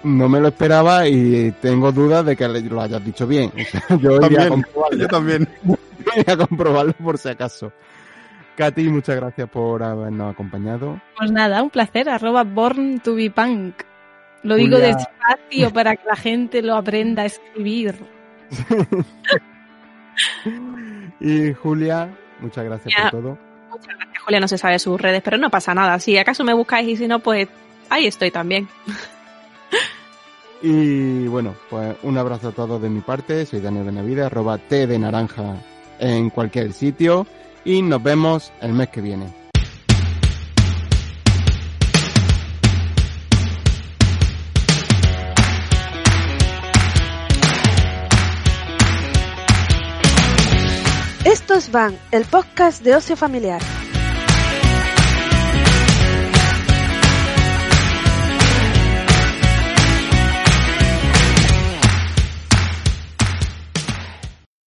No 0.05 0.31
me 0.31 0.41
lo 0.41 0.49
esperaba 0.49 1.07
y 1.07 1.53
tengo 1.61 1.93
dudas 1.93 2.25
de 2.25 2.37
que 2.37 2.49
lo 2.49 2.81
hayas 2.81 3.05
dicho 3.05 3.27
bien. 3.27 3.53
yo 4.01 4.17
iría 4.23 4.45
a 4.45 4.49
comprobarlo. 4.49 4.99
Yo 4.99 5.09
también. 5.09 5.47
voy 5.63 6.25
a 6.27 6.37
comprobarlo 6.39 6.95
por 6.95 7.19
si 7.19 7.29
acaso. 7.29 7.71
Katy, 8.57 8.89
muchas 8.89 9.17
gracias 9.17 9.51
por 9.51 9.83
habernos 9.83 10.33
acompañado. 10.33 11.03
Pues 11.19 11.31
nada, 11.31 11.63
un 11.63 11.69
placer. 11.69 12.09
Arroba 12.09 12.45
born 12.45 13.01
to 13.01 13.15
be 13.15 13.29
punk. 13.29 13.75
Lo 14.45 14.57
digo 14.57 14.79
despacio 14.79 15.73
para 15.73 15.97
que 15.97 16.07
la 16.07 16.17
gente 16.17 16.63
lo 16.63 16.77
aprenda 16.77 17.23
a 17.23 17.27
escribir. 17.27 17.97
y 21.21 21.53
Julia, 21.55 22.15
muchas 22.41 22.65
gracias 22.65 22.95
por 23.01 23.11
todo. 23.11 23.39
Muchas 23.71 23.97
gracias, 23.97 24.23
Julia. 24.23 24.41
No 24.41 24.49
se 24.49 24.59
sabe 24.59 24.79
sus 24.79 25.01
redes, 25.01 25.23
pero 25.25 25.39
no 25.39 25.49
pasa 25.49 25.75
nada. 25.75 25.99
Si 25.99 26.19
acaso 26.19 26.45
me 26.45 26.53
buscáis 26.53 26.89
y 26.89 26.97
si 26.97 27.09
no, 27.09 27.21
pues 27.21 27.49
ahí 27.89 28.07
estoy 28.07 28.31
también. 28.31 28.69
Y 30.61 31.27
bueno, 31.27 31.55
pues 31.71 31.97
un 32.03 32.19
abrazo 32.19 32.49
a 32.49 32.53
todos 32.53 32.83
de 32.83 32.91
mi 32.91 33.01
parte. 33.01 33.47
Soy 33.47 33.61
Daniel 33.61 33.87
Benavide, 33.87 34.25
arroba 34.25 34.59
T 34.59 34.87
de 34.87 34.99
naranja 34.99 35.57
en 35.99 36.29
cualquier 36.29 36.75
sitio. 36.75 37.27
Y 37.65 37.81
nos 37.81 38.03
vemos 38.03 38.53
el 38.61 38.75
mes 38.75 38.91
que 38.91 39.01
viene. 39.01 39.44
Estos 51.25 51.71
van, 51.71 51.99
el 52.11 52.27
podcast 52.27 52.83
de 52.85 52.97
ocio 52.97 53.17
familiar. 53.17 53.63